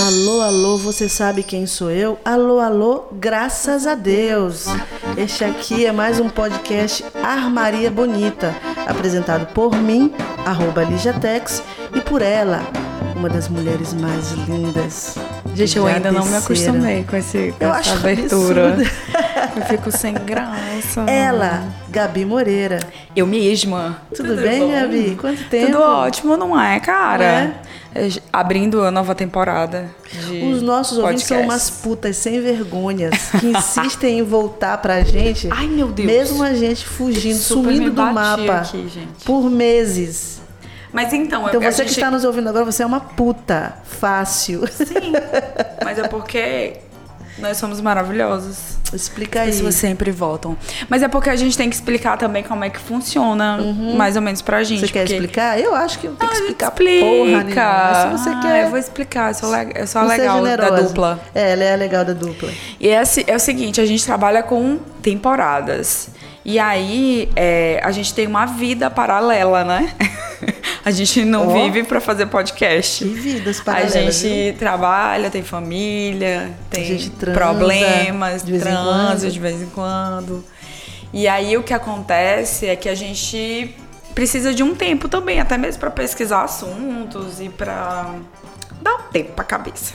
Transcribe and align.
Alô, 0.00 0.40
alô, 0.40 0.76
você 0.76 1.08
sabe 1.08 1.44
quem 1.44 1.66
sou 1.66 1.92
eu? 1.92 2.18
Alô, 2.24 2.58
alô, 2.58 3.04
graças 3.12 3.86
a 3.86 3.94
Deus. 3.94 4.66
Este 5.16 5.44
aqui 5.44 5.86
é 5.86 5.92
mais 5.92 6.18
um 6.18 6.28
podcast 6.28 7.04
Armaria 7.22 7.92
Bonita, 7.92 8.52
apresentado 8.88 9.46
por 9.52 9.76
mim, 9.76 10.12
arroba 10.44 10.82
e 11.94 12.00
por 12.00 12.22
ela, 12.22 12.60
uma 13.14 13.28
das 13.28 13.48
mulheres 13.48 13.94
mais 13.94 14.32
lindas. 14.32 15.14
Gente, 15.54 15.78
eu 15.78 15.86
ainda 15.86 16.10
não 16.10 16.26
me 16.26 16.34
acostumei 16.34 17.04
com, 17.04 17.16
esse, 17.16 17.54
com 17.56 17.64
Eu 17.64 17.70
essa 17.70 17.78
acho 17.78 17.92
abertura. 17.94 18.76
Eu 19.56 19.62
fico 19.62 19.90
sem 19.90 20.14
graça. 20.14 21.02
Ela, 21.02 21.64
Gabi 21.88 22.24
Moreira. 22.24 22.80
Eu 23.14 23.26
mesma. 23.26 23.98
Tudo, 24.14 24.36
bem, 24.36 24.70
Gabi? 24.70 25.16
Quanto 25.20 25.44
tempo? 25.48 25.72
Tudo 25.72 25.82
ótimo, 25.82 26.36
não 26.36 26.58
é, 26.60 26.80
cara? 26.80 27.54
Não 27.94 28.02
É, 28.02 28.08
Abrindo 28.32 28.82
a 28.82 28.90
nova 28.90 29.14
temporada. 29.14 29.88
De 30.12 30.42
Os 30.42 30.60
nossos 30.62 30.98
ouvintes 30.98 31.24
são 31.24 31.40
umas 31.42 31.70
putas 31.70 32.16
sem 32.16 32.40
vergonhas 32.40 33.30
que 33.38 33.46
insistem 33.46 34.18
em 34.18 34.22
voltar 34.22 34.78
pra 34.78 35.02
gente. 35.02 35.48
Ai, 35.52 35.66
meu 35.68 35.88
Deus. 35.88 36.06
Mesmo 36.06 36.42
a 36.42 36.54
gente 36.54 36.84
fugindo, 36.84 37.36
sumindo 37.36 37.90
do 37.92 38.02
mapa 38.02 38.54
aqui, 38.60 38.88
gente. 38.88 39.24
por 39.24 39.48
meses. 39.48 40.42
Mas 40.92 41.12
então, 41.12 41.48
Então 41.48 41.60
eu, 41.62 41.72
você 41.72 41.82
que 41.82 41.88
gente- 41.88 41.98
está 41.98 42.10
nos 42.10 42.24
ouvindo 42.24 42.48
agora, 42.48 42.64
você 42.64 42.82
é 42.82 42.86
uma 42.86 43.00
puta 43.00 43.74
fácil. 43.84 44.64
Sim, 44.70 45.12
mas 45.84 45.98
é 45.98 46.06
porque 46.08 46.74
nós 47.38 47.56
somos 47.56 47.80
maravilhosos. 47.80 48.74
Explica 48.92 49.40
aí. 49.40 49.46
Pessoas 49.50 49.74
sempre 49.74 50.12
voltam. 50.12 50.56
Mas 50.88 51.02
é 51.02 51.08
porque 51.08 51.28
a 51.28 51.34
gente 51.34 51.56
tem 51.56 51.68
que 51.68 51.74
explicar 51.74 52.16
também 52.16 52.44
como 52.44 52.62
é 52.62 52.70
que 52.70 52.78
funciona, 52.78 53.58
mais 53.96 54.14
ou 54.14 54.22
menos 54.22 54.40
pra 54.40 54.62
gente. 54.62 54.80
Você 54.80 54.88
quer 54.92 55.00
porque- 55.00 55.14
explicar? 55.14 55.58
Eu 55.58 55.74
acho 55.74 55.98
que 55.98 56.06
não 56.06 56.14
tem 56.14 56.28
Ah, 56.28 56.30
que 56.30 56.36
a 56.36 56.38
gente 56.40 56.50
explicar 56.50 56.68
explica. 56.68 57.04
porra 57.04 57.44
nenhuma. 57.44 57.54
Mas 57.54 57.96
se 57.98 58.08
você 58.24 58.30
Ah, 58.30 58.40
quer. 58.40 58.64
Eu 58.64 58.70
vou 58.70 58.78
explicar, 58.78 59.30
eu 59.30 59.34
sou, 59.34 59.50
le- 59.50 59.72
eu 59.74 59.86
sou 59.86 60.00
a 60.02 60.04
é 60.04 60.16
legal 60.18 60.42
da 60.44 60.70
dupla. 60.70 61.20
É, 61.34 61.52
ela 61.52 61.64
é 61.64 61.72
a 61.72 61.76
legal 61.76 62.04
da 62.04 62.12
dupla. 62.12 62.50
E 62.78 62.88
é, 62.88 63.02
é 63.26 63.34
o 63.34 63.40
seguinte, 63.40 63.80
a 63.80 63.86
gente 63.86 64.04
trabalha 64.04 64.42
com 64.42 64.78
temporadas. 65.02 66.08
E 66.44 66.58
aí, 66.58 67.30
é, 67.34 67.80
a 67.82 67.90
gente 67.90 68.12
tem 68.12 68.26
uma 68.26 68.44
vida 68.44 68.90
paralela, 68.90 69.64
né? 69.64 69.94
a 70.84 70.90
gente 70.90 71.24
não 71.24 71.48
Ó. 71.48 71.52
vive 71.54 71.84
pra 71.84 72.00
fazer 72.00 72.26
podcast. 72.26 73.02
Que 73.02 73.10
vidas 73.14 73.60
A 73.60 73.64
paralelas. 73.64 74.16
gente 74.16 74.58
trabalha, 74.58 75.30
tem 75.30 75.42
família, 75.42 76.52
tem 76.68 76.98
transa 77.10 77.32
problemas, 77.32 78.42
de 78.42 78.58
transa 78.58 79.30
de 79.30 79.40
vez 79.40 79.62
em 79.62 79.66
quando. 79.66 80.44
E 81.14 81.26
aí 81.26 81.56
o 81.56 81.62
que 81.62 81.72
acontece 81.72 82.66
é 82.66 82.76
que 82.76 82.88
a 82.88 82.94
gente 82.94 83.74
precisa 84.14 84.52
de 84.52 84.62
um 84.62 84.74
tempo 84.74 85.08
também, 85.08 85.40
até 85.40 85.56
mesmo 85.56 85.80
pra 85.80 85.90
pesquisar 85.90 86.42
assuntos 86.42 87.40
e 87.40 87.48
pra 87.48 88.14
dar 88.82 88.94
um 88.96 89.02
tempo 89.12 89.32
pra 89.32 89.44
cabeça. 89.44 89.94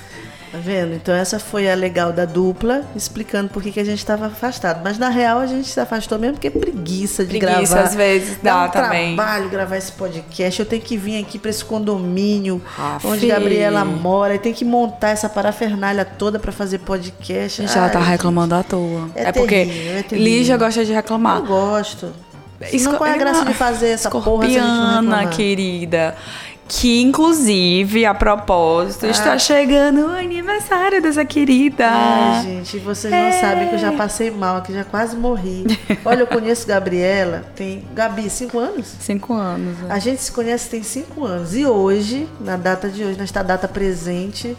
Tá 0.51 0.57
vendo? 0.57 0.95
Então 0.95 1.13
essa 1.13 1.37
foi 1.37 1.69
a 1.71 1.75
legal 1.75 2.11
da 2.11 2.25
dupla, 2.25 2.81
explicando 2.95 3.49
por 3.49 3.61
que, 3.61 3.71
que 3.71 3.79
a 3.79 3.83
gente 3.83 3.99
estava 3.99 4.25
afastado. 4.25 4.81
Mas 4.83 4.97
na 4.97 5.07
real 5.09 5.37
a 5.39 5.45
gente 5.45 5.67
se 5.67 5.79
afastou 5.79 6.17
mesmo 6.17 6.33
porque 6.35 6.47
é 6.47 6.51
preguiça 6.51 7.23
de 7.23 7.37
Preguiça, 7.37 7.73
gravar. 7.75 7.87
às 7.89 7.95
vezes, 7.95 8.37
dá 8.41 8.65
um 8.65 8.69
também. 8.69 9.15
trabalho 9.15 9.47
gravar 9.49 9.77
esse 9.77 9.91
podcast. 9.91 10.59
Eu 10.59 10.65
tenho 10.65 10.81
que 10.81 10.97
vir 10.97 11.21
aqui 11.21 11.37
para 11.37 11.51
esse 11.51 11.63
condomínio 11.63 12.61
Ah, 12.77 12.97
onde. 13.03 13.27
Gabriela 13.27 13.85
mora 13.85 14.35
e 14.35 14.39
tem 14.39 14.51
que 14.53 14.65
montar 14.65 15.09
essa 15.09 15.29
parafernália 15.29 16.03
toda 16.03 16.39
para 16.39 16.51
fazer 16.51 16.79
podcast. 16.79 17.67
Já 17.67 17.83
Ai, 17.83 17.91
tá 17.91 17.99
reclamando 17.99 18.55
à 18.55 18.63
toa. 18.63 19.09
É 19.13 19.31
porque 19.31 19.65
terrível, 19.65 19.91
é 19.97 20.01
terrível. 20.03 20.33
Lígia 20.33 20.57
gosta 20.57 20.83
de 20.83 20.91
reclamar. 20.93 21.37
Eu 21.37 21.45
gosto. 21.45 22.11
Senão 22.61 22.73
Esco- 22.75 22.97
qual 22.97 23.09
é 23.09 23.13
a 23.13 23.17
graça 23.17 23.45
de 23.45 23.53
fazer 23.53 23.89
essa 23.89 24.09
porra 24.09 24.45
se 24.49 24.57
a 24.57 24.59
gente 24.59 24.59
não 24.67 24.73
Escorpiana, 24.73 25.01
reclamar? 25.17 25.29
querida. 25.35 26.15
Que, 26.71 27.01
inclusive, 27.01 28.05
a 28.05 28.13
propósito, 28.13 29.07
está 29.07 29.39
chegando 29.39 30.05
o 30.05 30.11
aniversário 30.11 31.01
dessa 31.01 31.25
querida. 31.25 31.89
Ai, 31.89 32.43
gente, 32.43 32.77
vocês 32.77 33.11
não 33.11 33.19
É. 33.19 33.31
sabem 33.31 33.67
que 33.69 33.73
eu 33.73 33.79
já 33.79 33.91
passei 33.93 34.29
mal 34.29 34.57
aqui, 34.57 34.71
já 34.71 34.83
quase 34.83 35.15
morri. 35.17 35.65
Olha, 36.05 36.19
eu 36.21 36.27
conheço 36.27 36.67
Gabriela, 36.67 37.43
tem. 37.55 37.83
Gabi, 37.95 38.29
cinco 38.29 38.59
anos? 38.59 38.85
Cinco 38.99 39.33
anos. 39.33 39.79
né? 39.79 39.87
A 39.89 39.97
gente 39.97 40.21
se 40.21 40.31
conhece 40.31 40.69
tem 40.69 40.83
cinco 40.83 41.25
anos. 41.25 41.55
E 41.55 41.65
hoje, 41.65 42.27
na 42.39 42.55
data 42.55 42.87
de 42.87 43.03
hoje, 43.03 43.17
nesta 43.17 43.41
data 43.41 43.67
presente, 43.67 44.55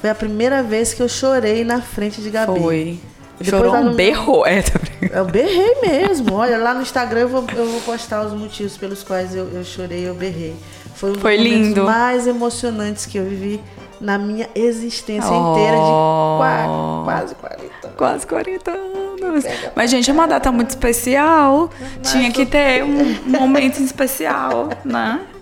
foi 0.00 0.10
a 0.10 0.14
primeira 0.14 0.62
vez 0.62 0.94
que 0.94 1.02
eu 1.02 1.08
chorei 1.08 1.64
na 1.64 1.82
frente 1.82 2.20
de 2.22 2.30
Gabi. 2.30 2.60
Foi. 2.60 3.00
Chorou 3.42 3.74
um 3.76 3.84
no- 3.84 3.94
berro. 3.94 4.44
É, 4.46 4.62
tá 4.62 4.78
brincando. 4.78 5.14
Eu 5.20 5.24
berrei 5.26 5.74
mesmo. 5.82 6.34
Olha, 6.34 6.58
lá 6.58 6.74
no 6.74 6.82
Instagram 6.82 7.20
eu 7.20 7.28
vou, 7.28 7.44
eu 7.56 7.66
vou 7.66 7.80
postar 7.82 8.22
os 8.26 8.32
motivos 8.32 8.76
pelos 8.76 9.02
quais 9.02 9.34
eu, 9.34 9.48
eu 9.52 9.64
chorei, 9.64 10.08
eu 10.08 10.14
berrei. 10.14 10.54
Foi 10.94 11.10
um 11.10 11.12
dos 11.12 11.22
Foi 11.22 11.36
momentos 11.36 11.56
lindo. 11.68 11.84
mais 11.84 12.26
emocionantes 12.26 13.06
que 13.06 13.18
eu 13.18 13.24
vivi 13.24 13.60
na 14.00 14.18
minha 14.18 14.48
existência 14.54 15.30
Oh. 15.30 15.52
inteira 15.52 15.76
de 15.76 15.82
qua- 16.38 17.02
quase 17.04 17.34
40 17.36 17.88
Quase 17.96 18.26
40 18.26 18.70
anos. 18.70 19.44
Mas, 19.74 19.90
gente, 19.90 20.08
é 20.10 20.12
uma 20.12 20.26
data 20.26 20.50
muito 20.52 20.70
especial. 20.70 21.70
Tinha 22.02 22.30
que 22.32 22.46
ter 22.46 22.82
um 22.84 23.14
momento 23.26 23.80
especial, 23.82 24.68
né? 24.84 25.20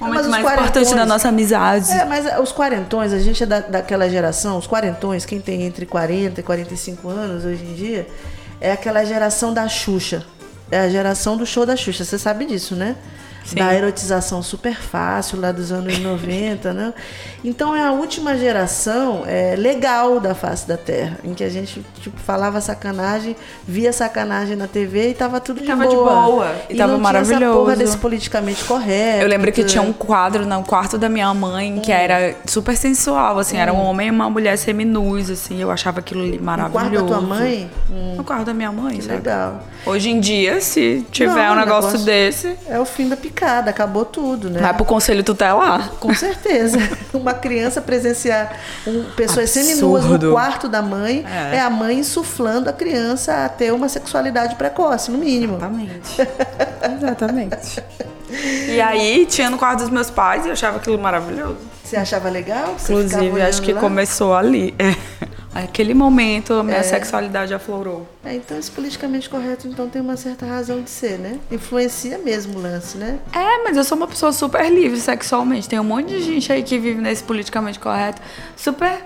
O 0.00 0.04
mas 0.04 0.08
momento 0.08 0.20
os 0.20 0.28
mais 0.28 0.44
importante 0.44 0.94
da 0.94 1.06
nossa 1.06 1.28
amizade. 1.28 1.90
É, 1.90 2.04
mas 2.04 2.26
os 2.40 2.52
quarentões, 2.52 3.12
a 3.12 3.18
gente 3.18 3.42
é 3.42 3.46
da, 3.46 3.60
daquela 3.60 4.08
geração, 4.08 4.58
os 4.58 4.66
quarentões, 4.66 5.24
quem 5.24 5.40
tem 5.40 5.62
entre 5.62 5.86
40 5.86 6.40
e 6.40 6.42
45 6.42 7.08
anos 7.08 7.44
hoje 7.44 7.64
em 7.64 7.74
dia, 7.74 8.06
é 8.60 8.72
aquela 8.72 9.04
geração 9.04 9.52
da 9.52 9.68
Xuxa. 9.68 10.24
É 10.70 10.80
a 10.80 10.88
geração 10.88 11.36
do 11.36 11.44
show 11.44 11.66
da 11.66 11.76
Xuxa, 11.76 12.04
você 12.04 12.18
sabe 12.18 12.44
disso, 12.44 12.76
né? 12.76 12.96
Sim. 13.44 13.56
Da 13.56 13.74
erotização 13.74 14.42
super 14.42 14.76
fácil 14.80 15.40
lá 15.40 15.50
dos 15.50 15.72
anos 15.72 15.98
90, 16.00 16.72
né? 16.72 16.92
Então 17.42 17.74
é 17.74 17.82
a 17.82 17.90
última 17.92 18.36
geração 18.36 19.22
é, 19.26 19.54
legal 19.56 20.20
da 20.20 20.34
face 20.34 20.68
da 20.68 20.76
Terra, 20.76 21.18
em 21.24 21.32
que 21.34 21.42
a 21.42 21.48
gente 21.48 21.82
tipo, 22.00 22.18
falava 22.20 22.60
sacanagem, 22.60 23.34
via 23.66 23.92
sacanagem 23.92 24.56
na 24.56 24.66
TV 24.66 25.10
e 25.10 25.14
tava 25.14 25.40
tudo 25.40 25.60
de 25.60 25.66
Tava 25.66 25.86
de 25.86 25.94
boa. 25.96 26.22
boa, 26.22 26.54
e 26.68 26.76
tava 26.76 26.92
não 26.92 27.00
tinha 27.00 27.18
essa 27.20 27.32
porra 27.32 27.40
maravilhoso. 27.40 27.76
desse 27.76 27.96
politicamente 27.96 28.64
correto. 28.64 29.22
Eu 29.22 29.28
lembro 29.28 29.50
que 29.50 29.64
tinha 29.64 29.82
um 29.82 29.92
quadro 29.92 30.44
no 30.46 30.62
quarto 30.62 30.98
da 30.98 31.08
minha 31.08 31.32
mãe 31.32 31.80
que 31.80 31.90
era 31.90 32.36
super 32.46 32.76
sensual, 32.76 33.38
assim, 33.38 33.56
era 33.56 33.72
um 33.72 33.80
homem 33.80 34.08
e 34.08 34.10
uma 34.10 34.28
mulher 34.28 34.56
seminus, 34.58 35.30
assim, 35.30 35.60
eu 35.62 35.70
achava 35.70 36.00
aquilo 36.00 36.20
ali 36.22 36.36
No 36.38 36.44
maravilhoso. 36.44 36.72
quarto 36.86 36.92
da 36.92 37.02
tua 37.18 37.20
mãe? 37.20 37.70
Hum, 37.90 38.14
No 38.16 38.24
quarto 38.24 38.44
da 38.44 38.54
minha 38.54 38.70
mãe, 38.70 38.96
que 38.96 39.02
sabe? 39.04 39.14
legal. 39.16 39.64
Hoje 39.86 40.10
em 40.10 40.20
dia, 40.20 40.60
se 40.60 41.06
tiver 41.10 41.32
Não, 41.46 41.54
um 41.54 41.56
negócio, 41.58 41.90
negócio- 41.92 42.04
desse, 42.04 42.54
É 42.68 42.78
o 42.78 42.84
fim 42.84 43.08
da 43.08 43.16
acabou 43.68 44.04
tudo, 44.04 44.50
né? 44.50 44.60
vai 44.60 44.74
pro 44.74 44.84
conselho 44.84 45.22
tutelar. 45.22 45.90
Com 46.00 46.14
certeza. 46.14 46.78
Uma 47.12 47.34
criança 47.34 47.80
presenciar 47.80 48.52
um, 48.86 49.04
pessoas 49.16 49.50
seminuas 49.50 50.04
no 50.04 50.32
quarto 50.32 50.68
da 50.68 50.82
mãe 50.82 51.24
é. 51.26 51.56
É. 51.56 51.60
a 51.60 51.70
mãe 51.70 51.98
insuflando 51.98 52.68
a 52.70 52.72
criança 52.72 53.44
a 53.44 53.48
ter 53.48 53.72
uma 53.72 53.88
sexualidade 53.88 54.54
precoce, 54.56 55.10
no 55.10 55.18
mínimo. 55.18 55.56
Exatamente. 55.56 56.28
Exatamente. 56.96 57.84
E 58.68 58.80
aí, 58.80 59.26
tinha 59.26 59.50
no 59.50 59.58
quarto 59.58 59.80
dos 59.80 59.90
meus 59.90 60.10
pais 60.10 60.44
e 60.44 60.48
eu 60.48 60.52
achava 60.52 60.76
aquilo 60.76 60.98
maravilhoso. 60.98 61.58
Você 61.82 61.96
achava 61.96 62.28
legal? 62.28 62.74
Você 62.78 62.92
Inclusive, 62.92 63.42
acho 63.42 63.62
que 63.62 63.72
lá? 63.72 63.80
começou 63.80 64.34
ali. 64.34 64.74
É. 64.78 64.94
Aquele 65.52 65.94
momento, 65.94 66.54
a 66.54 66.62
minha 66.62 66.76
É. 66.76 66.82
sexualidade 66.82 67.52
aflorou. 67.52 68.06
É, 68.24 68.34
então 68.34 68.56
esse 68.58 68.70
politicamente 68.70 69.28
correto 69.28 69.66
então 69.66 69.88
tem 69.88 70.00
uma 70.00 70.16
certa 70.16 70.46
razão 70.46 70.80
de 70.80 70.88
ser, 70.90 71.18
né? 71.18 71.38
Influencia 71.50 72.18
mesmo 72.18 72.58
o 72.58 72.62
lance, 72.62 72.96
né? 72.96 73.18
É, 73.32 73.64
mas 73.64 73.76
eu 73.76 73.82
sou 73.82 73.96
uma 73.96 74.06
pessoa 74.06 74.32
super 74.32 74.70
livre 74.72 75.00
sexualmente. 75.00 75.68
Tem 75.68 75.80
um 75.80 75.84
monte 75.84 76.08
de 76.08 76.22
gente 76.22 76.52
aí 76.52 76.62
que 76.62 76.78
vive 76.78 77.00
nesse 77.00 77.24
politicamente 77.24 77.80
correto. 77.80 78.22
Super. 78.56 79.02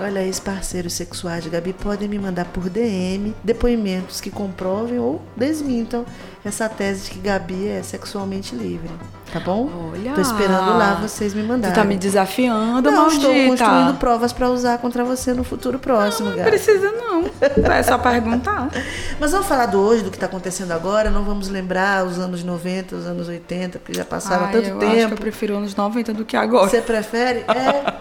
Olha 0.00 0.20
aí, 0.22 0.30
os 0.30 0.40
parceiros 0.40 0.94
sexuais 0.94 1.44
de 1.44 1.50
Gabi 1.50 1.74
podem 1.74 2.08
me 2.08 2.18
mandar 2.18 2.46
por 2.46 2.70
DM 2.70 3.34
depoimentos 3.44 4.20
que 4.20 4.30
comprovem 4.30 4.98
ou 4.98 5.20
desmintam 5.36 6.06
essa 6.44 6.68
tese 6.70 7.04
de 7.04 7.10
que 7.10 7.18
Gabi 7.18 7.68
é 7.68 7.82
sexualmente 7.82 8.54
livre. 8.54 8.88
Tá 9.32 9.40
bom? 9.40 9.90
Olha. 9.94 10.12
Tô 10.12 10.20
esperando 10.20 10.76
lá 10.76 10.94
vocês 11.00 11.32
me 11.32 11.40
Tu 11.42 11.48
mandarem. 11.48 11.74
tá 11.74 11.84
me 11.84 11.96
desafiando, 11.96 12.90
Não, 12.90 13.02
maldita. 13.02 13.26
estou 13.28 13.46
construindo 13.46 13.94
provas 13.98 14.30
pra 14.32 14.50
usar 14.50 14.76
contra 14.76 15.02
você 15.04 15.32
no 15.32 15.42
futuro 15.42 15.78
próximo, 15.78 16.28
Não 16.28 16.36
Gabi. 16.36 16.50
precisa, 16.50 16.90
não. 16.92 17.24
É 17.72 17.82
só 17.82 17.96
perguntar. 17.96 18.68
Mas 19.18 19.32
vamos 19.32 19.46
falar 19.46 19.66
do 19.66 19.80
hoje, 19.80 20.02
do 20.04 20.10
que 20.10 20.18
tá 20.18 20.26
acontecendo 20.26 20.72
agora. 20.72 21.08
Não 21.10 21.24
vamos 21.24 21.48
lembrar 21.48 22.04
os 22.04 22.18
anos 22.18 22.44
90, 22.44 22.94
os 22.94 23.06
anos 23.06 23.26
80, 23.26 23.78
porque 23.78 23.94
já 23.94 24.04
passaram 24.04 24.44
Ai, 24.46 24.52
tanto 24.52 24.68
eu 24.68 24.76
acho 24.76 24.86
que 24.90 25.00
eu 25.00 25.08
tempo. 25.08 25.20
prefiro 25.20 25.56
anos 25.56 25.74
90 25.74 26.12
do 26.12 26.24
que 26.26 26.36
agora. 26.36 26.68
Você 26.68 26.80
prefere? 26.82 27.44
É. 27.52 27.94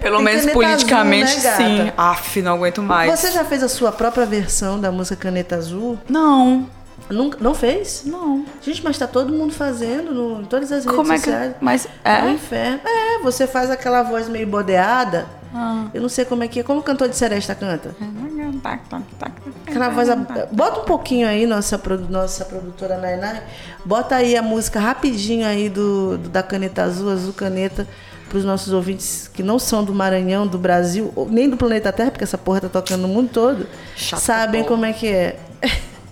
Pelo 0.00 0.16
Tem 0.16 0.24
menos 0.24 0.46
politicamente, 0.52 1.46
azul, 1.46 1.50
né, 1.50 1.84
sim. 1.86 1.92
Aff, 1.96 2.40
não 2.40 2.54
aguento 2.54 2.82
mais. 2.82 3.18
Você 3.20 3.30
já 3.30 3.44
fez 3.44 3.62
a 3.62 3.68
sua 3.68 3.92
própria 3.92 4.24
versão 4.24 4.80
da 4.80 4.90
música 4.90 5.16
Caneta 5.16 5.56
Azul? 5.56 5.98
Não, 6.08 6.66
Nunca, 7.08 7.38
não 7.40 7.54
fez? 7.54 8.02
não. 8.04 8.44
Gente, 8.62 8.84
mas 8.84 8.96
tá 8.98 9.06
todo 9.06 9.32
mundo 9.32 9.52
fazendo 9.52 10.12
no, 10.14 10.42
em 10.42 10.44
todas 10.44 10.70
as 10.70 10.84
redes 10.84 10.96
Como 10.96 11.12
é 11.12 11.16
que. 11.16 11.24
sociais. 11.24 11.54
Mas. 11.60 11.88
É 12.04 12.12
É? 12.26 12.30
inferno. 12.30 12.80
É, 12.84 13.18
você 13.22 13.46
faz 13.46 13.70
aquela 13.70 14.02
voz 14.02 14.28
meio 14.28 14.46
bodeada. 14.46 15.26
Ah. 15.52 15.86
Eu 15.92 16.00
não 16.02 16.08
sei 16.08 16.24
como 16.24 16.44
é 16.44 16.48
que 16.48 16.60
é. 16.60 16.62
Como 16.62 16.78
o 16.78 16.82
cantor 16.82 17.08
de 17.08 17.16
Seresta 17.16 17.54
canta? 17.56 17.96
É, 18.00 18.58
tac, 18.62 18.88
tac, 18.88 19.02
tac. 19.18 19.32
Aquela 19.66 19.88
voz. 19.88 20.08
Bota 20.52 20.80
um 20.82 20.84
pouquinho 20.84 21.26
aí, 21.26 21.44
nossa, 21.46 21.80
nossa 22.08 22.44
produtora 22.44 22.96
Nainá. 22.96 23.40
Bota 23.84 24.14
aí 24.14 24.36
a 24.36 24.42
música 24.42 24.78
rapidinho 24.78 25.44
aí 25.44 25.68
do, 25.68 26.16
do- 26.18 26.28
da 26.28 26.42
caneta 26.44 26.84
azul, 26.84 27.10
azul 27.10 27.32
caneta, 27.32 27.88
para 28.28 28.38
os 28.38 28.44
nossos 28.44 28.72
ouvintes 28.72 29.26
que 29.34 29.42
não 29.42 29.58
são 29.58 29.82
do 29.82 29.92
Maranhão, 29.92 30.46
do 30.46 30.56
Brasil, 30.56 31.12
nem 31.28 31.50
do 31.50 31.56
planeta 31.56 31.90
Terra, 31.92 32.12
porque 32.12 32.22
essa 32.22 32.38
porra 32.38 32.60
tá 32.60 32.68
tocando 32.68 33.00
no 33.02 33.08
mundo 33.08 33.30
todo, 33.32 33.66
Chato 33.96 34.20
sabem 34.20 34.62
porra. 34.62 34.72
como 34.74 34.84
é 34.84 34.92
que 34.92 35.08
é. 35.08 35.36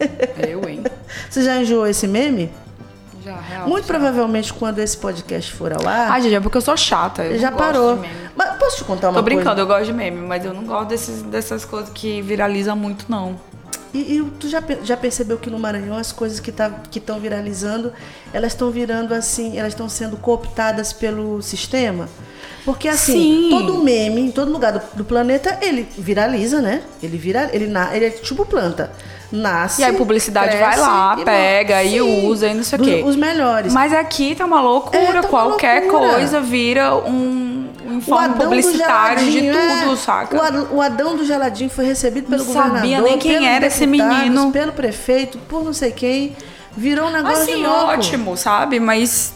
Eu, 0.48 0.68
hein? 0.68 0.82
Você 1.28 1.42
já 1.42 1.56
enjoou 1.60 1.86
esse 1.86 2.06
meme? 2.06 2.50
Já, 3.24 3.36
real. 3.40 3.68
Muito 3.68 3.86
já. 3.86 3.94
provavelmente 3.94 4.52
quando 4.52 4.78
esse 4.78 4.96
podcast 4.96 5.52
for 5.52 5.72
ao 5.72 5.86
ar, 5.86 6.12
Ah, 6.12 6.20
gente, 6.20 6.34
é 6.34 6.40
porque 6.40 6.56
eu 6.56 6.62
sou 6.62 6.76
chata. 6.76 7.24
Eu 7.24 7.38
já 7.38 7.50
parou. 7.50 7.98
Mas 8.36 8.56
posso 8.58 8.76
te 8.78 8.84
contar 8.84 9.08
uma 9.08 9.16
Tô 9.16 9.22
brincando, 9.22 9.46
coisa? 9.48 9.60
eu 9.62 9.66
gosto 9.66 9.84
de 9.86 9.92
meme, 9.92 10.26
mas 10.26 10.44
eu 10.44 10.54
não 10.54 10.64
gosto 10.64 10.88
desses, 10.88 11.22
dessas 11.22 11.64
coisas 11.64 11.90
que 11.92 12.22
viralizam 12.22 12.76
muito, 12.76 13.06
não. 13.08 13.38
E, 13.92 14.16
e 14.18 14.22
tu 14.38 14.48
já, 14.48 14.62
já 14.84 14.96
percebeu 14.96 15.38
que 15.38 15.48
no 15.50 15.58
Maranhão 15.58 15.96
as 15.96 16.12
coisas 16.12 16.38
que 16.40 16.52
tá, 16.52 16.70
estão 16.94 17.18
viralizando, 17.18 17.92
elas 18.32 18.52
estão 18.52 18.70
virando 18.70 19.14
assim, 19.14 19.58
elas 19.58 19.72
estão 19.72 19.88
sendo 19.88 20.16
cooptadas 20.16 20.92
pelo 20.92 21.40
sistema? 21.42 22.08
Porque 22.68 22.86
assim, 22.86 23.12
Sim. 23.44 23.48
todo 23.48 23.82
meme, 23.82 24.20
em 24.20 24.30
todo 24.30 24.52
lugar 24.52 24.72
do, 24.74 24.82
do 24.92 25.02
planeta, 25.02 25.56
ele 25.62 25.88
viraliza, 25.96 26.60
né? 26.60 26.82
Ele 27.02 27.16
vira, 27.16 27.48
ele, 27.50 27.66
na, 27.66 27.96
ele 27.96 28.04
é 28.04 28.10
tipo 28.10 28.44
planta. 28.44 28.92
Nasce. 29.32 29.80
E 29.80 29.84
aí 29.86 29.94
a 29.94 29.96
publicidade 29.96 30.54
vai 30.58 30.66
cresce 30.66 30.80
lá, 30.82 31.16
e 31.18 31.24
pega 31.24 31.76
morre. 31.76 31.86
e 31.86 31.98
Sim, 31.98 32.26
usa 32.28 32.46
e 32.48 32.54
não 32.54 32.62
sei 32.62 32.78
o 32.78 32.82
quê. 32.82 33.02
Os 33.06 33.16
melhores. 33.16 33.72
Mas 33.72 33.94
aqui 33.94 34.34
tá 34.34 34.44
uma 34.44 34.60
loucura. 34.60 34.98
É, 34.98 35.06
tá 35.06 35.20
uma 35.20 35.22
Qualquer 35.28 35.82
loucura. 35.84 36.10
coisa 36.12 36.40
vira 36.42 36.94
um, 36.94 37.68
informe 37.90 38.34
publicitário 38.34 39.30
de 39.30 39.40
tudo, 39.50 39.92
é. 39.94 39.96
saca? 39.96 40.36
O, 40.36 40.42
Ad- 40.42 40.66
o 40.72 40.82
Adão 40.82 41.16
do 41.16 41.24
Geladinho 41.24 41.70
foi 41.70 41.86
recebido 41.86 42.28
pelo 42.28 42.44
Não 42.44 42.52
sabia 42.52 42.98
governador, 43.00 43.08
nem 43.08 43.18
quem 43.18 43.48
era 43.48 43.66
esse 43.66 43.86
menino. 43.86 44.52
pelo 44.52 44.72
prefeito, 44.72 45.38
por 45.48 45.64
não 45.64 45.72
sei 45.72 45.90
quem. 45.90 46.36
Virou 46.76 47.08
um 47.08 47.10
negócio 47.10 47.42
Assim, 47.44 47.62
louco. 47.64 47.84
ótimo, 47.92 48.36
sabe? 48.36 48.78
Mas 48.78 49.32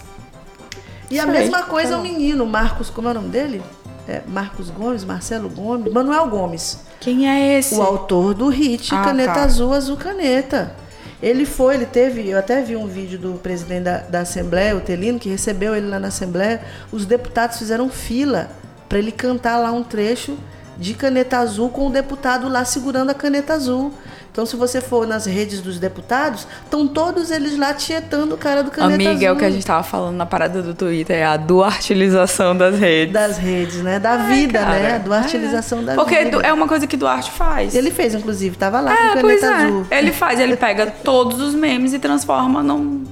E 1.12 1.20
a 1.20 1.26
mesma 1.26 1.62
coisa 1.64 1.94
é 1.94 1.96
o 1.96 2.00
menino, 2.00 2.46
Marcos, 2.46 2.88
como 2.90 3.08
é 3.08 3.10
o 3.10 3.14
nome 3.14 3.28
dele? 3.28 3.62
É 4.08 4.22
Marcos 4.26 4.70
Gomes, 4.70 5.04
Marcelo 5.04 5.48
Gomes, 5.48 5.92
Manuel 5.92 6.26
Gomes, 6.28 6.80
quem 6.98 7.28
é 7.28 7.58
esse? 7.58 7.74
o 7.74 7.82
autor 7.82 8.34
do 8.34 8.48
hit 8.48 8.92
Ah, 8.94 9.02
Caneta 9.04 9.34
tá. 9.34 9.42
Azul, 9.44 9.72
Azul 9.72 9.96
Caneta. 9.96 10.74
Ele 11.22 11.44
foi, 11.46 11.74
ele 11.76 11.86
teve, 11.86 12.28
eu 12.28 12.36
até 12.38 12.62
vi 12.62 12.74
um 12.74 12.88
vídeo 12.88 13.16
do 13.16 13.34
presidente 13.34 13.84
da, 13.84 13.98
da 13.98 14.20
Assembleia, 14.20 14.74
o 14.76 14.80
Telino, 14.80 15.20
que 15.20 15.28
recebeu 15.28 15.76
ele 15.76 15.86
lá 15.86 16.00
na 16.00 16.08
Assembleia. 16.08 16.60
Os 16.90 17.06
deputados 17.06 17.58
fizeram 17.58 17.88
fila 17.88 18.50
para 18.88 18.98
ele 18.98 19.12
cantar 19.12 19.56
lá 19.58 19.70
um 19.70 19.84
trecho 19.84 20.36
de 20.76 20.94
Caneta 20.94 21.38
Azul 21.38 21.68
com 21.68 21.86
o 21.86 21.90
deputado 21.90 22.48
lá 22.48 22.64
segurando 22.64 23.10
a 23.10 23.14
caneta 23.14 23.52
azul. 23.54 23.92
Então, 24.32 24.46
se 24.46 24.56
você 24.56 24.80
for 24.80 25.06
nas 25.06 25.26
redes 25.26 25.60
dos 25.60 25.78
deputados, 25.78 26.46
estão 26.64 26.88
todos 26.88 27.30
eles 27.30 27.58
lá 27.58 27.74
tietando 27.74 28.34
o 28.34 28.38
cara 28.38 28.62
do 28.62 28.70
caneta 28.70 28.94
azul. 28.98 29.10
Amiga, 29.12 29.26
é 29.26 29.30
o 29.30 29.36
que 29.36 29.44
a 29.44 29.50
gente 29.50 29.66
tava 29.66 29.82
falando 29.82 30.16
na 30.16 30.24
parada 30.24 30.62
do 30.62 30.72
Twitter, 30.72 31.16
é 31.18 31.24
a 31.26 31.36
duartilização 31.36 32.56
das 32.56 32.78
redes. 32.78 33.12
das 33.12 33.36
redes, 33.36 33.82
né? 33.82 33.98
Da 33.98 34.16
vida, 34.16 34.58
cara. 34.60 34.78
né? 34.78 34.94
A 34.94 34.98
duartilização 34.98 35.84
da 35.84 35.94
Porque 35.94 36.16
vida. 36.16 36.30
du- 36.38 36.40
é 36.40 36.50
uma 36.50 36.66
coisa 36.66 36.86
que 36.86 36.96
Duarte 36.96 37.30
faz. 37.30 37.74
Ele 37.74 37.90
fez, 37.90 38.14
inclusive, 38.14 38.56
tava 38.56 38.80
lá 38.80 38.92
É, 38.94 39.08
com 39.08 39.20
caneta 39.20 39.46
é. 39.46 39.54
azul. 39.66 39.86
Ele 39.90 40.12
faz, 40.12 40.40
ele 40.40 40.56
pega 40.56 40.86
todos 40.86 41.38
os 41.38 41.54
memes 41.54 41.92
e 41.92 41.98
transforma 41.98 42.62
num. 42.62 43.04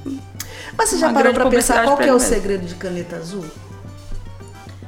Mas 0.77 0.89
você 0.89 0.97
já 0.97 1.13
parou 1.13 1.35
pra 1.35 1.47
pensar 1.51 1.85
qual 1.85 2.01
é 2.01 2.05
o 2.11 2.15
mesmo. 2.15 2.21
segredo 2.21 2.65
de 2.65 2.75
caneta 2.77 3.17
azul? 3.17 3.45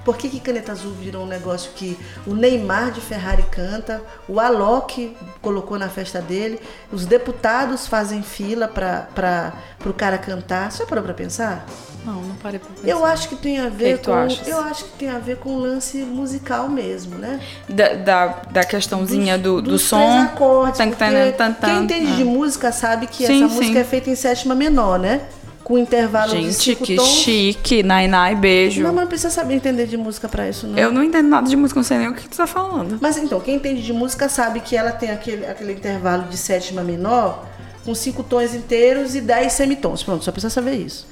Por 0.04 0.16
que, 0.16 0.28
que 0.28 0.40
caneta 0.40 0.72
azul 0.72 0.93
virou 0.93 1.22
um 1.25 1.28
negócio 1.28 1.70
que 1.76 1.96
o 2.26 2.34
Neymar 2.34 2.90
de 2.90 3.00
Ferrari 3.00 3.44
canta, 3.50 4.02
o 4.28 4.40
Alok 4.40 5.16
colocou 5.40 5.78
na 5.78 5.88
festa 5.88 6.20
dele, 6.20 6.60
os 6.90 7.06
deputados 7.06 7.87
fazem 7.87 8.20
fila 8.22 8.66
para 8.66 9.52
o 9.87 9.93
cara 9.93 10.19
cantar? 10.19 10.70
Você 10.72 10.78
já 10.78 10.87
parou 10.88 11.04
pra 11.04 11.14
pensar? 11.14 11.64
Não, 12.04 12.14
não 12.20 12.34
parei 12.34 12.58
pra 12.58 12.69
pensar. 12.70 12.88
Eu 12.88 13.04
acho 13.04 13.28
que 13.28 13.37
tem 13.37 13.60
a 13.60 13.69
ver 13.69 13.99
que 13.99 14.02
tu 14.04 14.10
com. 14.10 14.16
achas? 14.16 14.49
Eu 14.49 14.58
acho 14.58 14.84
que 14.87 14.90
tem 14.99 15.08
a 15.08 15.19
ver 15.20 15.37
com 15.37 15.50
o 15.50 15.58
lance 15.60 15.99
musical 15.99 16.69
mesmo, 16.69 17.16
né? 17.16 17.40
Da, 17.69 17.94
da, 17.94 18.26
da 18.50 18.64
questãozinha 18.64 19.38
do, 19.38 19.62
do 19.62 19.70
dos 19.70 19.82
som. 19.82 20.20
acordes, 20.22 20.78
Tan, 20.78 20.90
tan, 20.90 21.32
tan, 21.32 21.55
quem 21.55 21.84
entende 21.84 22.16
de 22.16 22.25
música 22.25 22.72
sabe 22.72 23.06
que 23.06 23.25
Sim, 23.25 23.44
essa 23.44 23.52
sim. 23.55 23.60
música 23.60 23.78
é 23.78 23.84
feita 23.84 24.10
em 24.10 24.16
sétima 24.16 24.55
menor, 24.55 24.98
né? 24.98 25.20
Com 25.64 25.79
intervalo 25.79 26.32
de 26.32 26.43
Gente, 26.43 26.55
cinco 26.55 26.85
que 26.85 26.97
tons. 26.97 27.09
chique. 27.09 27.82
Nainá 27.82 28.32
e 28.32 28.35
beijo. 28.35 28.82
Não, 28.82 28.93
mas 28.93 29.03
não 29.03 29.09
precisa 29.09 29.31
saber 29.31 29.55
entender 29.55 29.87
de 29.87 29.97
música 29.97 30.29
pra 30.29 30.49
isso, 30.49 30.67
não. 30.67 30.76
Eu 30.79 30.93
não 30.93 31.03
entendo 31.03 31.29
nada 31.29 31.49
de 31.49 31.56
música, 31.56 31.79
não 31.79 31.85
sei 31.85 31.99
nem 31.99 32.09
o 32.09 32.14
que 32.14 32.29
tu 32.29 32.37
tá 32.37 32.47
falando. 32.47 32.99
Mas 33.00 33.17
então, 33.17 33.41
quem 33.41 33.56
entende 33.56 33.82
de 33.82 33.93
música 33.93 34.29
sabe 34.29 34.61
que 34.61 34.76
ela 34.76 34.91
tem 34.93 35.11
aquele, 35.11 35.47
aquele 35.47 35.73
intervalo 35.73 36.25
de 36.25 36.37
sétima 36.37 36.82
menor 36.82 37.47
com 37.85 37.94
cinco 37.94 38.23
tons 38.23 38.55
inteiros 38.55 39.14
e 39.14 39.20
dez 39.20 39.53
semitons. 39.53 40.03
Pronto, 40.03 40.25
só 40.25 40.32
precisa 40.32 40.50
saber 40.53 40.75
isso. 40.75 41.06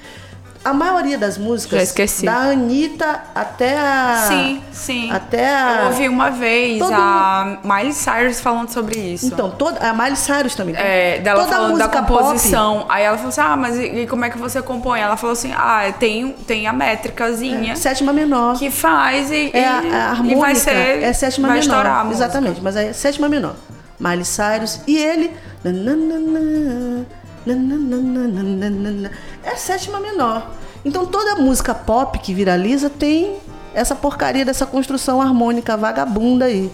A 0.63 0.75
maioria 0.75 1.17
das 1.17 1.39
músicas, 1.39 1.95
da 2.23 2.51
Anitta 2.51 3.23
até 3.35 3.79
a. 3.79 4.27
sim, 4.29 4.63
sim. 4.71 5.11
Até 5.11 5.49
a. 5.49 5.79
Eu 5.81 5.87
ouvi 5.87 6.07
uma 6.07 6.31
vez 6.31 6.79
Todo 6.79 6.93
a 6.93 7.59
Miley 7.65 7.95
Cyrus 7.95 8.41
falando 8.43 8.69
sobre 8.71 8.99
isso. 8.99 9.27
Então, 9.27 9.51
toda, 9.51 9.81
a 9.81 9.95
Miley 9.95 10.17
Cyrus 10.17 10.55
também. 10.55 10.75
É, 10.77 11.19
dela 11.21 11.45
toda 11.45 11.57
falando 11.57 11.79
da 11.79 11.89
composição. 11.89 12.85
Aí 12.91 13.05
ela 13.05 13.17
falou 13.17 13.31
assim: 13.31 13.41
Ah, 13.41 13.57
mas 13.57 13.79
e, 13.79 14.03
e 14.03 14.07
como 14.07 14.23
é 14.27 14.29
que 14.29 14.37
você 14.37 14.61
compõe? 14.61 15.01
Ela 15.01 15.17
falou 15.17 15.33
assim: 15.33 15.51
Ah, 15.57 15.91
tem, 15.99 16.33
tem 16.47 16.67
a 16.67 16.75
métricazinha 16.75 17.73
Pop, 17.73 17.79
sétima 17.79 18.13
menor. 18.13 18.59
que 18.59 18.71
faz 18.71 19.31
e, 19.31 19.51
É 19.55 19.61
e, 19.61 19.65
a, 19.65 19.79
a 19.79 20.11
harmônica, 20.11 20.37
e 20.37 20.41
vai 20.41 20.55
ser. 20.55 21.03
é 21.03 21.13
sétima 21.15 21.49
vai 21.49 21.59
menor. 21.61 21.73
estourar 21.75 22.07
a. 22.07 22.11
Exatamente, 22.11 22.61
mas 22.61 22.77
é 22.77 22.93
sétima 22.93 23.31
menor. 23.31 23.55
Miley 23.99 24.27
Cyrus 24.27 24.81
e 24.87 24.95
ele. 24.99 25.31
nananana, 25.65 27.07
nananana, 27.47 29.11
É 29.45 29.57
sétima 29.57 30.01
menor. 30.01 30.47
Então 30.85 31.07
toda 31.07 31.37
música 31.37 31.75
pop 31.75 32.19
que 32.19 32.33
viraliza 32.35 32.89
tem 32.91 33.37
essa 33.75 33.95
porcaria 33.95 34.45
dessa 34.45 34.67
construção 34.67 35.21
harmônica 35.21 35.77
vagabunda 35.77 36.47
aí. 36.47 36.71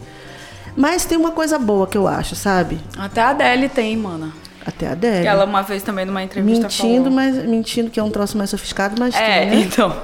Mas 0.77 1.05
tem 1.05 1.17
uma 1.17 1.31
coisa 1.31 1.59
boa 1.59 1.87
que 1.87 1.97
eu 1.97 2.07
acho, 2.07 2.35
sabe? 2.37 2.79
Até 2.99 3.21
a 3.23 3.31
Adele 3.31 3.69
tem, 3.69 3.97
mana. 3.97 4.31
Até 4.65 4.89
a 4.89 4.93
Adele. 4.93 5.27
Ela 5.27 5.45
uma 5.45 5.63
vez 5.63 5.83
também 5.83 6.05
numa 6.05 6.23
entrevista 6.23 6.65
Mentindo, 6.65 7.05
falou. 7.05 7.11
mas 7.17 7.37
mentindo 7.47 7.91
que 7.91 7.99
é 7.99 8.03
um 8.03 8.11
troço 8.11 8.37
mais 8.37 8.51
sofisticado, 8.51 8.95
mas 8.99 9.15
É, 9.15 9.41
tem, 9.41 9.51
né? 9.51 9.57
então. 9.61 9.97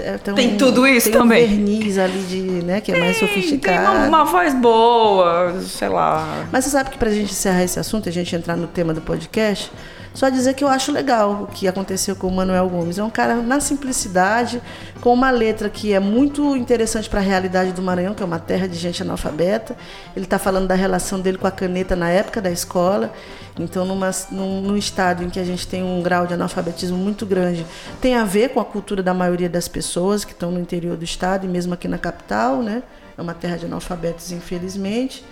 É, 0.00 0.18
tem 0.18 0.56
tudo 0.56 0.86
isso 0.88 1.08
tem 1.10 1.20
também. 1.20 1.44
Um 1.44 1.48
verniz 1.48 1.98
ali 1.98 2.18
de, 2.22 2.40
né, 2.64 2.80
que 2.80 2.90
é 2.90 2.98
mais 2.98 3.16
Tem 3.18 3.28
sofisticado. 3.28 3.96
uma, 3.98 4.06
uma 4.08 4.24
voz 4.24 4.52
boa, 4.54 5.54
sei 5.60 5.88
lá. 5.88 6.46
Mas 6.50 6.64
você 6.64 6.70
sabe 6.70 6.90
que 6.90 6.98
pra 6.98 7.10
gente 7.10 7.30
encerrar 7.30 7.62
esse 7.62 7.78
assunto, 7.78 8.08
a 8.08 8.12
gente 8.12 8.34
entrar 8.34 8.56
no 8.56 8.66
tema 8.66 8.92
do 8.92 9.00
podcast, 9.00 9.70
só 10.14 10.28
dizer 10.28 10.54
que 10.54 10.62
eu 10.62 10.68
acho 10.68 10.92
legal 10.92 11.42
o 11.42 11.46
que 11.48 11.66
aconteceu 11.66 12.14
com 12.14 12.28
o 12.28 12.30
Manuel 12.30 12.68
Gomes. 12.68 12.98
É 12.98 13.02
um 13.02 13.10
cara 13.10 13.34
na 13.34 13.58
simplicidade, 13.58 14.62
com 15.00 15.12
uma 15.12 15.28
letra 15.30 15.68
que 15.68 15.92
é 15.92 15.98
muito 15.98 16.56
interessante 16.56 17.10
para 17.10 17.18
a 17.18 17.22
realidade 17.22 17.72
do 17.72 17.82
Maranhão, 17.82 18.14
que 18.14 18.22
é 18.22 18.26
uma 18.26 18.38
terra 18.38 18.68
de 18.68 18.76
gente 18.76 19.02
analfabeta. 19.02 19.76
Ele 20.14 20.24
está 20.24 20.38
falando 20.38 20.68
da 20.68 20.76
relação 20.76 21.20
dele 21.20 21.36
com 21.36 21.48
a 21.48 21.50
caneta 21.50 21.96
na 21.96 22.08
época 22.08 22.40
da 22.40 22.50
escola. 22.50 23.12
Então, 23.58 23.84
numa, 23.84 24.10
num, 24.30 24.60
num 24.60 24.76
estado 24.76 25.24
em 25.24 25.28
que 25.30 25.40
a 25.40 25.44
gente 25.44 25.66
tem 25.66 25.82
um 25.82 26.00
grau 26.00 26.28
de 26.28 26.34
analfabetismo 26.34 26.96
muito 26.96 27.26
grande, 27.26 27.66
tem 28.00 28.14
a 28.14 28.24
ver 28.24 28.50
com 28.50 28.60
a 28.60 28.64
cultura 28.64 29.02
da 29.02 29.12
maioria 29.12 29.48
das 29.48 29.66
pessoas 29.66 30.24
que 30.24 30.32
estão 30.32 30.52
no 30.52 30.60
interior 30.60 30.96
do 30.96 31.04
estado 31.04 31.44
e 31.44 31.48
mesmo 31.48 31.74
aqui 31.74 31.88
na 31.88 31.98
capital, 31.98 32.62
né? 32.62 32.84
É 33.18 33.22
uma 33.22 33.34
terra 33.34 33.56
de 33.56 33.66
analfabetos, 33.66 34.30
infelizmente. 34.30 35.24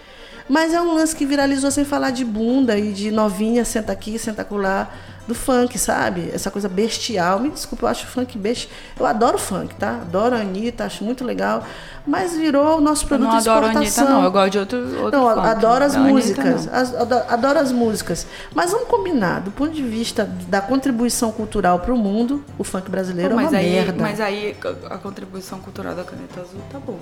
Mas 0.49 0.73
é 0.73 0.81
um 0.81 0.95
lance 0.95 1.15
que 1.15 1.25
viralizou 1.25 1.71
sem 1.71 1.85
falar 1.85 2.11
de 2.11 2.25
bunda 2.25 2.79
e 2.79 2.93
de 2.93 3.11
novinha, 3.11 3.65
senta 3.65 3.93
aqui, 3.93 4.19
senta 4.19 4.43
acolá, 4.43 4.91
do 5.27 5.35
funk, 5.35 5.79
sabe? 5.79 6.31
Essa 6.33 6.51
coisa 6.51 6.69
bestial. 6.69 7.41
Me 7.41 7.51
desculpa, 7.51 7.87
eu 7.87 7.89
acho 7.91 8.07
funk 8.07 8.37
bestial. 8.37 8.73
Eu 8.99 9.07
adoro 9.07 9.39
funk, 9.39 9.75
tá? 9.77 10.01
Adoro 10.03 10.35
a 10.35 10.41
Anitta, 10.41 10.85
acho 10.85 11.05
muito 11.05 11.25
legal. 11.25 11.65
Mas 12.05 12.35
virou 12.37 12.79
o 12.79 12.81
nosso 12.81 13.05
Eu 13.05 13.09
produto 13.09 13.29
não 13.31 13.39
de 13.41 13.49
adoro 13.49 13.67
a 13.67 13.69
exportação. 13.69 14.05
Anitta, 14.05 14.19
não. 14.19 14.25
Eu 14.25 14.33
gosto 14.33 14.51
de 14.51 14.59
outro. 14.59 14.79
outro 15.05 15.19
Não, 15.21 15.35
funk. 15.35 15.47
adoro 15.47 15.85
as 15.85 15.95
Anitta, 15.95 16.11
músicas. 16.13 16.67
não. 16.67 16.75
as- 16.75 16.95
ado- 16.97 17.23
adoro 17.29 17.59
as 17.61 17.71
músicas. 17.73 18.27
Mas 18.53 18.73
vamos 18.73 18.89
combinar, 18.89 19.41
do 19.41 19.53
ponto 19.53 19.71
de 19.73 19.83
vista 19.85 20.25
da 20.49 20.61
contribuição 20.61 21.31
cultural 21.31 21.79
para 21.79 21.95
o 21.95 21.97
mundo, 21.97 22.45
o 22.59 22.65
funk 22.65 22.91
brasileiro 22.91 23.35
Pô, 23.35 23.41
é 23.41 23.45
uma 23.47 23.57
aí, 23.57 23.71
merda. 23.71 24.03
Mas 24.03 24.21
aí 24.21 24.57
a 24.91 24.99
contribuição 24.99 25.61
cultural 25.61 25.95
da 25.95 26.03
caneta 26.03 26.41
azul 26.41 26.61
tá 26.73 26.79
bom. 26.85 26.99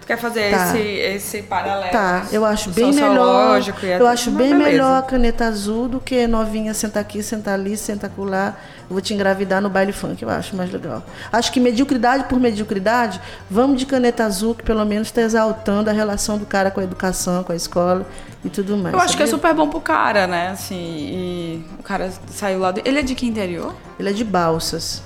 Tu 0.00 0.06
quer 0.08 0.16
fazer 0.18 0.50
Tá. 0.50 0.66
esse, 0.76 0.78
esse 0.78 1.42
paralelo? 1.42 1.92
Tá, 1.92 2.26
eu 2.32 2.44
acho 2.44 2.70
bem 2.70 2.92
melhor. 2.92 3.60
Eu 4.00 4.06
acho 4.08 4.30
bem 4.32 4.50
beleza. 4.50 4.68
melhor 4.70 4.98
a 4.98 5.02
caneta 5.02 5.44
azul 5.44 5.86
do 5.88 6.00
que 6.00 6.26
novinha 6.26 6.74
senta 6.74 6.98
aqui, 6.98 7.22
senta 7.22 7.52
ali, 7.54 7.76
senta 7.76 8.08
acolá. 8.08 8.56
Vou 8.90 9.00
te 9.00 9.14
engravidar 9.14 9.62
no 9.62 9.70
baile 9.70 9.92
funk, 9.92 10.20
eu 10.20 10.28
acho 10.28 10.56
mais 10.56 10.70
legal. 10.72 11.00
Acho 11.32 11.52
que 11.52 11.60
mediocridade 11.60 12.24
por 12.24 12.40
mediocridade, 12.40 13.20
vamos 13.48 13.78
de 13.78 13.86
caneta 13.86 14.24
azul, 14.24 14.52
que 14.52 14.64
pelo 14.64 14.84
menos 14.84 15.06
está 15.06 15.22
exaltando 15.22 15.88
a 15.88 15.92
relação 15.92 16.36
do 16.36 16.44
cara 16.44 16.72
com 16.72 16.80
a 16.80 16.82
educação, 16.82 17.44
com 17.44 17.52
a 17.52 17.56
escola 17.56 18.04
e 18.44 18.48
tudo 18.48 18.76
mais. 18.76 18.92
Eu 18.92 19.00
acho 19.00 19.16
que 19.16 19.22
é 19.22 19.26
super 19.28 19.54
bom 19.54 19.68
pro 19.68 19.80
cara, 19.80 20.26
né? 20.26 20.48
Assim, 20.48 20.74
e 20.76 21.64
o 21.78 21.82
cara 21.84 22.10
saiu 22.30 22.58
lá 22.58 22.72
do... 22.72 22.80
Ele 22.84 22.98
é 22.98 23.02
de 23.02 23.14
que 23.14 23.26
interior? 23.26 23.76
Ele 23.96 24.10
é 24.10 24.12
de 24.12 24.24
balsas. 24.24 25.02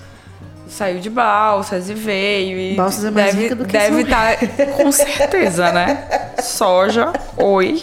saiu 0.66 0.98
de 0.98 1.10
Balsas 1.10 1.90
e 1.90 1.94
veio. 1.94 2.58
E 2.58 2.74
Balsas 2.76 3.04
é 3.04 3.10
mais 3.10 3.32
deve, 3.34 3.42
rica 3.42 3.54
do 3.54 3.66
que 3.66 3.72
Deve 3.72 4.00
estar, 4.00 4.36
com 4.78 4.90
certeza, 4.90 5.70
né? 5.72 6.32
Soja, 6.42 7.12
oi. 7.36 7.82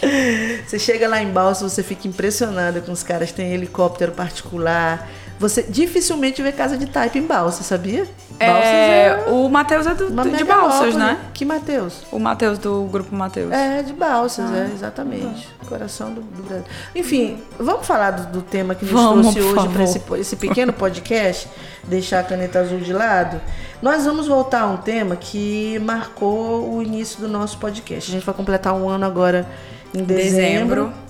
Você 0.66 0.80
chega 0.80 1.06
lá 1.08 1.22
em 1.22 1.28
Balsas, 1.30 1.72
você 1.72 1.82
fica 1.82 2.08
impressionada 2.08 2.80
com 2.80 2.90
os 2.90 3.04
caras 3.04 3.30
têm 3.30 3.52
helicóptero 3.52 4.10
particular. 4.12 5.08
Você 5.42 5.64
dificilmente 5.64 6.40
vê 6.40 6.52
casa 6.52 6.78
de 6.78 6.86
type 6.86 7.18
em 7.18 7.26
Balsas, 7.26 7.66
sabia? 7.66 8.06
Balsas 8.38 8.64
É, 8.64 9.24
o 9.26 9.48
Matheus 9.48 9.88
é 9.88 9.94
do, 9.94 10.08
de 10.08 10.44
Balsas, 10.44 10.94
né? 10.94 11.18
Que 11.34 11.44
Matheus? 11.44 12.04
O 12.12 12.20
Matheus 12.20 12.58
do 12.60 12.84
grupo 12.84 13.12
Matheus. 13.12 13.50
É, 13.50 13.82
de 13.82 13.92
Balsas, 13.92 14.48
Ah, 14.52 14.58
é, 14.58 14.70
exatamente. 14.72 15.48
Coração 15.68 16.14
do, 16.14 16.20
do 16.20 16.44
Brasil. 16.44 16.64
Enfim, 16.94 17.42
vamos 17.58 17.84
falar 17.84 18.12
do, 18.12 18.32
do 18.34 18.42
tema 18.42 18.76
que 18.76 18.84
nos 18.84 18.94
Vamos, 18.94 19.34
trouxe 19.34 19.40
hoje 19.40 19.68
para 19.68 19.82
esse, 19.82 20.00
esse 20.20 20.36
pequeno 20.36 20.72
podcast, 20.72 21.48
deixar 21.82 22.20
a 22.20 22.22
caneta 22.22 22.60
azul 22.60 22.78
de 22.78 22.92
lado. 22.92 23.40
Nós 23.82 24.04
vamos 24.04 24.28
voltar 24.28 24.60
a 24.60 24.66
um 24.68 24.76
tema 24.76 25.16
que 25.16 25.76
marcou 25.80 26.72
o 26.72 26.80
início 26.80 27.20
do 27.20 27.26
nosso 27.26 27.58
podcast. 27.58 28.08
A 28.08 28.14
gente 28.14 28.24
vai 28.24 28.34
completar 28.34 28.74
um 28.74 28.88
ano 28.88 29.04
agora 29.04 29.44
em 29.92 30.04
dezembro. 30.04 30.84
Dezembro. 30.84 31.01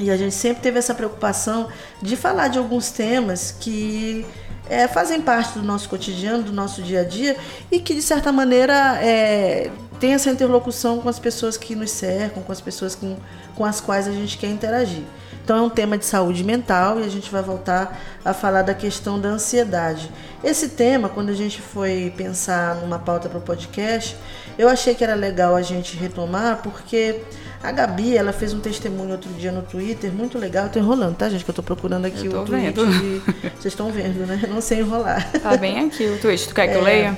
E 0.00 0.10
a 0.10 0.16
gente 0.16 0.34
sempre 0.34 0.62
teve 0.62 0.78
essa 0.78 0.94
preocupação 0.94 1.68
de 2.00 2.16
falar 2.16 2.48
de 2.48 2.58
alguns 2.58 2.90
temas 2.90 3.54
que 3.60 4.24
é, 4.68 4.88
fazem 4.88 5.20
parte 5.20 5.58
do 5.58 5.62
nosso 5.62 5.90
cotidiano, 5.90 6.42
do 6.42 6.52
nosso 6.52 6.80
dia 6.80 7.02
a 7.02 7.04
dia 7.04 7.36
e 7.70 7.78
que, 7.78 7.94
de 7.94 8.00
certa 8.00 8.32
maneira, 8.32 8.98
é, 9.02 9.70
tem 10.00 10.14
essa 10.14 10.30
interlocução 10.30 11.00
com 11.00 11.08
as 11.08 11.18
pessoas 11.18 11.58
que 11.58 11.74
nos 11.74 11.90
cercam, 11.90 12.42
com 12.42 12.50
as 12.50 12.62
pessoas 12.62 12.94
com, 12.94 13.14
com 13.54 13.62
as 13.62 13.78
quais 13.78 14.08
a 14.08 14.12
gente 14.12 14.38
quer 14.38 14.46
interagir. 14.46 15.02
Então, 15.44 15.58
é 15.58 15.60
um 15.60 15.68
tema 15.68 15.98
de 15.98 16.06
saúde 16.06 16.44
mental 16.44 17.00
e 17.00 17.04
a 17.04 17.08
gente 17.08 17.30
vai 17.30 17.42
voltar 17.42 18.00
a 18.24 18.32
falar 18.32 18.62
da 18.62 18.72
questão 18.72 19.20
da 19.20 19.28
ansiedade. 19.28 20.10
Esse 20.42 20.70
tema, 20.70 21.10
quando 21.10 21.28
a 21.28 21.34
gente 21.34 21.60
foi 21.60 22.14
pensar 22.16 22.76
numa 22.76 22.98
pauta 22.98 23.28
para 23.28 23.38
o 23.38 23.42
podcast, 23.42 24.16
eu 24.56 24.66
achei 24.68 24.94
que 24.94 25.04
era 25.04 25.14
legal 25.14 25.56
a 25.56 25.62
gente 25.62 25.96
retomar, 25.96 26.62
porque 26.62 27.20
a 27.62 27.70
Gabi, 27.72 28.16
ela 28.16 28.32
fez 28.32 28.54
um 28.54 28.60
testemunho 28.60 29.12
outro 29.12 29.30
dia 29.34 29.52
no 29.52 29.62
Twitter, 29.62 30.10
muito 30.12 30.38
legal. 30.38 30.64
Eu 30.66 30.70
tô 30.72 30.78
enrolando, 30.78 31.16
tá, 31.16 31.28
gente? 31.28 31.44
Que 31.44 31.50
eu 31.50 31.54
tô 31.54 31.62
procurando 31.62 32.06
aqui 32.06 32.26
Eu 32.26 32.32
tô 32.32 32.40
o 32.42 32.46
tweet. 32.46 32.72
de- 32.72 33.18
Vocês 33.50 33.66
estão 33.66 33.90
vendo, 33.92 34.26
né? 34.26 34.40
Não 34.48 34.60
sei 34.60 34.80
enrolar. 34.80 35.30
Tá 35.42 35.56
bem 35.56 35.78
aqui 35.86 36.04
o 36.06 36.18
tweet. 36.18 36.48
Tu 36.48 36.54
quer 36.54 36.68
que 36.68 36.76
eu 36.76 36.82
leia? 36.82 37.16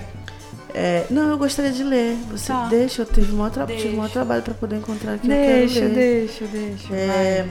É, 0.75 1.05
não, 1.11 1.31
eu 1.31 1.39
gostaria 1.39 1.71
de 1.71 1.85
ler. 1.85 2.17
Você 2.31 2.53
Tá. 2.53 2.67
deixa, 2.67 3.03
eu 3.03 3.07
tive 3.07 3.33
um 3.33 3.37
maior, 3.37 3.51
tra- 3.51 3.67
tive 3.67 3.89
maior 3.91 4.01
Deixa. 4.03 4.13
trabalho 4.15 4.43
para 4.43 4.55
poder 4.55 4.77
encontrar 4.77 5.15
aqui. 5.15 5.29
ler. 5.29 5.69
deixa, 5.69 6.45
deixa. 6.47 6.95
É, 6.95 7.47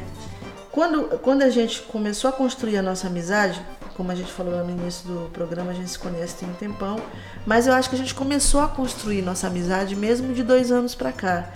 quando, 0.72 1.18
quando 1.20 1.44
a 1.44 1.50
gente 1.50 1.82
começou 1.84 2.30
a 2.30 2.34
construir 2.34 2.78
a 2.78 2.82
nossa 2.82 3.08
amizade, 3.08 3.62
como 3.96 4.12
a 4.12 4.16
gente 4.16 4.32
falou 4.32 4.64
no 4.66 4.72
início 4.72 5.08
do 5.08 5.30
programa, 5.32 5.72
a 5.72 5.74
gente 5.74 5.90
se 5.92 6.00
conhece 6.00 6.36
tem 6.36 6.50
um 6.50 6.54
tempão, 6.54 7.00
mas 7.46 7.68
eu 7.68 7.74
acho 7.74 7.90
que 7.90 7.96
a 7.96 8.00
gente 8.00 8.16
começou 8.16 8.62
a 8.62 8.68
construir 8.68 9.22
nossa 9.22 9.48
amizade 9.48 9.96
mesmo 9.96 10.34
de 10.34 10.44
dois 10.44 10.72
anos 10.72 10.96
pra 10.96 11.12
cá. 11.12 11.48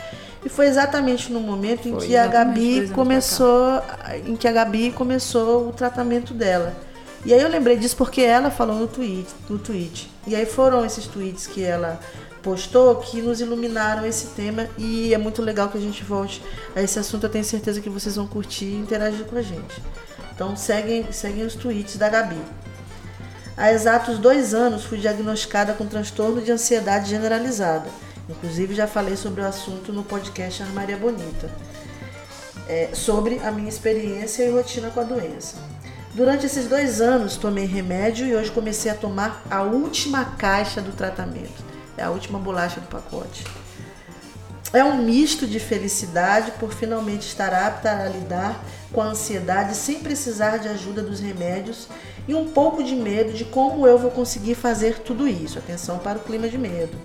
E 0.46 0.50
foi 0.50 0.68
exatamente 0.68 1.34
no 1.34 1.40
momento 1.40 1.90
em 1.90 1.98
que 1.98 2.16
a 2.16 2.28
Gabi 2.28 2.90
começou, 2.90 3.82
em 4.28 4.36
que 4.36 4.48
a 4.48 4.52
Gabi 4.52 4.92
começou 4.92 5.68
o 5.70 5.74
tratamento 5.74 6.36
dela. 6.36 6.72
E 7.25 7.34
aí 7.34 7.42
eu 7.42 7.50
lembrei 7.50 7.75
disso 7.75 7.98
porque 7.98 8.22
ela 8.22 8.52
falou 8.52 8.75
no 8.75 8.88
tweet, 8.88 9.28
no 9.50 9.58
tweet. 9.58 10.08
E 10.28 10.36
aí 10.36 10.46
foram 10.46 10.86
esses 10.86 11.08
tweets 11.08 11.48
que 11.48 11.64
ela 11.64 12.00
postou 12.44 12.98
que 12.98 13.24
nos 13.24 13.42
iluminaram 13.42 14.06
esse 14.06 14.28
tema 14.28 14.68
e 14.78 15.12
é 15.16 15.18
muito 15.18 15.42
legal 15.42 15.68
que 15.70 15.80
a 15.80 15.82
gente 15.82 16.04
volte 16.04 16.44
a 16.75 16.82
esse 16.84 17.00
assunto. 17.00 17.24
Eu 17.24 17.32
tenho 17.32 17.44
certeza 17.44 17.82
que 17.82 17.90
vocês 17.90 18.16
vão 18.16 18.28
curtir 18.28 18.66
e 18.66 18.75
interagir 18.75 19.25
com 19.25 19.38
a 19.38 19.42
gente. 19.42 19.82
Então 20.36 20.56
seguem, 20.56 21.12
seguem 21.12 21.44
os 21.44 21.56
tweets 21.56 21.98
da 21.98 22.08
Gabi. 22.08 22.40
Há 23.58 23.72
exatos 23.72 24.20
dois 24.20 24.54
anos 24.54 24.84
fui 24.84 25.00
diagnosticada 25.00 25.74
com 25.74 25.88
transtorno 25.88 26.40
de 26.40 26.52
ansiedade 26.52 27.10
generalizada. 27.10 27.90
Inclusive 28.29 28.74
já 28.74 28.88
falei 28.88 29.15
sobre 29.15 29.41
o 29.41 29.46
assunto 29.46 29.94
no 29.94 30.03
podcast 30.03 30.63
Armaria 30.63 30.98
Bonita. 30.98 31.50
É, 32.67 32.89
sobre 32.94 33.39
a 33.39 33.51
minha 33.51 33.70
experiência 33.70 34.44
e 34.44 34.50
rotina 34.50 34.89
com 34.89 35.00
a 35.00 35.03
doença. 35.03 35.58
Durante 36.15 36.46
esses 36.46 36.67
dois 36.67 37.01
anos 37.01 37.36
tomei 37.36 37.65
remédio 37.65 38.25
e 38.25 38.36
hoje 38.36 38.50
comecei 38.50 38.89
a 38.89 38.96
tomar 38.96 39.44
a 39.51 39.62
última 39.62 40.25
caixa 40.25 40.82
do 40.82 40.91
tratamento. 40.91 41.63
É 41.98 42.03
a 42.03 42.10
última 42.10 42.39
bolacha 42.39 42.79
do 42.79 42.88
pacote. 42.88 43.44
É 44.74 44.84
um 44.84 45.03
misto 45.03 45.46
de 45.46 45.60
felicidade 45.60 46.51
por 46.60 46.74
finalmente 46.74 47.27
estar 47.27 47.53
apta 47.53 47.91
a 47.91 48.10
lidar 48.10 48.62
com 48.91 49.01
a 49.01 49.05
ansiedade 49.05 49.75
sem 49.75 50.00
precisar 50.00 50.58
de 50.58 50.67
ajuda 50.67 51.01
dos 51.01 51.20
remédios 51.20 51.88
e 52.27 52.34
um 52.34 52.48
pouco 52.48 52.84
de 52.84 52.96
medo 52.96 53.32
de 53.32 53.46
como 53.46 53.86
eu 53.86 53.98
vou 53.98 54.10
conseguir 54.10 54.55
fazer 54.55 55.00
tudo 55.00 55.27
isso. 55.27 55.60
Atenção 55.60 56.00
para 56.00 56.17
o 56.17 56.22
clima 56.22 56.50
de 56.50 56.58
medo. 56.58 56.98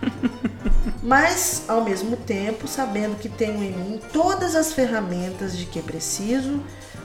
Mas, 1.02 1.64
ao 1.68 1.82
mesmo 1.82 2.16
tempo, 2.16 2.66
sabendo 2.66 3.16
que 3.16 3.28
tenho 3.28 3.62
em 3.62 3.72
mim 3.72 4.00
todas 4.12 4.56
as 4.56 4.72
ferramentas 4.72 5.56
de 5.56 5.66
que 5.66 5.80
preciso 5.80 6.60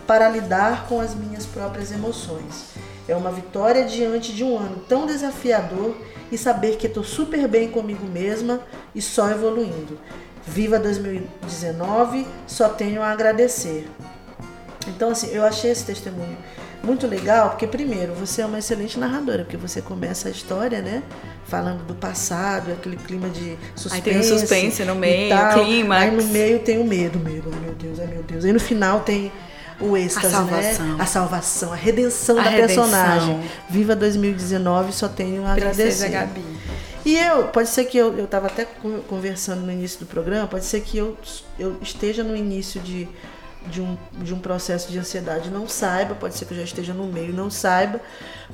para 0.07 0.27
lidar 0.29 0.87
com 0.87 0.99
as 0.99 1.13
minhas 1.13 1.45
próprias 1.45 1.91
emoções. 1.91 2.71
É 3.07 3.15
uma 3.15 3.31
vitória 3.31 3.85
diante 3.85 4.33
de 4.33 4.43
um 4.43 4.57
ano 4.57 4.83
tão 4.87 5.05
desafiador 5.05 5.95
e 6.31 6.37
saber 6.37 6.77
que 6.77 6.87
estou 6.87 7.03
super 7.03 7.47
bem 7.47 7.69
comigo 7.69 8.05
mesma 8.05 8.61
e 8.95 9.01
só 9.01 9.29
evoluindo. 9.29 9.99
Viva 10.45 10.79
2019, 10.79 12.25
só 12.47 12.69
tenho 12.69 13.01
a 13.01 13.11
agradecer. 13.11 13.87
Então, 14.87 15.11
assim, 15.11 15.29
eu 15.31 15.45
achei 15.45 15.71
esse 15.71 15.85
testemunho 15.85 16.37
muito 16.83 17.05
legal, 17.07 17.49
porque, 17.51 17.67
primeiro, 17.67 18.13
você 18.13 18.41
é 18.41 18.45
uma 18.45 18.59
excelente 18.59 18.97
narradora, 18.99 19.43
porque 19.43 19.57
você 19.57 19.81
começa 19.81 20.27
a 20.27 20.31
história, 20.31 20.81
né? 20.81 21.03
Falando 21.47 21.83
do 21.85 21.93
passado, 21.93 22.71
aquele 22.71 22.95
clima 22.97 23.29
de 23.29 23.57
suspense. 23.75 23.95
Aí 23.95 24.01
tem 24.01 24.19
o 24.19 24.23
suspense 24.23 24.83
no 24.85 24.95
meio, 24.95 25.29
tal. 25.29 25.63
clímax. 25.63 26.01
Aí 26.03 26.11
no 26.15 26.23
meio 26.25 26.59
tem 26.59 26.77
o 26.79 26.83
medo, 26.85 27.19
medo, 27.19 27.51
ai 27.53 27.59
meu 27.59 27.73
Deus, 27.75 27.99
ai 27.99 28.07
meu 28.07 28.23
Deus. 28.23 28.45
Aí 28.45 28.53
no 28.53 28.59
final 28.59 29.01
tem 29.01 29.31
o 29.79 29.97
êxtase, 29.97 30.27
A 30.27 30.29
salvação. 30.29 30.85
né? 30.85 30.95
A 30.99 31.05
salvação, 31.05 31.73
a 31.73 31.75
redenção 31.75 32.39
A 32.39 32.43
da 32.43 32.49
redenção. 32.49 32.83
personagem. 32.85 33.39
Viva 33.69 33.95
2019, 33.95 34.93
só 34.93 35.07
tenho 35.07 35.45
a 35.45 35.53
Princesa 35.53 36.05
agradecer. 36.05 36.09
Gabi. 36.09 36.45
E 37.03 37.17
eu, 37.17 37.45
pode 37.47 37.67
ser 37.69 37.85
que 37.85 37.97
eu, 37.97 38.15
eu 38.17 38.27
tava 38.27 38.45
até 38.47 38.63
con- 38.63 38.99
conversando 39.09 39.61
no 39.61 39.71
início 39.71 39.99
do 39.99 40.05
programa, 40.05 40.47
pode 40.47 40.65
ser 40.65 40.81
que 40.81 40.97
eu, 40.99 41.17
eu 41.57 41.75
esteja 41.81 42.23
no 42.23 42.35
início 42.35 42.79
de, 42.79 43.07
de, 43.67 43.81
um, 43.81 43.97
de 44.21 44.33
um 44.33 44.39
processo 44.39 44.91
de 44.91 44.97
ansiedade 44.97 45.49
não 45.49 45.67
saiba, 45.67 46.15
pode 46.15 46.35
ser 46.35 46.45
que 46.45 46.53
eu 46.53 46.57
já 46.57 46.63
esteja 46.63 46.93
no 46.93 47.05
meio 47.05 47.29
e 47.29 47.33
não 47.33 47.49
saiba, 47.49 47.99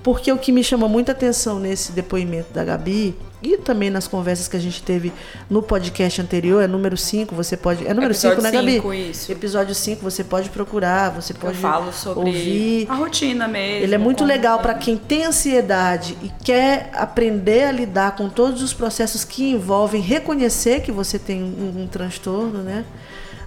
porque 0.04 0.32
o 0.32 0.38
que 0.38 0.52
me 0.52 0.64
chamou 0.64 0.88
muita 0.90 1.12
atenção 1.12 1.60
nesse 1.60 1.92
depoimento 1.92 2.54
da 2.54 2.64
Gabi 2.64 3.16
e 3.42 3.58
também 3.58 3.90
nas 3.90 4.08
conversas 4.08 4.48
que 4.48 4.58
a 4.58 4.60
gente 4.60 4.82
teve 4.84 5.12
no 5.50 5.62
podcast 5.62 6.22
anterior, 6.22 6.62
é 6.62 6.68
número 6.68 6.98
5, 6.98 7.34
você 7.36 7.56
pode. 7.56 7.86
É 7.86 7.94
número 7.94 8.14
5, 8.14 8.34
Episódio 8.34 8.44
né, 8.44 8.52
Gabi? 8.52 8.74
cinco, 8.74 8.94
isso. 8.94 9.32
Episódio 9.32 9.76
5, 9.76 10.02
você 10.02 10.24
pode 10.24 10.50
procurar, 10.50 11.12
você 11.12 11.34
Eu 11.34 11.38
pode 11.38 11.58
falo 11.58 11.94
sobre 11.94 12.30
ouvir. 12.30 12.88
a 12.90 12.96
rotina 12.96 13.48
mesmo. 13.48 13.84
Ele 13.84 13.96
é 13.96 13.98
muito 13.98 14.24
legal 14.26 14.60
para 14.60 14.74
quem 14.74 14.98
tem 14.98 15.26
ansiedade 15.26 16.18
e 16.24 16.30
quer 16.44 16.90
aprender 16.94 17.66
a 17.66 17.72
lidar 17.72 18.16
com 18.16 18.28
todos 18.28 18.62
os 18.62 18.74
processos 18.74 19.24
que 19.24 19.52
envolvem 19.52 20.02
reconhecer 20.02 20.82
que 20.82 20.92
você 20.92 21.18
tem 21.20 21.42
um, 21.44 21.84
um 21.84 21.88
transtorno, 21.88 22.62
né? 22.64 22.84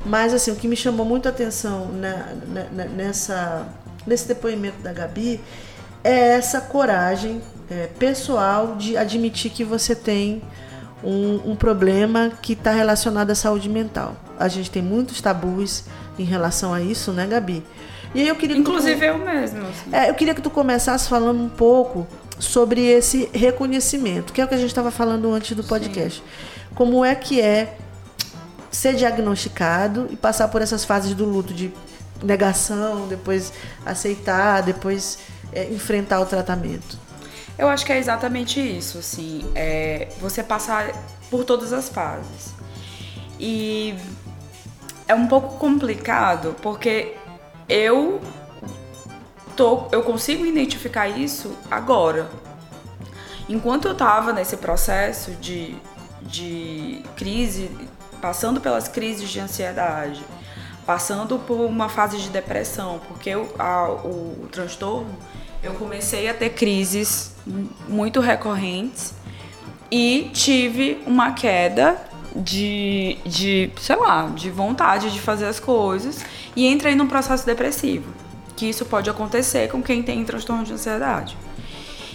Mas 0.05 0.33
assim, 0.33 0.51
o 0.51 0.57
que 0.57 0.67
me 0.67 0.77
chamou 0.77 1.05
muito 1.05 1.27
a 1.27 1.31
atenção 1.31 1.89
na- 1.93 2.27
na- 2.73 2.85
nessa, 2.85 3.67
nesse 4.07 4.27
depoimento 4.27 4.79
da 4.83 4.93
Gabi 4.93 5.41
é 6.03 6.31
essa 6.37 6.61
coragem 6.61 7.43
é, 7.71 7.87
pessoal 7.99 8.75
de 8.77 8.97
admitir 8.97 9.51
que 9.51 9.63
você 9.63 9.95
tem 9.95 10.43
um, 11.05 11.53
um 11.53 11.55
problema 11.57 12.33
que 12.43 12.55
está 12.55 12.73
relacionado 12.73 13.31
à 13.31 13.35
saúde 13.35 13.69
mental. 13.69 14.17
A 14.39 14.49
gente 14.49 14.71
tem 14.71 14.83
muitos 14.83 15.21
tabus 15.21 15.85
em 16.19 16.25
relação 16.25 16.75
a 16.75 16.81
isso, 16.81 17.13
né, 17.13 17.27
Gabi? 17.27 17.63
E 18.15 18.23
aí 18.23 18.29
eu 18.29 18.35
queria 18.35 18.57
que 18.57 18.63
tu- 18.63 18.69
Inclusive 18.71 19.07
eu 19.07 19.19
mesmo. 19.19 19.61
assim. 19.61 19.91
é, 19.95 20.11
eu 20.11 20.15
queria 20.15 20.35
que 20.35 20.43
tu 20.43 20.51
começasse 20.51 21.09
falando 21.09 21.41
um 21.41 21.49
pouco 21.49 22.07
sobre 22.41 22.85
esse 22.85 23.29
reconhecimento, 23.33 24.33
que 24.33 24.41
é 24.41 24.45
o 24.45 24.49
que 24.49 24.55
a 24.55 24.59
gente 24.59 24.71
estava 24.71 24.91
falando 24.91 25.33
antes 25.33 25.57
do 25.57 25.63
podcast. 25.63 26.23
Como 26.75 27.05
é 27.05 27.15
que 27.15 27.41
é 27.41 27.77
ser 28.71 28.95
diagnosticado 28.95 30.09
e 30.11 30.17
passar 30.17 30.49
por 30.49 30.63
essas 30.63 30.85
fases 30.85 31.15
do 31.15 31.25
luto 31.25 31.53
de 31.53 31.73
negação, 32.23 33.09
depois 33.09 33.53
aceitar, 33.85 34.63
depois 34.63 35.19
é, 35.53 35.65
enfrentar 35.65 36.21
o 36.21 36.27
tratamento. 36.27 36.99
Eu 37.59 37.69
acho 37.69 37.85
que 37.85 37.93
é 37.93 37.99
exatamente 37.99 38.61
isso, 38.61 38.99
assim. 38.99 39.45
É 39.55 40.09
você 40.21 40.43
passar 40.43 40.93
por 41.31 41.45
todas 41.45 41.73
as 41.73 41.89
fases. 41.89 42.55
E 43.39 43.95
é 45.07 45.15
um 45.15 45.27
pouco 45.27 45.57
complicado, 45.59 46.55
porque 46.63 47.15
eu 47.69 48.21
tô, 49.57 49.89
eu 49.93 50.03
consigo 50.03 50.47
identificar 50.47 51.09
isso 51.09 51.57
agora. 51.71 52.31
Enquanto 53.49 53.89
eu 53.89 53.95
tava 53.95 54.33
nesse 54.33 54.57
processo 54.57 55.33
de, 55.33 55.75
de 56.23 57.03
crise, 57.17 57.71
passando 58.21 58.61
pelas 58.61 58.89
crises 58.89 59.29
de 59.31 59.41
ansiedade, 59.41 60.23
passando 60.87 61.39
por 61.39 61.61
uma 61.61 61.89
fase 61.89 62.19
de 62.19 62.29
depressão, 62.29 63.01
porque 63.09 63.35
o, 63.35 63.49
a- 63.59 63.91
o 64.05 64.49
transtorno 64.51 65.15
eu 65.63 65.75
comecei 65.75 66.29
a 66.29 66.35
ter 66.35 66.51
crises 66.51 67.35
muito 67.89 68.21
recorrentes 68.21 69.13
e 69.91 70.31
tive 70.33 71.03
uma 71.07 71.33
queda 71.33 72.01
de, 72.35 73.19
de, 73.27 73.71
sei 73.81 73.97
lá, 73.97 74.27
de 74.35 74.51
vontade 74.51 75.11
de 75.13 75.21
fazer 75.21 75.47
as 75.47 75.61
coisas 75.61 76.25
e 76.57 76.67
entrei 76.67 76.95
num 76.95 77.07
processo 77.09 77.45
depressivo. 77.45 78.13
Que 78.57 78.67
isso 78.71 78.85
pode 78.85 79.11
acontecer 79.11 79.69
com 79.71 79.83
quem 79.83 80.03
tem 80.03 80.25
transtorno 80.25 80.65
de 80.65 80.73
ansiedade. 80.73 81.37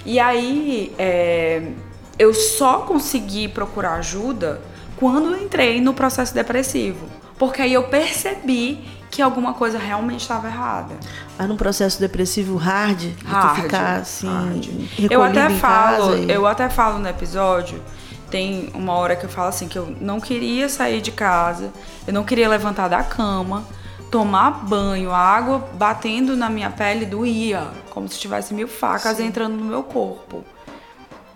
E 0.06 0.20
aí, 0.20 0.94
é, 0.98 1.72
eu 2.18 2.34
só 2.34 2.80
consegui 2.80 3.48
procurar 3.48 3.96
ajuda 3.96 4.62
quando 4.98 5.32
eu 5.36 5.44
entrei 5.44 5.82
no 5.82 5.94
processo 5.94 6.34
depressivo. 6.34 7.06
Porque 7.38 7.62
aí 7.62 7.74
eu 7.74 7.84
percebi 7.84 8.84
que 9.12 9.22
alguma 9.22 9.54
coisa 9.54 9.78
realmente 9.78 10.22
estava 10.22 10.48
errada. 10.48 10.96
Mas 11.38 11.48
num 11.48 11.58
processo 11.58 12.00
depressivo 12.00 12.56
hard, 12.58 12.98
de 12.98 13.24
hard, 13.26 13.62
ficar 13.62 13.96
assim, 14.02 14.28
hard. 14.28 14.68
Eu 15.12 15.22
até 15.24 15.50
falo, 15.50 16.18
e- 16.18 16.32
eu 16.32 16.46
até 16.48 16.70
falo 16.70 17.00
no 17.00 17.08
episódio, 17.08 17.82
tem 18.30 18.70
uma 18.74 18.94
hora 18.94 19.16
que 19.16 19.26
eu 19.26 19.30
falo 19.30 19.50
assim 19.50 19.68
que 19.68 19.78
eu 19.78 19.96
não 20.02 20.20
queria 20.20 20.68
sair 20.70 21.02
de 21.02 21.12
casa, 21.12 21.72
eu 22.08 22.14
não 22.14 22.24
queria 22.24 22.48
levantar 22.50 22.88
da 22.88 23.04
cama, 23.04 23.64
tomar 24.12 24.52
banho, 24.66 25.12
a 25.12 25.18
água 25.20 25.60
batendo 25.76 26.36
na 26.36 26.50
minha 26.50 26.70
pele 26.70 27.06
doía, 27.06 27.68
como 27.92 28.08
se 28.10 28.18
tivesse 28.20 28.54
mil 28.54 28.68
facas 28.68 29.20
entrando 29.20 29.56
no 29.56 29.66
meu 29.66 29.84
corpo. 29.84 30.44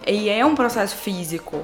E 0.08 0.30
é 0.30 0.46
um 0.46 0.56
processo 0.56 0.96
físico. 0.96 1.64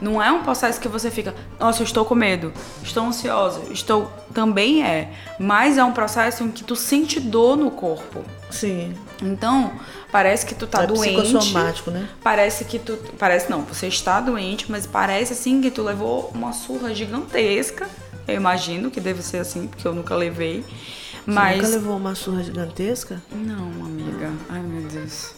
Não 0.00 0.22
é 0.22 0.30
um 0.30 0.42
processo 0.42 0.78
que 0.78 0.88
você 0.88 1.10
fica, 1.10 1.34
nossa, 1.58 1.80
eu 1.80 1.84
estou 1.84 2.04
com 2.04 2.14
medo, 2.14 2.52
estou 2.82 3.06
ansiosa, 3.06 3.62
estou. 3.70 4.10
Também 4.34 4.84
é. 4.84 5.10
Mas 5.38 5.78
é 5.78 5.84
um 5.84 5.92
processo 5.92 6.44
em 6.44 6.50
que 6.50 6.62
tu 6.62 6.76
sente 6.76 7.18
dor 7.18 7.56
no 7.56 7.70
corpo. 7.70 8.22
Sim. 8.50 8.94
Então, 9.22 9.72
parece 10.12 10.44
que 10.44 10.54
tu 10.54 10.66
tá 10.66 10.82
é 10.82 10.86
doente. 10.86 11.22
psicossomático, 11.22 11.90
né? 11.90 12.08
Parece 12.22 12.66
que 12.66 12.78
tu. 12.78 12.98
Parece 13.18 13.50
não, 13.50 13.62
você 13.62 13.86
está 13.86 14.20
doente, 14.20 14.70
mas 14.70 14.86
parece 14.86 15.32
assim 15.32 15.62
que 15.62 15.70
tu 15.70 15.82
levou 15.82 16.30
uma 16.34 16.52
surra 16.52 16.94
gigantesca. 16.94 17.88
Eu 18.28 18.34
imagino 18.34 18.90
que 18.90 19.00
deve 19.00 19.22
ser 19.22 19.38
assim, 19.38 19.66
porque 19.66 19.86
eu 19.86 19.94
nunca 19.94 20.14
levei. 20.14 20.62
Você 20.62 21.32
Mas. 21.32 21.56
nunca 21.56 21.68
levou 21.68 21.96
uma 21.96 22.14
surra 22.14 22.42
gigantesca? 22.42 23.22
Não, 23.32 23.66
amiga. 23.84 24.30
Ai, 24.48 24.60
meu 24.60 24.88
Deus. 24.88 25.34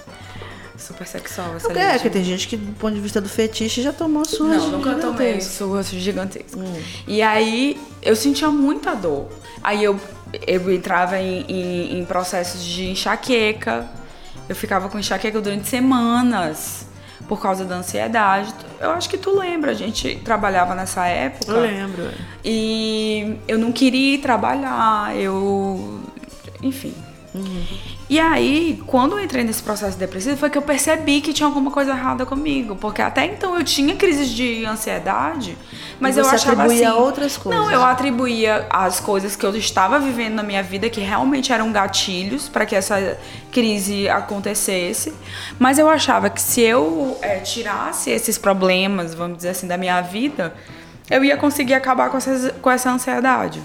Super 0.89 1.07
sexual 1.07 1.55
essa 1.57 1.71
É, 1.73 1.93
gente. 1.93 2.03
que 2.03 2.11
tem 2.11 2.25
gente 2.25 2.49
que, 2.49 2.57
do 2.57 2.73
ponto 2.73 2.95
de 2.95 3.01
vista 3.01 3.21
do 3.21 3.29
fetiche, 3.29 3.83
já 3.83 3.93
tomou 3.93 4.25
surra 4.25 4.57
Não, 4.57 4.71
nunca 4.71 4.95
tomei 4.95 5.39
surras 5.41 5.91
gigantescas. 5.91 6.55
Hum. 6.55 6.83
E 7.07 7.21
aí 7.21 7.79
eu 8.03 8.17
sentia 8.17 8.49
muita 8.51 8.95
dor. 8.97 9.29
Aí 9.63 9.85
eu, 9.85 10.01
eu 10.47 10.73
entrava 10.75 11.19
em, 11.19 11.43
em, 11.49 11.99
em 12.01 12.05
processos 12.07 12.65
de 12.65 12.87
enxaqueca. 12.91 13.87
Eu 14.49 14.57
ficava 14.57 14.89
com 14.89 14.99
enxaqueca 14.99 15.39
durante 15.41 15.69
semanas 15.69 16.87
por 17.29 17.39
causa 17.39 17.67
da 17.67 17.77
ansiedade. 17.77 18.55
Eu 18.81 18.91
acho 18.93 19.11
que 19.11 19.19
tu 19.19 19.39
lembra, 19.39 19.73
a 19.73 19.75
gente 19.75 20.17
trabalhava 20.25 20.75
nessa 20.75 21.07
época. 21.07 21.53
Eu 21.53 21.61
lembro. 21.61 22.03
é. 22.03 22.15
E 22.43 23.37
eu 23.47 23.59
não 23.59 23.71
queria 23.73 24.15
ir 24.15 24.19
trabalhar, 24.19 25.15
eu. 25.15 26.01
Enfim. 26.63 26.95
E 28.09 28.19
aí, 28.19 28.83
quando 28.87 29.19
eu 29.19 29.23
entrei 29.23 29.45
nesse 29.45 29.63
processo 29.63 29.99
depressivo, 29.99 30.37
foi 30.39 30.49
que 30.49 30.57
eu 30.57 30.63
percebi 30.63 31.21
que 31.21 31.31
tinha 31.35 31.47
alguma 31.47 31.71
coisa 31.71 31.91
errada 31.91 32.25
comigo. 32.25 32.75
Porque 32.75 33.03
até 33.03 33.27
então 33.27 33.57
eu 33.59 33.63
tinha 33.63 33.95
crises 33.97 34.31
de 34.31 34.65
ansiedade, 34.65 35.59
mas 36.01 36.17
eu 36.17 36.25
você 36.25 36.37
achava 36.37 36.63
atribuía 36.63 36.89
assim. 36.89 36.99
a 36.99 37.03
outras 37.03 37.37
coisas. 37.37 37.61
Não, 37.61 37.71
eu 37.71 37.85
atribuía 37.85 38.67
as 38.71 38.99
coisas 38.99 39.37
que 39.37 39.45
eu 39.45 39.55
estava 39.55 39.99
vivendo 39.99 40.37
na 40.37 40.43
minha 40.43 40.63
vida 40.63 40.89
que 40.89 41.01
realmente 41.01 41.53
eram 41.53 41.71
gatilhos 41.71 42.49
para 42.49 42.65
que 42.65 42.75
essa 42.75 43.19
crise 43.53 44.09
acontecesse. 44.09 45.13
Mas 45.59 45.79
eu 45.79 45.89
achava 45.91 46.31
que 46.31 46.41
se 46.41 46.63
eu 46.63 47.19
eh, 47.21 47.41
tirasse 47.41 48.11
esses 48.11 48.39
problemas, 48.39 49.13
vamos 49.13 49.37
dizer 49.37 49.51
assim, 49.51 49.67
da 49.67 49.77
minha 49.77 50.01
vida, 50.01 50.55
eu 51.11 51.23
ia 51.23 51.37
conseguir 51.37 51.75
acabar 51.75 52.09
com, 52.09 52.17
essas, 52.17 52.53
com 52.63 52.71
essa 52.71 52.91
ansiedade. 52.91 53.61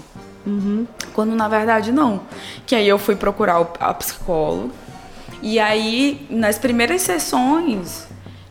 Quando 1.12 1.34
na 1.34 1.48
verdade 1.48 1.92
não. 1.92 2.22
Que 2.66 2.74
aí 2.74 2.88
eu 2.88 2.98
fui 2.98 3.16
procurar 3.16 3.66
a 3.80 3.94
psicóloga. 3.94 4.72
E 5.42 5.58
aí, 5.58 6.26
nas 6.30 6.58
primeiras 6.58 7.02
sessões, 7.02 8.06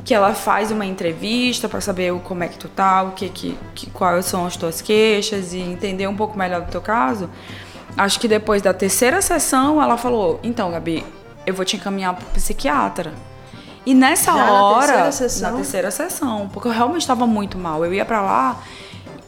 que 0.06 0.14
ela 0.14 0.34
faz 0.34 0.70
uma 0.72 0.86
entrevista 0.86 1.68
para 1.68 1.82
saber 1.82 2.14
como 2.24 2.44
é 2.44 2.48
que 2.48 2.58
tu 2.58 2.68
tá, 2.68 3.04
o 3.04 3.12
que, 3.12 3.30
que, 3.30 3.58
que 3.74 3.90
quais 3.90 4.26
são 4.26 4.46
as 4.46 4.56
tuas 4.56 4.82
queixas 4.82 5.54
e 5.54 5.60
entender 5.60 6.08
um 6.08 6.16
pouco 6.16 6.38
melhor 6.38 6.62
do 6.62 6.70
teu 6.72 6.82
caso. 6.82 7.30
Acho 7.98 8.20
que 8.20 8.28
depois 8.28 8.62
da 8.62 8.74
terceira 8.74 9.22
sessão, 9.22 9.82
ela 9.82 9.98
falou: 9.98 10.40
"Então, 10.44 10.72
Gabi, 10.72 11.06
eu 11.46 11.54
vou 11.54 11.64
te 11.66 11.76
encaminhar 11.76 12.16
pro 12.16 12.26
psiquiatra". 12.28 13.14
E 13.86 13.94
nessa 13.94 14.32
Já 14.32 14.46
na 14.46 14.54
hora, 14.54 14.86
terceira 14.86 15.12
sessão? 15.12 15.52
na 15.52 15.58
terceira 15.58 15.92
sessão, 15.92 16.50
porque 16.52 16.68
eu 16.68 16.72
realmente 16.72 17.02
estava 17.02 17.28
muito 17.28 17.58
mal. 17.58 17.84
Eu 17.84 17.94
ia 17.94 18.06
pra 18.06 18.22
lá, 18.22 18.58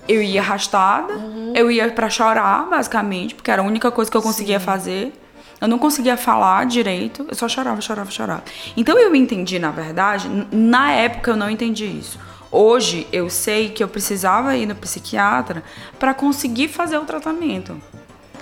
eu 0.08 0.22
ia 0.22 0.42
arrastada, 0.42 1.14
Uhum. 1.14 1.54
eu 1.56 1.70
ia 1.72 1.90
pra 1.92 2.10
chorar, 2.10 2.68
basicamente, 2.70 3.36
porque 3.36 3.50
era 3.52 3.62
a 3.62 3.66
única 3.66 3.90
coisa 3.92 4.10
que 4.10 4.18
eu 4.18 4.22
conseguia 4.22 4.60
fazer. 4.60 5.14
Eu 5.62 5.68
não 5.68 5.80
conseguia 5.80 6.18
falar 6.18 6.66
direito, 6.66 7.26
eu 7.30 7.36
só 7.36 7.48
chorava, 7.48 7.80
chorava, 7.82 8.12
chorava. 8.12 8.44
Então 8.76 9.00
eu 9.00 9.16
entendi, 9.16 9.58
na 9.58 9.72
verdade, 9.72 10.30
na 10.52 10.92
época 10.92 11.32
eu 11.32 11.36
não 11.38 11.50
entendi 11.50 11.86
isso. 11.86 12.20
Hoje 12.52 13.08
eu 13.12 13.30
sei 13.30 13.70
que 13.70 13.84
eu 13.84 13.88
precisava 13.88 14.56
ir 14.56 14.66
no 14.66 14.76
psiquiatra 14.76 15.64
para 15.98 16.14
conseguir 16.14 16.68
fazer 16.68 16.98
o 16.98 17.06
tratamento. 17.06 17.82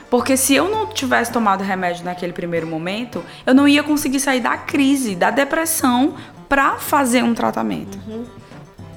Porque 0.09 0.35
se 0.37 0.53
eu 0.53 0.69
não 0.69 0.87
tivesse 0.87 1.31
tomado 1.31 1.63
remédio 1.63 2.03
naquele 2.05 2.33
primeiro 2.33 2.67
momento, 2.67 3.23
eu 3.45 3.53
não 3.53 3.67
ia 3.67 3.81
conseguir 3.83 4.19
sair 4.19 4.41
da 4.41 4.57
crise, 4.57 5.15
da 5.15 5.31
depressão, 5.31 6.15
pra 6.47 6.75
fazer 6.75 7.23
um 7.23 7.33
tratamento. 7.33 7.97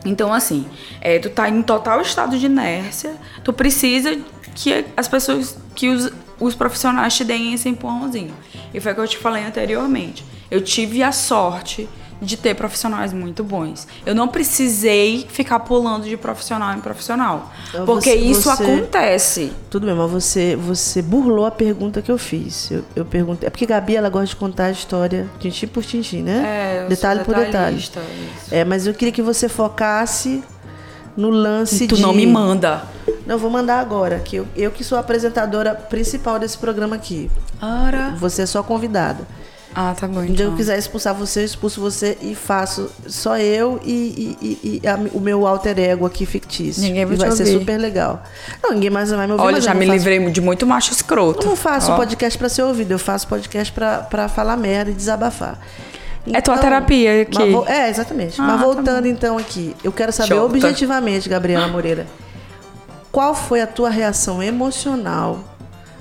Então, 0.06 0.32
assim, 0.32 0.64
é, 1.00 1.18
tu 1.18 1.28
tá 1.28 1.48
em 1.48 1.62
total 1.62 2.00
estado 2.00 2.38
de 2.38 2.46
inércia, 2.46 3.14
tu 3.42 3.52
precisa 3.52 4.16
que 4.54 4.84
as 4.96 5.08
pessoas, 5.08 5.58
que 5.74 5.88
os, 5.88 6.10
os 6.38 6.54
profissionais 6.54 7.14
te 7.14 7.24
deem 7.24 7.52
esse 7.52 7.68
empurrãozinho. 7.68 8.34
E 8.72 8.80
foi 8.80 8.92
o 8.92 8.94
que 8.94 9.00
eu 9.00 9.08
te 9.08 9.18
falei 9.18 9.44
anteriormente. 9.44 10.24
Eu 10.50 10.60
tive 10.60 11.02
a 11.02 11.10
sorte 11.10 11.88
de 12.20 12.36
ter 12.36 12.54
profissionais 12.54 13.12
muito 13.12 13.44
bons. 13.44 13.86
Eu 14.06 14.14
não 14.14 14.26
precisei 14.28 15.26
ficar 15.28 15.60
pulando 15.60 16.04
de 16.04 16.16
profissional 16.16 16.74
em 16.74 16.80
profissional. 16.80 17.52
Então, 17.68 17.84
Porque 17.84 18.10
você- 18.10 18.16
isso 18.16 18.42
você- 18.50 18.62
acontece. 18.62 19.52
Tudo 19.70 19.86
bem, 19.86 19.94
mas 19.94 20.10
você, 20.10 20.56
você 20.56 21.02
burlou 21.02 21.44
a 21.46 21.50
pergunta 21.50 22.00
que 22.00 22.10
eu 22.10 22.16
fiz. 22.18 22.70
Eu, 22.70 22.82
eu 22.94 23.04
perguntei. 23.04 23.46
É 23.46 23.50
porque 23.50 23.66
Gabi 23.66 23.96
ela 23.96 24.08
gosta 24.08 24.26
de 24.28 24.36
contar 24.36 24.66
a 24.66 24.70
história 24.70 25.28
tintim 25.38 25.66
por 25.66 25.84
tintim, 25.84 26.22
né? 26.22 26.42
É, 26.78 26.84
eu 26.84 26.88
detalhe 26.88 27.24
sou 27.24 27.34
por 27.34 27.34
detalhe. 27.44 27.76
isso. 27.76 27.92
É, 28.50 28.64
mas 28.64 28.86
eu 28.86 28.94
queria 28.94 29.12
que 29.12 29.22
você 29.22 29.48
focasse 29.48 30.42
no 31.16 31.30
lance 31.30 31.86
Tu 31.86 31.96
de. 31.96 32.02
não 32.02 32.12
me 32.14 32.26
manda. 32.26 32.82
Não, 33.26 33.34
eu 33.34 33.38
vou 33.38 33.50
mandar 33.50 33.80
agora, 33.80 34.18
que 34.20 34.36
eu, 34.36 34.46
eu 34.56 34.70
que 34.70 34.84
sou 34.84 34.96
a 34.96 35.00
apresentadora 35.00 35.74
principal 35.74 36.38
desse 36.38 36.56
programa 36.58 36.96
aqui. 36.96 37.30
Ora. 37.60 38.14
Você 38.18 38.42
é 38.42 38.46
só 38.46 38.62
convidada. 38.62 39.26
Ah, 39.74 39.94
tá 39.98 40.06
bom. 40.08 40.20
Um 40.20 40.26
dia 40.26 40.44
eu 40.44 40.48
Então. 40.48 40.56
quiser 40.56 40.78
expulsar 40.78 41.14
você, 41.14 41.40
eu 41.40 41.44
expulso 41.44 41.80
você 41.82 42.16
e 42.22 42.34
faço 42.34 42.90
só 43.06 43.36
eu 43.36 43.78
e, 43.84 44.36
e- 44.40 44.80
e- 44.82 44.88
a- 44.88 44.98
o 45.12 45.20
meu 45.20 45.46
alter 45.46 45.78
ego 45.78 46.06
aqui 46.06 46.24
fictício. 46.24 46.82
Ninguém 46.82 47.04
vai 47.04 47.14
e 47.14 47.18
vai 47.18 47.30
ser 47.32 47.42
ouvir. 47.42 47.58
super 47.58 47.76
legal. 47.78 48.22
Não, 48.62 48.72
ninguém 48.72 48.88
mais 48.88 49.10
vai 49.10 49.26
me 49.26 49.32
ouvir. 49.34 49.44
Olha, 49.44 49.60
já 49.60 49.74
me 49.74 49.84
faço- 49.86 49.98
livrei 49.98 50.30
de 50.30 50.40
muito 50.40 50.66
macho 50.66 50.92
escroto. 50.92 51.42
Eu 51.44 51.50
não 51.50 51.56
faço 51.56 51.92
Ó. 51.92 51.96
podcast 51.96 52.38
pra 52.38 52.48
ser 52.48 52.62
ouvido, 52.62 52.92
eu 52.92 52.98
faço 52.98 53.28
podcast 53.28 53.70
pra, 53.72 53.98
pra 53.98 54.28
falar 54.28 54.56
merda 54.56 54.90
e 54.90 54.94
desabafar. 54.94 55.58
É 56.32 56.40
tua 56.40 56.56
terapia 56.58 57.22
aqui. 57.22 57.52
vo- 57.52 57.64
é, 57.68 57.90
exatamente. 57.90 58.40
Ah, 58.40 58.44
mas 58.44 58.58
tá 58.60 58.66
voltando 58.66 59.06
então 59.06 59.36
aqui, 59.38 59.76
eu 59.84 59.92
quero 59.92 60.10
saber 60.12 60.34
tá. 60.36 60.42
objetivamente, 60.42 61.28
Gabriela 61.28 61.68
Moreira, 61.68 62.06
qual 63.12 63.34
foi 63.34 63.60
a 63.60 63.66
tua 63.66 63.90
reação 63.90 64.42
emocional 64.42 65.38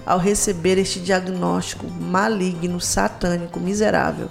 ao 0.05 0.17
receber 0.19 0.77
este 0.77 0.99
diagnóstico 0.99 1.87
maligno, 1.89 2.79
satânico, 2.79 3.59
miserável? 3.59 4.29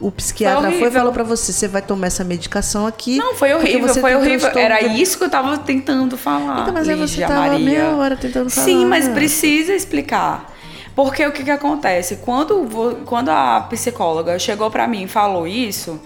O 0.00 0.10
psiquiatra 0.10 0.68
Foi 0.70 0.78
foi, 0.80 0.88
e 0.88 0.90
falou 0.90 1.12
pra 1.12 1.22
você, 1.22 1.52
você 1.52 1.68
vai 1.68 1.80
tomar 1.80 2.08
essa 2.08 2.24
medicação 2.24 2.88
aqui. 2.88 3.18
Não, 3.18 3.34
foi 3.36 3.54
horrível, 3.54 3.88
foi 3.94 4.16
horrível. 4.16 4.40
transtorno 4.50 4.58
Era 4.60 4.88
de- 4.88 5.00
isso 5.00 5.16
que 5.16 5.22
eu 5.24 5.30
tava 5.30 5.56
tentando 5.58 6.16
falar. 6.16 6.62
Então, 6.62 6.74
mas 6.74 6.88
aí 6.88 6.96
você 6.96 7.20
tava 7.20 7.34
Maria. 7.34 7.58
meia 7.58 7.90
hora 7.96 8.16
tentando 8.16 8.50
falar. 8.50 8.64
Sim, 8.66 8.84
mas 8.84 9.06
né? 9.06 9.14
precisa 9.14 9.72
explicar. 9.72 10.52
Porque 10.96 11.24
o 11.24 11.30
que 11.30 11.44
que 11.44 11.50
acontece? 11.52 12.16
Quando, 12.16 12.98
quando 13.06 13.28
a 13.28 13.60
psicóloga 13.70 14.36
chegou 14.40 14.70
pra 14.72 14.88
mim 14.88 15.04
e 15.04 15.08
falou 15.08 15.46
isso, 15.46 16.00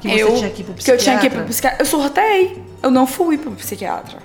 Que 0.00 0.08
eu, 0.18 0.34
tinha 0.36 0.48
que 0.50 0.62
ir 0.62 0.64
pro 0.64 0.74
que 0.74 0.90
eu 0.90 0.96
tinha 0.96 1.18
que 1.18 1.26
ir 1.26 1.30
pro 1.30 1.44
psiquiatra? 1.44 1.76
psiquiatra. 1.76 1.82
Eu 1.82 1.86
surtei. 1.86 2.62
Eu 2.82 2.90
não 2.90 3.06
fui 3.06 3.36
pro 3.36 3.50
psiquiatra. 3.52 4.18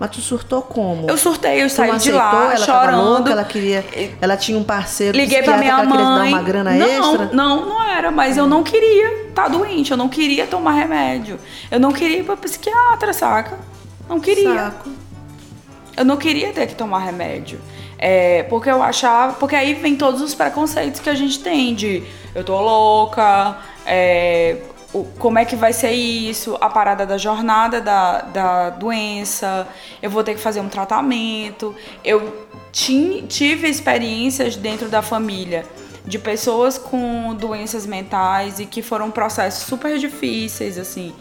Mas 0.00 0.10
tu 0.12 0.20
surtou 0.22 0.62
como? 0.62 1.10
Eu 1.10 1.18
surtei, 1.18 1.62
eu 1.62 1.66
Tu 1.66 1.74
saí 1.74 1.98
de 1.98 2.10
lá 2.10 2.54
ela 2.54 2.56
chorando. 2.56 3.04
louca, 3.04 3.32
ela 3.32 3.44
queria. 3.44 3.84
Ela 4.18 4.34
tinha 4.34 4.56
um 4.56 4.64
parceiro 4.64 5.14
Liguei 5.14 5.42
pra 5.42 5.58
minha 5.58 5.74
que 5.74 5.80
ela 5.82 5.90
te 5.90 5.96
dar 5.98 6.04
mãe. 6.18 6.32
uma 6.32 6.42
grana 6.42 6.70
não, 6.70 6.86
extra. 7.12 7.30
não, 7.34 7.66
não 7.68 7.82
era, 7.82 8.10
mas 8.10 8.38
eu 8.38 8.46
não 8.46 8.62
queria 8.62 9.28
estar 9.28 9.48
doente, 9.48 9.90
eu 9.90 9.98
não 9.98 10.08
queria 10.08 10.46
tomar 10.46 10.72
remédio. 10.72 11.38
Eu 11.70 11.78
não 11.78 11.92
queria 11.92 12.16
ir 12.20 12.24
pra 12.24 12.34
psiquiatra, 12.34 13.12
saca? 13.12 13.58
Não 14.08 14.18
queria. 14.18 14.54
Saco. 14.54 14.88
Eu 15.98 16.04
não 16.06 16.16
queria 16.16 16.50
ter 16.54 16.66
que 16.66 16.74
tomar 16.74 17.00
remédio. 17.00 17.60
É, 17.98 18.44
porque 18.44 18.70
eu 18.70 18.82
achava. 18.82 19.34
Porque 19.34 19.54
aí 19.54 19.74
vem 19.74 19.96
todos 19.96 20.22
os 20.22 20.34
preconceitos 20.34 20.98
que 20.98 21.10
a 21.10 21.14
gente 21.14 21.40
tem 21.40 21.74
de 21.74 22.02
eu 22.34 22.42
tô 22.42 22.58
louca, 22.58 23.58
é, 23.84 24.56
o, 24.92 25.04
como 25.18 25.38
é 25.38 25.44
que 25.44 25.54
vai 25.54 25.72
ser 25.72 25.92
isso, 25.92 26.56
a 26.60 26.68
parada 26.68 27.06
da 27.06 27.16
jornada 27.16 27.80
da, 27.80 28.22
da 28.22 28.70
doença, 28.70 29.66
eu 30.02 30.10
vou 30.10 30.24
ter 30.24 30.34
que 30.34 30.40
fazer 30.40 30.60
um 30.60 30.68
tratamento. 30.68 31.74
Eu 32.04 32.46
ti, 32.72 33.24
tive 33.28 33.68
experiências 33.68 34.56
dentro 34.56 34.88
da 34.88 35.02
família 35.02 35.64
de 36.04 36.18
pessoas 36.18 36.76
com 36.76 37.34
doenças 37.34 37.86
mentais 37.86 38.58
e 38.58 38.66
que 38.66 38.82
foram 38.82 39.10
processos 39.10 39.64
super 39.64 39.98
difíceis, 39.98 40.78
assim, 40.78 41.14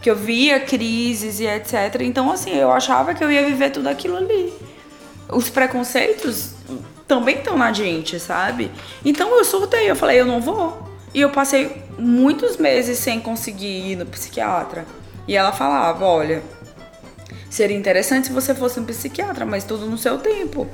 que 0.00 0.10
eu 0.10 0.14
via 0.14 0.60
crises 0.60 1.40
e 1.40 1.46
etc. 1.46 2.02
Então, 2.02 2.30
assim, 2.30 2.54
eu 2.54 2.70
achava 2.70 3.14
que 3.14 3.24
eu 3.24 3.30
ia 3.30 3.44
viver 3.44 3.70
tudo 3.70 3.88
aquilo 3.88 4.16
ali. 4.16 4.52
Os 5.28 5.50
preconceitos 5.50 6.54
também 7.08 7.36
estão 7.36 7.56
na 7.56 7.72
gente, 7.72 8.20
sabe? 8.20 8.70
Então 9.04 9.36
eu 9.36 9.44
surtei, 9.44 9.90
eu 9.90 9.96
falei, 9.96 10.20
eu 10.20 10.26
não 10.26 10.40
vou. 10.40 10.95
E 11.16 11.22
eu 11.22 11.30
passei 11.30 11.82
muitos 11.98 12.58
meses 12.58 12.98
sem 12.98 13.18
conseguir 13.20 13.92
ir 13.92 13.96
no 13.96 14.04
psiquiatra. 14.04 14.84
E 15.26 15.34
ela 15.34 15.50
falava, 15.50 16.04
olha, 16.04 16.42
seria 17.48 17.74
interessante 17.74 18.26
se 18.26 18.32
você 18.34 18.54
fosse 18.54 18.78
um 18.78 18.84
psiquiatra, 18.84 19.46
mas 19.46 19.64
tudo 19.64 19.86
no 19.86 19.96
seu 19.96 20.18
tempo. 20.18 20.68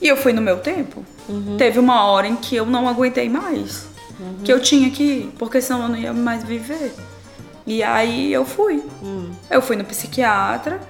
E 0.00 0.06
eu 0.06 0.16
fui 0.16 0.32
no 0.32 0.40
meu 0.40 0.60
tempo. 0.60 1.04
Uhum. 1.28 1.56
Teve 1.56 1.80
uma 1.80 2.04
hora 2.04 2.28
em 2.28 2.36
que 2.36 2.54
eu 2.54 2.64
não 2.64 2.88
aguentei 2.88 3.28
mais. 3.28 3.88
Uhum. 4.20 4.44
Que 4.44 4.52
eu 4.52 4.60
tinha 4.60 4.88
que 4.88 5.02
ir, 5.02 5.32
porque 5.36 5.60
senão 5.60 5.82
eu 5.82 5.88
não 5.88 5.96
ia 5.96 6.12
mais 6.12 6.44
viver. 6.44 6.94
E 7.66 7.82
aí 7.82 8.32
eu 8.32 8.44
fui. 8.44 8.84
Uhum. 9.02 9.32
Eu 9.50 9.60
fui 9.60 9.74
no 9.74 9.84
psiquiatra, 9.84 10.80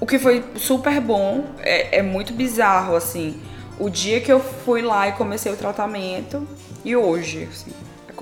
o 0.00 0.06
que 0.06 0.18
foi 0.18 0.42
super 0.56 0.98
bom. 1.02 1.44
É, 1.58 1.98
é, 1.98 2.02
muito 2.02 2.32
bizarro, 2.32 2.96
assim. 2.96 3.38
O 3.78 3.90
dia 3.90 4.22
que 4.22 4.32
eu 4.32 4.40
fui 4.40 4.80
lá 4.80 5.06
e 5.06 5.12
comecei 5.12 5.52
o 5.52 5.56
tratamento 5.56 6.48
e 6.82 6.96
hoje, 6.96 7.46
assim, 7.52 7.72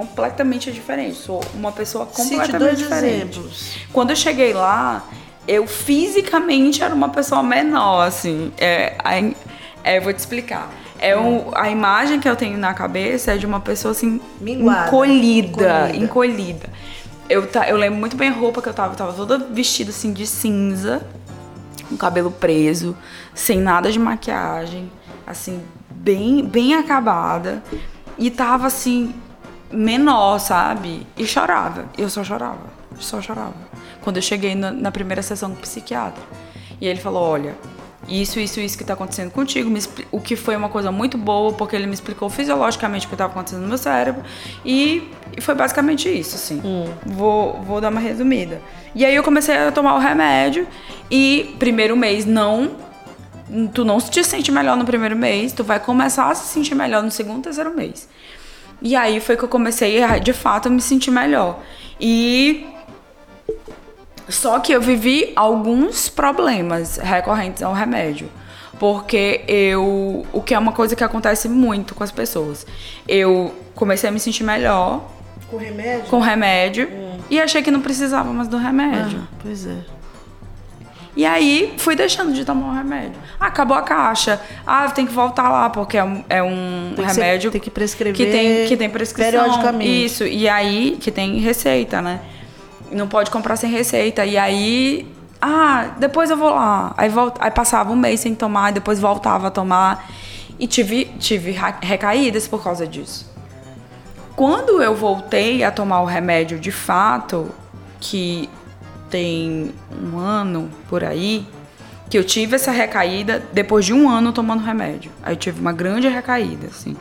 completamente 0.00 0.72
diferente. 0.72 1.16
Sou 1.16 1.42
uma 1.54 1.72
pessoa 1.72 2.06
completamente 2.06 2.76
diferente. 2.76 3.38
Exemplos. 3.38 3.76
Quando 3.92 4.10
eu 4.10 4.16
cheguei 4.16 4.54
lá, 4.54 5.04
eu 5.46 5.66
fisicamente 5.66 6.82
era 6.82 6.94
uma 6.94 7.10
pessoa 7.10 7.42
menor, 7.42 8.06
assim. 8.06 8.50
É, 8.56 8.94
é, 9.84 9.98
eu 9.98 10.02
vou 10.02 10.12
te 10.12 10.18
explicar. 10.18 10.70
É 10.98 11.16
um, 11.16 11.50
a 11.54 11.70
imagem 11.70 12.18
que 12.18 12.28
eu 12.28 12.34
tenho 12.34 12.56
na 12.56 12.72
cabeça 12.72 13.32
é 13.32 13.36
de 13.36 13.44
uma 13.44 13.60
pessoa 13.60 13.92
assim 13.92 14.20
Minguada, 14.40 14.88
encolhida, 14.88 15.88
encolhida, 15.88 16.04
encolhida. 16.04 16.70
Eu, 17.28 17.46
tá, 17.46 17.68
eu 17.68 17.76
lembro 17.76 17.98
muito 17.98 18.16
bem 18.16 18.28
a 18.28 18.32
roupa 18.32 18.60
que 18.60 18.68
eu 18.68 18.74
tava, 18.74 18.94
eu 18.94 18.96
tava 18.96 19.12
toda 19.12 19.38
vestida 19.38 19.90
assim 19.90 20.12
de 20.12 20.26
cinza, 20.26 21.06
com 21.88 21.96
cabelo 21.96 22.30
preso, 22.30 22.96
sem 23.34 23.58
nada 23.58 23.90
de 23.92 23.98
maquiagem, 23.98 24.90
assim, 25.26 25.62
bem, 25.90 26.44
bem 26.44 26.74
acabada. 26.74 27.62
E 28.18 28.30
tava 28.30 28.66
assim, 28.66 29.14
menor, 29.72 30.38
sabe? 30.38 31.06
E 31.16 31.26
chorava. 31.26 31.87
Eu 31.96 32.09
só 32.09 32.24
chorava, 32.24 32.66
só 32.98 33.20
chorava. 33.20 33.54
Quando 34.02 34.16
eu 34.16 34.22
cheguei 34.22 34.54
na, 34.54 34.70
na 34.70 34.90
primeira 34.90 35.22
sessão 35.22 35.50
com 35.50 35.56
o 35.56 35.61
psiquiatra. 35.61 36.22
E 36.80 36.87
ele 36.87 37.00
falou: 37.00 37.22
olha, 37.22 37.54
isso, 38.09 38.40
isso, 38.40 38.59
isso 38.61 38.76
que 38.76 38.83
está 38.83 38.94
acontecendo 38.94 39.30
contigo, 39.30 39.70
o 40.11 40.20
que 40.20 40.35
foi 40.35 40.56
uma 40.56 40.68
coisa 40.68 40.90
muito 40.90 41.18
boa, 41.18 41.52
porque 41.52 41.76
ele 41.76 41.87
me 41.87 41.94
explicou 41.94 42.28
fisiologicamente 42.30 43.06
o 43.06 43.09
que 43.09 43.14
estava 43.14 43.33
acontecendo 43.33 43.62
no 43.62 43.68
meu 43.68 43.78
cérebro, 43.78 44.22
e, 44.64 45.09
e, 45.37 45.40
foi 45.40 45.54
basicamente 45.54 46.09
isso, 46.09 46.35
assim. 46.35 46.61
Hum. 46.64 46.87
Vou, 47.04 47.61
vou 47.62 47.80
dar 47.80 47.90
uma 47.90 48.00
resumida. 48.00 48.61
E 48.94 49.04
aí 49.04 49.14
eu 49.14 49.22
comecei 49.22 49.56
a 49.56 49.70
tomar 49.70 49.94
o 49.94 49.98
remédio, 49.98 50.66
e 51.11 51.54
primeiro 51.59 51.96
mês 51.96 52.24
não. 52.24 52.90
Tu 53.74 53.85
não 53.85 54.00
te 54.00 54.22
sente 54.22 54.52
melhor 54.52 54.76
no 54.76 54.85
primeiro 54.85 55.16
mês, 55.16 55.52
tu 55.52 55.64
vai 55.64 55.80
começar 55.80 56.30
a 56.30 56.35
se 56.37 56.46
sentir 56.46 56.76
melhor 56.76 57.02
no 57.02 57.11
segundo, 57.11 57.42
terceiro 57.42 57.74
mês. 57.74 58.09
E 58.82 58.96
aí 58.96 59.20
foi 59.20 59.36
que 59.36 59.42
eu 59.42 59.48
comecei 59.48 60.02
a, 60.02 60.18
de 60.18 60.32
fato, 60.32 60.66
a 60.66 60.70
me 60.70 60.80
sentir 60.80 61.10
melhor. 61.10 61.60
E 62.00 62.66
só 64.28 64.58
que 64.60 64.72
eu 64.72 64.80
vivi 64.80 65.32
alguns 65.34 66.08
problemas 66.08 66.96
recorrentes 66.96 67.62
ao 67.62 67.74
remédio. 67.74 68.28
Porque 68.78 69.44
eu. 69.46 70.24
O 70.32 70.40
que 70.40 70.54
é 70.54 70.58
uma 70.58 70.72
coisa 70.72 70.96
que 70.96 71.04
acontece 71.04 71.48
muito 71.48 71.94
com 71.94 72.02
as 72.02 72.10
pessoas. 72.10 72.66
Eu 73.06 73.54
comecei 73.74 74.08
a 74.08 74.12
me 74.12 74.18
sentir 74.18 74.44
melhor. 74.44 75.10
Com 75.50 75.58
remédio? 75.58 76.04
Com 76.08 76.18
remédio. 76.20 76.88
Hum. 76.90 77.18
E 77.28 77.40
achei 77.40 77.62
que 77.62 77.70
não 77.70 77.80
precisava 77.80 78.32
mais 78.32 78.48
do 78.48 78.56
remédio. 78.56 79.20
Ah, 79.22 79.36
pois 79.42 79.66
é. 79.66 79.99
E 81.16 81.26
aí 81.26 81.74
fui 81.78 81.96
deixando 81.96 82.32
de 82.32 82.44
tomar 82.44 82.68
o 82.68 82.74
remédio. 82.74 83.20
Ah, 83.38 83.46
acabou 83.46 83.76
a 83.76 83.82
caixa. 83.82 84.40
Ah, 84.66 84.88
tem 84.90 85.06
que 85.06 85.12
voltar 85.12 85.48
lá, 85.48 85.68
porque 85.68 85.98
é 85.98 86.04
um, 86.04 86.24
é 86.28 86.42
um 86.42 86.92
tem 86.94 87.04
remédio. 87.04 87.50
Que 87.50 87.56
ser, 87.56 87.60
tem 87.60 87.60
que 87.60 87.70
prescrever. 87.70 88.14
Que 88.14 88.26
tem, 88.32 88.68
que 88.68 88.76
tem 88.76 88.88
prescrição. 88.88 89.32
Periodicamente. 89.32 90.04
Isso. 90.04 90.24
E 90.24 90.48
aí, 90.48 90.96
que 91.00 91.10
tem 91.10 91.38
receita, 91.38 92.00
né? 92.00 92.20
não 92.90 93.08
pode 93.08 93.30
comprar 93.30 93.56
sem 93.56 93.70
receita. 93.70 94.24
E 94.24 94.36
aí, 94.36 95.06
ah, 95.40 95.90
depois 95.98 96.30
eu 96.30 96.36
vou 96.36 96.50
lá. 96.50 96.94
Aí, 96.96 97.08
volt, 97.08 97.36
aí 97.40 97.50
passava 97.50 97.92
um 97.92 97.96
mês 97.96 98.20
sem 98.20 98.34
tomar, 98.34 98.72
depois 98.72 98.98
voltava 98.98 99.48
a 99.48 99.50
tomar. 99.50 100.10
E 100.58 100.66
tive, 100.66 101.06
tive 101.18 101.56
recaídas 101.80 102.46
por 102.46 102.62
causa 102.62 102.86
disso. 102.86 103.30
Quando 104.36 104.82
eu 104.82 104.94
voltei 104.94 105.64
a 105.64 105.70
tomar 105.70 106.02
o 106.02 106.04
remédio 106.04 106.58
de 106.58 106.70
fato, 106.70 107.50
que 107.98 108.48
tem 109.10 109.72
um 110.02 110.18
ano 110.18 110.70
por 110.88 111.04
aí, 111.04 111.46
que 112.08 112.18
eu 112.18 112.24
tive 112.24 112.56
essa 112.56 112.70
recaída 112.70 113.42
depois 113.52 113.84
de 113.84 113.92
um 113.92 114.08
ano 114.08 114.32
tomando 114.32 114.62
remédio. 114.62 115.10
Aí 115.22 115.34
eu 115.34 115.36
tive 115.36 115.60
uma 115.60 115.72
grande 115.72 116.08
recaída, 116.08 116.68
assim. 116.68 116.96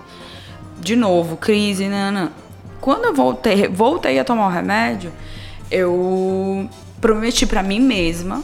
De 0.79 0.95
novo, 0.95 1.37
crise, 1.37 1.87
nanã. 1.87 2.31
Quando 2.81 3.05
eu 3.05 3.13
voltei, 3.13 3.67
voltei 3.67 4.19
a 4.19 4.23
tomar 4.23 4.47
o 4.47 4.49
remédio, 4.49 5.11
eu 5.69 6.69
prometi 7.01 7.45
para 7.45 7.63
mim 7.63 7.79
mesma 7.79 8.43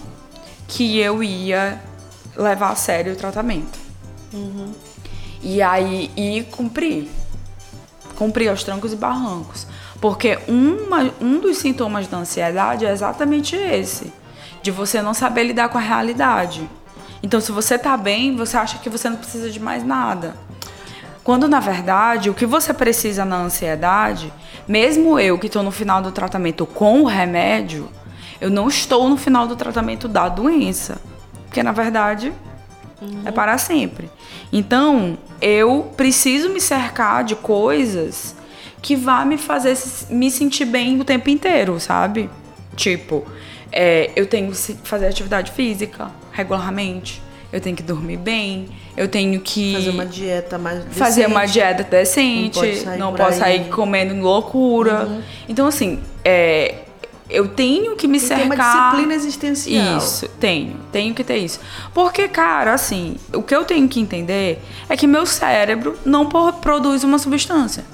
que 0.68 0.98
eu 0.98 1.24
ia 1.24 1.80
levar 2.36 2.72
a 2.72 2.76
sério 2.76 3.14
o 3.14 3.16
tratamento. 3.16 3.80
Uhum. 4.34 4.74
E 5.42 5.62
aí, 5.62 6.12
e 6.18 6.44
cumpri. 6.52 7.10
Cumpri 8.16 8.48
aos 8.48 8.64
trancos 8.64 8.92
e 8.94 8.96
barrancos. 8.96 9.68
Porque 10.02 10.38
uma, 10.48 11.12
um 11.22 11.40
dos 11.40 11.58
sintomas 11.58 12.08
da 12.08 12.18
ansiedade 12.18 12.86
é 12.86 12.92
exatamente 12.92 13.56
esse. 13.56 14.14
De 14.62 14.72
você 14.72 15.02
não 15.02 15.14
saber 15.14 15.44
lidar 15.44 15.70
com 15.70 15.78
a 15.78 15.82
realidade. 15.82 16.70
Então, 17.24 17.40
se 17.40 17.52
você 17.52 17.78
tá 17.78 17.96
bem, 17.96 18.36
você 18.36 18.58
acha 18.58 18.78
que 18.80 18.90
você 18.90 19.10
não 19.10 19.18
precisa 19.18 19.50
de 19.50 19.60
mais 19.60 19.84
nada. 19.84 20.36
Quando, 21.24 21.48
na 21.48 21.60
verdade, 21.60 22.30
o 22.30 22.34
que 22.34 22.46
você 22.46 22.74
precisa 22.74 23.26
na 23.26 23.38
ansiedade 23.38 24.32
mesmo 24.68 25.20
eu 25.20 25.38
que 25.38 25.48
estou 25.48 25.62
no 25.62 25.72
final 25.72 26.02
do 26.02 26.12
tratamento 26.12 26.66
com 26.66 27.02
o 27.02 27.06
remédio, 27.06 27.88
eu 28.42 28.50
não 28.50 28.68
estou 28.68 29.08
no 29.08 29.18
final 29.18 29.48
do 29.48 29.56
tratamento 29.56 30.08
da 30.08 30.28
doença. 30.28 30.98
Porque 31.46 31.62
na 31.62 31.72
verdade 31.72 32.34
uhum. 33.02 33.22
é 33.26 33.32
para 33.32 33.58
sempre. 33.58 34.10
Então, 34.52 35.18
eu 35.42 35.92
preciso 35.96 36.50
me 36.50 36.60
cercar 36.60 37.24
de 37.24 37.36
coisas 37.36 38.36
que 38.86 38.96
vá 38.96 39.26
me 39.26 39.36
fazer 39.36 39.76
me 40.12 40.30
sentir 40.30 40.66
bem 40.66 41.02
o 41.02 41.04
tempo 41.04 41.28
inteiro, 41.28 41.80
sabe? 41.80 42.30
Tipo, 42.76 43.26
é, 43.72 44.12
eu 44.16 44.28
tenho 44.28 44.52
que 44.52 44.78
fazer 44.84 45.08
atividade 45.08 45.52
física 45.52 46.12
regularmente 46.32 47.26
eu 47.54 47.62
tenho 47.62 47.76
que 47.76 47.84
dormir 47.84 48.18
bem, 48.18 48.68
eu 48.98 49.08
tenho 49.08 49.40
que 49.40 49.74
fazer 49.76 49.90
uma 49.92 50.06
dieta 50.06 50.58
mais 50.58 50.80
decente, 50.80 51.00
fazer 51.00 51.26
uma 51.26 51.46
dieta 51.46 51.84
decente, 51.84 52.60
não, 52.60 52.84
sair, 52.84 53.00
não 53.00 53.14
posso 53.14 53.40
sair 53.40 53.70
comendo 53.70 54.14
loucura. 54.20 55.06
Uhum. 55.06 55.22
Então 55.48 55.66
assim, 55.66 56.02
é, 56.26 56.76
eu 57.30 57.48
tenho 57.48 57.96
que 57.96 58.10
me 58.10 58.20
cercar. 58.20 58.40
Tem 58.40 58.52
uma 58.52 58.56
disciplina 58.56 59.14
existencial. 59.14 59.98
Isso, 59.98 60.28
tenho, 60.40 60.76
tenho 60.92 61.14
que 61.14 61.24
ter 61.24 61.38
isso. 61.38 61.62
Porque, 61.94 62.28
cara, 62.28 62.74
assim, 62.74 63.16
o 63.34 63.42
que 63.42 63.56
eu 63.56 63.64
tenho 63.64 63.88
que 63.88 64.02
entender 64.02 64.62
é 64.90 64.98
que 64.98 65.08
meu 65.08 65.26
cérebro 65.26 65.98
não 66.06 66.28
produz 66.28 67.06
uma 67.06 67.18
substância. 67.18 67.86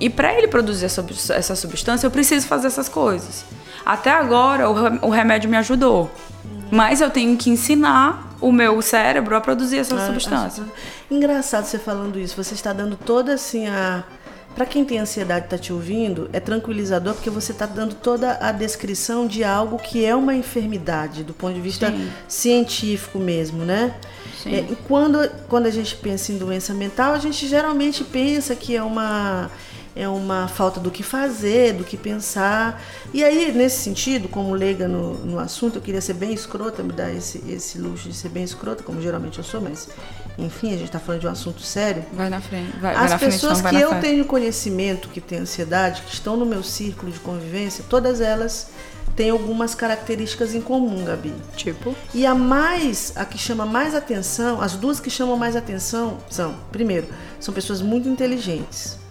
E 0.00 0.10
para 0.10 0.34
ele 0.34 0.48
produzir 0.48 0.86
essa 0.86 1.56
substância, 1.56 2.06
eu 2.06 2.10
preciso 2.10 2.46
fazer 2.46 2.66
essas 2.66 2.88
coisas. 2.88 3.44
Até 3.84 4.10
agora, 4.10 4.68
o 4.68 5.08
remédio 5.08 5.48
me 5.48 5.56
ajudou. 5.56 6.10
Mas 6.70 7.00
eu 7.00 7.10
tenho 7.10 7.36
que 7.36 7.50
ensinar 7.50 8.34
o 8.40 8.50
meu 8.50 8.80
cérebro 8.82 9.36
a 9.36 9.40
produzir 9.40 9.78
essa 9.78 9.94
ah, 9.94 10.06
substância. 10.06 10.64
Engraçado 11.10 11.64
você 11.64 11.78
falando 11.78 12.18
isso. 12.18 12.36
Você 12.42 12.54
está 12.54 12.72
dando 12.72 12.96
toda 12.96 13.34
assim 13.34 13.66
a. 13.68 14.04
Para 14.54 14.66
quem 14.66 14.84
tem 14.84 15.00
ansiedade 15.00 15.46
e 15.46 15.46
está 15.46 15.58
te 15.58 15.72
ouvindo, 15.72 16.30
é 16.32 16.38
tranquilizador 16.38 17.14
porque 17.14 17.28
você 17.28 17.50
está 17.50 17.66
dando 17.66 17.96
toda 17.96 18.38
a 18.40 18.52
descrição 18.52 19.26
de 19.26 19.42
algo 19.42 19.78
que 19.78 20.04
é 20.04 20.14
uma 20.14 20.32
enfermidade, 20.32 21.24
do 21.24 21.34
ponto 21.34 21.54
de 21.54 21.60
vista 21.60 21.90
Sim. 21.90 22.08
científico 22.28 23.18
mesmo, 23.18 23.64
né? 23.64 23.96
Sim. 24.40 24.54
É, 24.54 24.60
e 24.60 24.76
quando, 24.86 25.28
quando 25.48 25.66
a 25.66 25.70
gente 25.70 25.96
pensa 25.96 26.30
em 26.30 26.38
doença 26.38 26.72
mental, 26.72 27.14
a 27.14 27.18
gente 27.18 27.48
geralmente 27.48 28.04
pensa 28.04 28.54
que 28.54 28.76
é 28.76 28.82
uma 28.82 29.50
é 29.96 30.08
uma 30.08 30.48
falta 30.48 30.80
do 30.80 30.90
que 30.90 31.02
fazer, 31.02 31.74
do 31.74 31.84
que 31.84 31.96
pensar. 31.96 32.82
E 33.12 33.22
aí, 33.22 33.52
nesse 33.52 33.82
sentido, 33.82 34.28
como 34.28 34.52
leiga 34.52 34.88
no, 34.88 35.14
no 35.24 35.38
assunto, 35.38 35.76
eu 35.76 35.82
queria 35.82 36.00
ser 36.00 36.14
bem 36.14 36.32
escrota, 36.32 36.82
me 36.82 36.92
dar 36.92 37.12
esse, 37.12 37.42
esse 37.48 37.78
luxo 37.78 38.08
de 38.08 38.14
ser 38.14 38.28
bem 38.28 38.42
escrota, 38.42 38.82
como 38.82 39.00
geralmente 39.00 39.38
eu 39.38 39.44
sou, 39.44 39.60
mas 39.60 39.88
enfim, 40.36 40.68
a 40.68 40.76
gente 40.76 40.86
está 40.86 40.98
falando 40.98 41.20
de 41.20 41.26
um 41.28 41.30
assunto 41.30 41.62
sério. 41.62 42.04
Vai 42.12 42.28
na 42.28 42.40
frente. 42.40 42.76
Vai, 42.78 42.94
As 42.94 43.10
vai 43.10 43.18
pessoas 43.20 43.60
frente, 43.60 43.76
que 43.76 43.82
eu 43.82 43.90
frente. 43.90 44.02
tenho 44.02 44.24
conhecimento 44.24 45.08
que 45.08 45.20
têm 45.20 45.38
ansiedade, 45.38 46.02
que 46.02 46.12
estão 46.12 46.36
no 46.36 46.44
meu 46.44 46.62
círculo 46.62 47.12
de 47.12 47.20
convivência, 47.20 47.84
todas 47.88 48.20
elas 48.20 48.70
têm 49.14 49.30
algumas 49.30 49.76
características 49.76 50.56
em 50.56 50.60
comum, 50.60 51.04
Gabi. 51.04 51.32
Tipo? 51.56 51.94
E 52.12 52.26
a 52.26 52.34
mais, 52.34 53.12
a 53.14 53.24
que 53.24 53.38
chama 53.38 53.64
mais 53.64 53.94
atenção, 53.94 54.60
as 54.60 54.72
duas 54.72 54.98
que 54.98 55.08
chamam 55.08 55.36
mais 55.36 55.54
atenção 55.54 56.18
são, 56.28 56.56
primeiro, 56.72 57.06
são 57.38 57.54
pessoas 57.54 57.80
muito 57.80 58.08
inteligentes. 58.08 59.03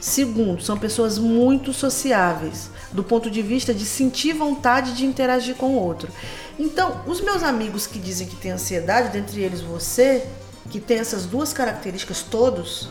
Segundo, 0.00 0.62
são 0.62 0.78
pessoas 0.78 1.18
muito 1.18 1.72
sociáveis, 1.72 2.70
do 2.92 3.02
ponto 3.02 3.30
de 3.30 3.42
vista 3.42 3.74
de 3.74 3.84
sentir 3.84 4.32
vontade 4.32 4.94
de 4.94 5.04
interagir 5.04 5.56
com 5.56 5.74
o 5.74 5.80
outro. 5.80 6.08
Então, 6.58 7.02
os 7.06 7.20
meus 7.20 7.42
amigos 7.42 7.86
que 7.86 7.98
dizem 7.98 8.26
que 8.26 8.36
têm 8.36 8.52
ansiedade, 8.52 9.10
dentre 9.10 9.40
eles 9.40 9.60
você, 9.60 10.24
que 10.70 10.80
tem 10.80 10.98
essas 10.98 11.24
duas 11.24 11.52
características 11.52 12.22
todos, 12.22 12.88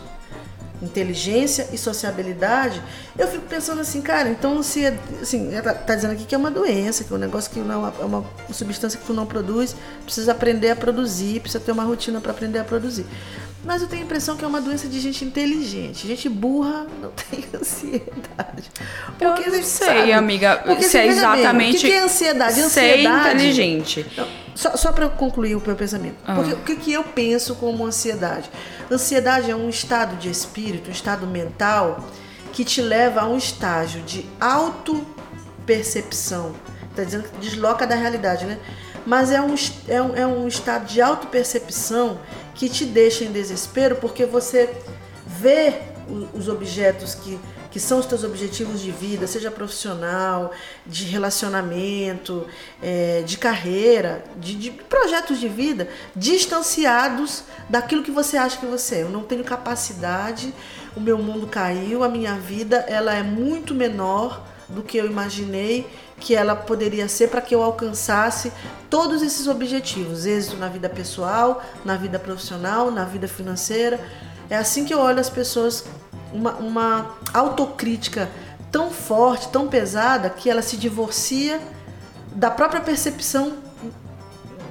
inteligência 0.81 1.69
e 1.71 1.77
sociabilidade, 1.77 2.81
eu 3.17 3.27
fico 3.27 3.45
pensando 3.47 3.81
assim, 3.81 4.01
cara, 4.01 4.29
então 4.29 4.61
se 4.61 4.85
é, 4.85 4.97
assim, 5.21 5.53
ela 5.53 5.73
tá 5.73 5.95
dizendo 5.95 6.11
aqui 6.11 6.25
que 6.25 6.35
é 6.35 6.37
uma 6.37 6.51
doença, 6.51 7.03
que 7.03 7.11
é 7.11 7.15
um 7.15 7.19
negócio 7.19 7.49
que 7.49 7.59
não 7.59 7.87
é 7.87 8.05
uma 8.05 8.23
substância 8.51 8.99
que 8.99 9.05
tu 9.05 9.13
não 9.13 9.25
produz, 9.25 9.75
precisa 10.03 10.31
aprender 10.31 10.69
a 10.69 10.75
produzir, 10.75 11.39
precisa 11.39 11.63
ter 11.63 11.71
uma 11.71 11.83
rotina 11.83 12.21
para 12.21 12.31
aprender 12.31 12.59
a 12.59 12.63
produzir. 12.63 13.05
Mas 13.63 13.81
eu 13.81 13.87
tenho 13.87 14.03
a 14.03 14.05
impressão 14.05 14.37
que 14.37 14.45
é 14.45 14.47
uma 14.47 14.61
doença 14.61 14.87
de 14.87 14.99
gente 14.99 15.25
inteligente. 15.25 16.07
Gente 16.07 16.29
burra 16.29 16.85
não 17.01 17.11
tem 17.29 17.43
ansiedade. 17.53 18.71
Porque 19.17 19.49
eu 19.49 19.53
não 19.53 19.63
sei, 19.63 19.87
sabe, 19.87 20.13
amiga. 20.13 20.61
Porque, 20.65 20.83
se 20.83 20.97
é 20.97 21.07
exatamente. 21.07 21.71
Bem, 21.71 21.77
o 21.77 21.79
que 21.79 21.91
é 21.91 22.03
ansiedade? 22.03 22.61
Ser 22.69 23.01
inteligente. 23.01 24.05
Não, 24.15 24.27
só 24.55 24.77
só 24.77 24.91
para 24.91 25.09
concluir 25.09 25.55
o 25.55 25.63
meu 25.65 25.75
pensamento. 25.75 26.15
Ah. 26.25 26.35
Porque, 26.35 26.53
o 26.53 26.57
que, 26.57 26.75
que 26.75 26.93
eu 26.93 27.03
penso 27.03 27.55
como 27.55 27.85
ansiedade? 27.85 28.49
Ansiedade 28.89 29.51
é 29.51 29.55
um 29.55 29.69
estado 29.69 30.15
de 30.17 30.29
espírito, 30.29 30.89
um 30.89 30.93
estado 30.93 31.27
mental 31.27 32.07
que 32.53 32.63
te 32.63 32.81
leva 32.81 33.21
a 33.21 33.27
um 33.27 33.37
estágio 33.37 34.01
de 34.01 34.25
auto-percepção. 34.39 36.55
Está 36.89 37.03
dizendo 37.03 37.29
que 37.29 37.37
desloca 37.37 37.85
da 37.85 37.95
realidade, 37.95 38.45
né? 38.45 38.57
Mas 39.05 39.31
é 39.31 39.41
um, 39.41 39.55
é 39.87 40.01
um, 40.01 40.15
é 40.15 40.27
um 40.27 40.47
estado 40.47 40.85
de 40.85 41.01
auto-percepção 41.01 42.19
que 42.57 42.67
te 42.67 42.83
deixa 42.83 43.23
em 43.23 43.31
desespero 43.31 43.95
porque 43.97 44.25
você 44.25 44.75
vê 45.25 45.75
os 46.33 46.47
objetos 46.47 47.13
que, 47.13 47.39
que 47.69 47.79
são 47.79 47.99
os 47.99 48.05
teus 48.05 48.23
objetivos 48.23 48.81
de 48.81 48.91
vida, 48.91 49.27
seja 49.27 49.51
profissional, 49.51 50.51
de 50.85 51.05
relacionamento, 51.05 52.47
é, 52.81 53.21
de 53.21 53.37
carreira, 53.37 54.23
de, 54.37 54.55
de, 54.55 54.71
projetos 54.71 55.39
de 55.39 55.47
vida, 55.47 55.87
distanciados 56.15 57.43
daquilo 57.69 58.03
que 58.03 58.11
você 58.11 58.37
acha 58.37 58.57
que 58.57 58.65
você 58.65 58.95
é. 58.95 59.03
Eu 59.03 59.09
não 59.09 59.23
tenho 59.23 59.43
capacidade, 59.43 60.51
o 60.95 60.99
meu 60.99 61.19
mundo 61.19 61.45
caiu, 61.45 62.03
a 62.03 62.09
minha 62.09 62.35
vida 62.35 62.77
ela 62.87 63.13
é 63.13 63.21
muito 63.21 63.75
menor 63.75 64.43
do 64.67 64.81
que 64.81 64.97
eu 64.97 65.05
imaginei 65.05 65.85
que 66.19 66.35
ela 66.35 66.55
poderia 66.55 67.07
ser 67.07 67.29
para 67.29 67.41
que 67.41 67.53
eu 67.53 67.61
alcançasse 67.61 68.51
todos 68.89 69.21
esses 69.21 69.47
objetivos, 69.47 70.25
êxito 70.25 70.57
na 70.57 70.67
vida 70.67 70.89
pessoal, 70.89 71.63
na 71.85 71.95
vida 71.95 72.17
profissional, 72.17 72.89
na 72.91 73.05
vida 73.05 73.27
financeira. 73.27 73.99
É 74.49 74.57
assim 74.57 74.85
que 74.85 74.93
eu 74.93 74.99
olho 74.99 75.19
as 75.19 75.29
pessoas, 75.29 75.85
uma, 76.33 76.53
uma 76.53 77.15
autocrítica 77.33 78.29
tão 78.71 78.89
forte, 78.89 79.49
tão 79.49 79.67
pesada, 79.67 80.29
que 80.29 80.49
ela 80.49 80.61
se 80.61 80.77
divorcia 80.77 81.61
da 82.33 82.49
própria 82.49 82.81
percepção 82.81 83.57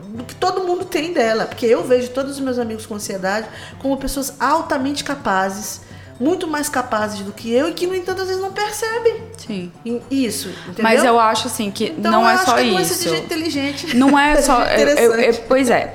do 0.09 0.25
que 0.25 0.35
todo 0.35 0.65
mundo 0.65 0.85
tem 0.85 1.13
dela. 1.13 1.47
Porque 1.47 1.67
eu 1.67 1.85
vejo 1.85 2.11
todos 2.11 2.33
os 2.33 2.41
meus 2.41 2.59
amigos 2.59 2.87
com 2.87 2.95
ansiedade 2.95 3.49
como 3.79 3.97
pessoas 3.97 4.35
altamente 4.41 5.05
capazes, 5.05 5.83
muito 6.19 6.47
mais 6.47 6.69
capazes 6.69 7.21
do 7.21 7.33
que 7.33 7.53
eu 7.53 7.69
e 7.69 7.75
que, 7.75 7.87
no 7.87 7.95
entanto, 7.95 8.23
às 8.23 8.29
vezes 8.29 8.43
não 8.43 8.51
percebem. 8.51 9.23
Sim. 9.37 9.73
Isso, 10.11 10.49
entendeu? 10.49 10.83
Mas 10.83 11.05
eu 11.05 11.21
acho 11.21 11.47
assim 11.47 11.71
que 11.71 11.95
então, 11.97 12.11
não 12.11 12.29
é 12.29 12.37
só 12.39 12.59
é 12.59 12.65
isso. 12.65 13.05
De 13.05 13.11
gente 13.11 13.25
inteligente. 13.25 13.97
Não 13.97 14.19
é 14.19 14.41
só. 14.41 14.63
eu, 14.77 14.89
eu, 14.89 15.15
eu, 15.15 15.35
pois 15.47 15.71
é. 15.71 15.93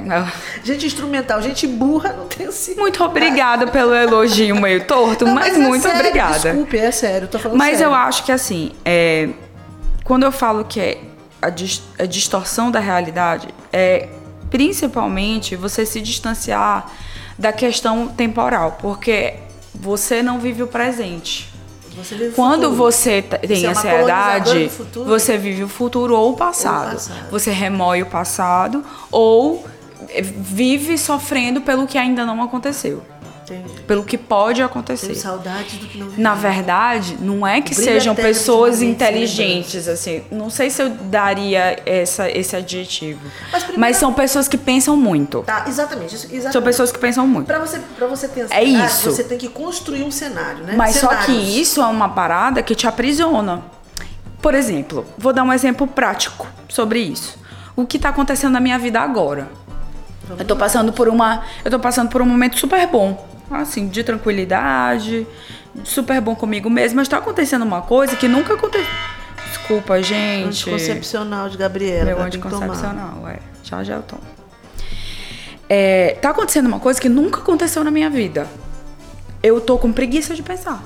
Gente 0.64 0.86
instrumental, 0.86 1.42
gente 1.42 1.66
burra 1.66 2.14
não 2.14 2.28
tem 2.28 2.48
assim. 2.48 2.76
Muito 2.80 3.04
obrigada 3.04 3.68
pelo 3.68 3.94
elogio 3.94 4.56
meio 4.56 4.86
torto, 4.86 5.26
não, 5.26 5.34
mas, 5.34 5.50
mas 5.50 5.58
é 5.58 5.68
muito 5.68 5.82
sério, 5.82 6.00
obrigada. 6.00 6.40
Desculpe, 6.40 6.78
é 6.78 6.92
sério, 6.92 7.28
tô 7.28 7.40
falando 7.40 7.58
Mas 7.58 7.78
sério. 7.78 7.92
eu 7.92 7.94
acho 7.94 8.24
que 8.24 8.32
assim, 8.32 8.72
é, 8.86 9.30
quando 10.04 10.24
eu 10.24 10.32
falo 10.32 10.66
que 10.66 10.80
é 10.80 11.02
a, 11.42 11.50
dis, 11.50 11.82
a 11.98 12.06
distorção 12.06 12.70
da 12.70 12.80
realidade, 12.80 13.50
é 13.72 14.10
principalmente 14.50 15.56
você 15.56 15.86
se 15.86 16.02
distanciar 16.02 16.92
da 17.38 17.52
questão 17.52 18.08
temporal, 18.08 18.78
porque 18.80 19.36
você 19.74 20.22
não 20.22 20.40
vive 20.40 20.64
o 20.64 20.68
presente. 20.68 21.50
Você 21.96 22.16
vive 22.16 22.36
Quando 22.36 22.74
você 22.74 23.22
tem 23.22 23.62
você 23.62 23.68
ansiedade, 23.68 24.66
é 24.66 25.00
você 25.04 25.38
vive 25.38 25.64
o 25.64 25.68
futuro 25.68 26.16
ou 26.16 26.32
o 26.32 26.38
passado. 26.38 26.86
Ou 26.86 26.90
o 26.90 26.94
passado. 26.94 27.32
Você 27.32 27.52
remói 27.52 28.02
o 28.02 28.06
passado 28.06 28.84
ou 29.12 29.66
vive 30.22 30.98
sofrendo 30.98 31.62
pelo 31.62 31.86
que 31.86 31.98
ainda 31.98 32.26
não 32.26 32.42
aconteceu. 32.42 33.04
Entendi. 33.54 33.82
Pelo 33.82 34.04
que 34.04 34.18
pode 34.18 34.62
acontecer. 34.62 35.08
Tenho 35.08 35.80
do 35.80 35.88
que 35.88 35.98
não. 35.98 36.08
Na 36.18 36.34
verdade, 36.36 37.18
não 37.20 37.46
é 37.46 37.62
que 37.62 37.76
sejam 37.76 38.16
pessoas 38.16 38.80
momentos 38.80 39.02
inteligentes, 39.02 39.88
assim. 39.88 40.24
Não 40.32 40.50
sei 40.50 40.70
se 40.70 40.82
eu 40.82 40.90
daria 40.90 41.80
essa, 41.86 42.30
esse 42.30 42.56
adjetivo. 42.56 43.20
Mas 43.24 43.52
Mas, 43.52 43.64
primeiro- 43.64 43.98
são 43.98 44.14
pessoas 44.14 44.48
que 44.48 44.58
pensam 44.58 44.96
muito. 44.96 45.44
Tá, 45.44 45.66
exatamente. 45.68 46.16
exatamente. 46.16 46.52
São 46.54 46.62
pessoas 46.62 46.92
que 46.92 47.00
pensam 47.00 47.28
muito. 47.28 47.48
Pra 47.48 47.60
você, 47.60 47.80
pra 47.98 48.08
você 48.08 48.28
ter 48.28 48.48
É 48.50 48.64
isso. 48.64 49.12
você 49.12 49.24
tem 49.24 49.38
que 49.38 49.50
construir 49.50 50.04
um 50.04 50.12
cenário, 50.12 50.64
né? 50.64 50.74
Mas 50.78 50.96
só 50.96 51.08
que 51.10 51.26
Cenários. 51.26 51.56
isso 51.56 51.82
é 51.82 51.86
uma 51.86 52.10
parada 52.10 52.62
que 52.64 52.74
te 52.76 52.88
aprisiona. 52.88 53.62
Por 54.42 54.56
exemplo, 54.56 55.06
vou 55.18 55.32
dar 55.34 55.44
um 55.44 55.54
exemplo 55.54 55.86
prático 55.86 56.48
sobre 56.68 57.00
isso. 57.00 57.38
O 57.76 57.86
que 57.86 58.00
tá 58.00 58.10
acontecendo 58.10 58.54
na 58.54 58.60
minha 58.60 58.78
vida 58.80 59.00
agora? 59.00 59.48
Eu 60.38 60.46
tô 60.46 60.56
passando 60.56 60.94
por 60.94 61.10
uma, 61.10 61.44
eu 61.64 61.70
tô 61.70 61.80
passando 61.80 62.10
por 62.10 62.22
um 62.22 62.26
momento 62.26 62.58
super 62.58 62.88
bom, 62.88 63.28
assim, 63.56 63.88
de 63.88 64.04
tranquilidade, 64.04 65.28
super 65.84 66.20
bom 66.22 66.36
comigo 66.36 66.70
mesmo, 66.70 66.98
mas 66.98 67.08
tá 67.08 67.18
acontecendo 67.18 67.64
uma 67.64 67.82
coisa 67.82 68.16
que 68.16 68.28
nunca 68.28 68.54
aconteceu. 68.54 68.88
Desculpa, 69.50 70.02
gente. 70.02 70.48
Anticoncepcional 70.48 71.50
de 71.50 71.58
Gabriela. 71.58 72.06
Meu 72.06 72.22
anticoncepcional, 72.22 73.28
é. 73.28 73.40
Já 73.64 73.84
já 73.84 73.96
eu 73.96 74.04
tomo. 74.04 74.22
É, 75.70 76.18
tá 76.22 76.30
acontecendo 76.32 76.66
uma 76.66 76.80
coisa 76.80 77.00
que 77.00 77.08
nunca 77.08 77.40
aconteceu 77.40 77.84
na 77.84 77.92
minha 77.92 78.10
vida. 78.10 78.48
Eu 79.42 79.62
tô 79.62 79.78
com 79.78 79.92
preguiça 79.92 80.36
de 80.36 80.44
pensar. 80.44 80.84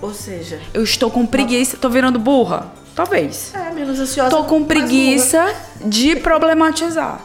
Ou 0.00 0.14
seja, 0.14 0.58
Eu 0.72 0.82
estou 0.82 1.10
com 1.10 1.26
preguiça. 1.26 1.76
Tô 1.76 1.90
virando 1.90 2.18
burra? 2.18 2.72
Talvez. 2.94 3.52
é 3.54 3.70
menos 3.72 4.00
ansiosa. 4.00 4.30
Tô 4.30 4.44
com 4.44 4.64
preguiça 4.64 5.54
de 5.84 6.16
problematizar. 6.16 7.20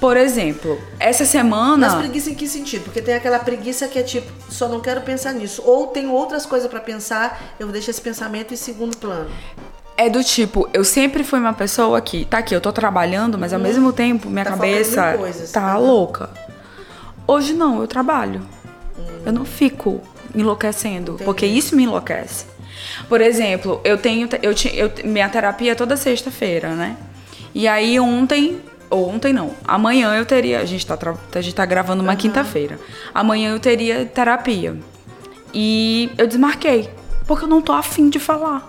Por 0.00 0.16
exemplo, 0.16 0.78
essa 1.00 1.24
semana. 1.24 1.88
Mas 1.88 1.94
preguiça 1.98 2.30
em 2.30 2.34
que 2.34 2.46
sentido? 2.46 2.84
Porque 2.84 3.00
tem 3.00 3.14
aquela 3.14 3.38
preguiça 3.38 3.88
que 3.88 3.98
é 3.98 4.02
tipo, 4.02 4.30
só 4.50 4.68
não 4.68 4.80
quero 4.80 5.00
pensar 5.00 5.32
nisso. 5.32 5.62
Ou 5.64 5.86
tenho 5.88 6.12
outras 6.12 6.44
coisas 6.44 6.68
pra 6.70 6.80
pensar, 6.80 7.54
eu 7.58 7.68
deixo 7.68 7.90
esse 7.90 8.00
pensamento 8.00 8.52
em 8.52 8.56
segundo 8.56 8.96
plano. 8.96 9.30
É 9.96 10.10
do 10.10 10.22
tipo, 10.22 10.68
eu 10.74 10.84
sempre 10.84 11.24
fui 11.24 11.38
uma 11.38 11.54
pessoa 11.54 11.98
que, 12.02 12.26
tá 12.26 12.38
aqui, 12.38 12.54
eu 12.54 12.60
tô 12.60 12.70
trabalhando, 12.70 13.38
mas 13.38 13.54
ao 13.54 13.58
mesmo 13.58 13.92
tempo 13.94 14.28
minha 14.28 14.44
Tá 14.44 14.50
cabeça 14.50 15.14
coisas. 15.16 15.50
tá 15.50 15.78
Uhum. 15.78 15.86
louca. 15.86 16.30
Hoje 17.26 17.54
não, 17.54 17.80
eu 17.80 17.86
trabalho. 17.88 18.42
Eu 19.24 19.32
não 19.32 19.44
fico 19.46 20.00
enlouquecendo, 20.34 21.12
Entendi. 21.12 21.24
porque 21.24 21.46
isso 21.46 21.74
me 21.74 21.84
enlouquece. 21.84 22.44
Por 23.08 23.22
exemplo, 23.22 23.80
eu 23.84 23.96
tenho, 23.96 24.28
eu, 24.42 24.52
eu, 24.74 24.92
minha 25.04 25.28
terapia 25.30 25.72
é 25.72 25.74
toda 25.74 25.96
sexta-feira, 25.96 26.74
né? 26.74 26.94
E 27.54 27.66
aí 27.66 27.98
ontem, 27.98 28.60
ontem 28.90 29.32
não, 29.32 29.50
amanhã 29.64 30.14
eu 30.14 30.24
teria, 30.24 30.60
a 30.60 30.64
gente 30.64 30.86
tá, 30.86 30.96
a 31.34 31.40
gente 31.40 31.54
tá 31.54 31.64
gravando 31.66 32.02
uma 32.02 32.16
quinta-feira. 32.16 32.78
Amanhã 33.14 33.52
eu 33.52 33.60
teria 33.60 34.04
terapia. 34.06 34.76
E 35.52 36.10
eu 36.18 36.26
desmarquei, 36.26 36.90
porque 37.26 37.44
eu 37.44 37.48
não 37.48 37.60
tô 37.62 37.72
afim 37.72 38.08
de 38.08 38.18
falar. 38.18 38.68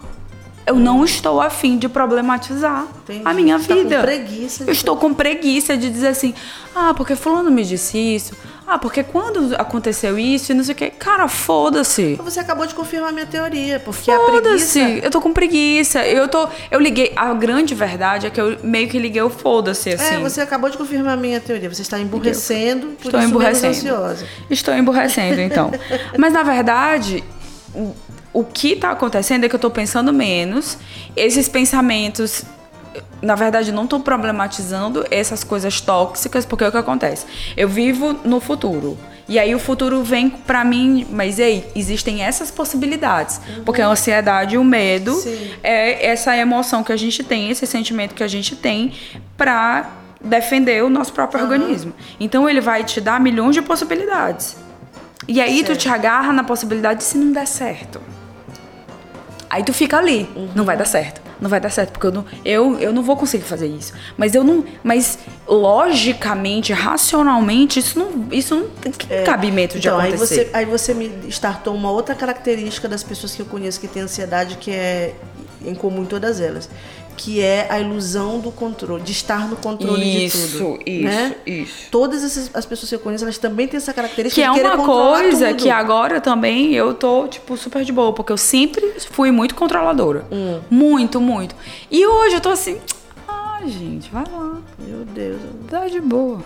Eu 0.66 0.76
não 0.76 1.06
estou 1.06 1.40
afim 1.40 1.78
de 1.78 1.88
problematizar 1.88 2.86
Entendi. 3.04 3.22
a 3.24 3.34
minha 3.34 3.58
Você 3.58 3.68
tá 3.70 3.76
com 3.76 3.84
vida. 3.84 4.02
preguiça 4.02 4.64
de 4.66 4.70
eu 4.70 4.74
estou 4.74 4.98
com 4.98 5.14
preguiça 5.14 5.78
de 5.78 5.90
dizer 5.90 6.10
assim, 6.10 6.34
ah, 6.76 6.94
porque 6.94 7.16
fulano 7.16 7.50
me 7.50 7.64
disse 7.64 7.98
isso. 7.98 8.36
Ah, 8.70 8.78
porque 8.78 9.02
quando 9.02 9.56
aconteceu 9.56 10.20
isso 10.20 10.52
e 10.52 10.56
não 10.56 10.62
sei 10.62 10.74
o 10.74 10.76
que. 10.76 10.90
Cara, 10.90 11.28
foda-se. 11.30 12.16
Você 12.16 12.42
acabou 12.42 12.68
de 12.68 12.76
confirmar 12.76 13.14
minha 13.14 13.26
teoria, 13.26 13.80
porque 13.80 14.12
a 14.12 14.18
Foda-se. 14.18 14.80
preguiça. 14.82 15.06
Eu 15.06 15.10
tô 15.10 15.22
com 15.22 15.32
preguiça. 15.32 16.06
Eu 16.06 16.28
tô. 16.28 16.50
Eu 16.70 16.78
liguei. 16.82 17.14
A 17.16 17.34
grande 17.34 17.74
verdade 17.74 18.28
é 18.28 18.30
que 18.30 18.42
eu 18.42 18.58
meio 18.62 18.90
que 18.90 19.00
liguei 19.00 19.22
o 19.22 19.30
foda-se, 19.30 19.92
assim. 19.92 20.16
É, 20.16 20.20
você 20.20 20.42
acabou 20.42 20.70
de 20.70 20.78
confirmar 20.78 21.14
a 21.14 21.18
minha 21.18 21.40
teoria. 21.40 21.74
Você 21.74 21.82
está 21.82 21.98
emburrecendo, 21.98 22.88
por 23.02 23.06
Estou 23.06 23.20
isso 23.22 23.30
emburrecendo. 23.30 23.68
ansiosa. 23.70 24.26
Estou 24.50 24.74
emburrecendo, 24.74 25.40
então. 25.40 25.72
Mas 26.20 26.34
na 26.34 26.44
verdade, 26.44 27.24
o- 27.74 27.96
o 28.34 28.44
que 28.44 28.76
tá 28.76 28.92
acontecendo 28.92 29.46
é 29.46 29.50
que 29.50 29.56
eu 29.56 29.60
tô 29.60 29.72
pensando 29.72 30.12
menos. 30.12 30.78
Esses 31.16 31.48
pensamentos, 31.48 32.44
na 33.22 33.36
verdade, 33.36 33.72
não 33.72 33.88
tô 33.88 34.00
problematizando 34.00 35.06
essas 35.10 35.44
coisas 35.44 35.82
tóxicas, 35.82 36.46
porque 36.46 36.64
é 36.64 36.68
o 36.68 36.72
que 36.72 36.78
acontece. 36.78 37.26
Eu 37.56 37.68
vivo 37.68 38.14
no 38.24 38.40
futuro. 38.40 38.98
E 39.28 39.38
aí 39.38 39.54
o 39.54 39.60
futuro 39.60 40.04
vem 40.04 40.30
pra 40.30 40.64
mim, 40.64 41.06
mas 41.12 41.38
ei, 41.38 41.70
existem 41.76 42.24
essas 42.24 42.50
possibilidades. 42.50 43.38
Uhum. 43.38 43.64
Porque 43.66 43.82
a 43.82 43.88
ansiedade 43.88 44.56
e 44.56 44.58
o 44.58 44.64
medo 44.64 45.14
Sim. 45.16 45.52
é 45.64 46.08
essa 46.08 46.36
emoção 46.38 46.84
que 46.84 46.94
a 46.94 46.98
gente 46.98 47.24
tem, 47.24 47.50
esse 47.50 47.68
sentimento 47.68 48.16
que 48.16 48.24
a 48.24 48.28
gente 48.28 48.56
tem 48.56 48.94
pra 49.36 49.90
defender 50.24 50.84
o 50.84 50.90
nosso 50.90 51.12
próprio 51.12 51.44
uhum. 51.44 51.52
organismo. 51.52 51.94
Então 52.20 52.50
ele 52.50 52.62
vai 52.62 52.84
te 52.84 53.02
dar 53.02 53.20
milhões 53.20 53.54
de 53.54 53.62
possibilidades. 53.62 54.56
E 55.28 55.42
aí 55.42 55.58
certo. 55.58 55.74
tu 55.74 55.78
te 55.78 55.90
agarra 55.90 56.32
na 56.32 56.44
possibilidade 56.44 57.00
de 57.00 57.06
se 57.06 57.18
não 57.18 57.34
der 57.34 57.48
certo. 57.48 58.00
Aí 59.50 59.64
tu 59.64 59.74
fica 59.74 59.98
ali, 59.98 60.30
uhum. 60.36 60.50
não 60.56 60.64
vai 60.64 60.78
dar 60.78 60.86
certo 60.86 61.27
não 61.40 61.50
vai 61.50 61.60
dar 61.60 61.70
certo, 61.70 61.92
porque 61.92 62.08
eu 62.08 62.12
não, 62.12 62.26
eu, 62.44 62.80
eu 62.80 62.94
não 62.94 63.04
vou 63.04 63.16
conseguir 63.16 63.44
fazer 63.44 63.68
isso. 63.68 63.94
Mas 64.18 64.36
eu 64.36 64.44
não. 64.44 64.64
Mas 64.84 65.20
logicamente, 65.48 66.74
racionalmente, 66.74 67.80
isso 67.80 67.98
não, 67.98 68.28
isso 68.32 68.56
não 68.56 68.68
tem 68.70 68.94
é, 69.10 69.24
cabimento 69.24 69.80
de 69.80 69.88
então, 69.88 70.00
acontecer. 70.00 70.40
Aí 70.40 70.46
você, 70.46 70.50
aí 70.54 70.66
você 70.66 70.94
me 70.94 71.30
startou 71.30 71.76
uma 71.76 71.92
outra 71.92 72.16
característica 72.16 72.88
das 72.88 73.04
pessoas 73.04 73.36
que 73.36 73.42
eu 73.42 73.46
conheço 73.46 73.80
que 73.80 73.88
tem 73.88 74.02
ansiedade, 74.02 74.58
que 74.58 74.72
é 74.72 75.16
em 75.66 75.74
comum 75.74 76.04
em 76.04 76.06
todas 76.06 76.40
elas 76.40 76.70
que 77.18 77.42
é 77.42 77.68
a 77.70 77.80
ilusão 77.80 78.40
do 78.40 78.52
controle, 78.52 79.04
de 79.04 79.12
estar 79.12 79.50
no 79.50 79.56
controle 79.56 80.26
isso, 80.26 80.38
de 80.38 80.58
tudo. 80.58 80.80
Isso, 80.86 81.04
né? 81.04 81.36
isso. 81.46 81.88
Todas 81.90 82.24
essas, 82.24 82.52
as 82.54 82.66
pessoas 82.66 82.90
que 82.90 82.96
eu 82.96 83.00
conheço, 83.00 83.24
elas 83.24 83.40
também 83.40 83.68
têm 83.68 83.78
essa 83.78 83.92
característica 83.92 84.40
que 84.40 84.60
de 84.60 84.66
é 84.66 84.74
uma 84.74 84.86
coisa 84.86 85.48
tudo. 85.48 85.58
que 85.58 85.70
agora 85.70 86.22
também 86.22 86.74
eu 86.74 86.94
tô 86.94 87.28
tipo 87.28 87.58
super 87.58 87.84
de 87.84 87.92
boa, 87.92 88.14
porque 88.14 88.32
eu 88.32 88.38
sempre 88.38 88.94
fui 89.12 89.32
muito 89.32 89.56
controladora. 89.56 90.26
Hum. 90.32 90.60
Muito, 90.70 91.20
muito. 91.20 91.56
E 91.90 92.06
hoje 92.06 92.36
eu 92.36 92.42
tô 92.42 92.50
assim, 92.50 92.78
ah, 93.28 93.60
gente, 93.66 94.12
vai 94.12 94.24
lá. 94.32 94.58
Meu 94.78 95.04
Deus. 95.04 95.42
Tá 95.70 95.88
de 95.88 96.00
boa. 96.00 96.44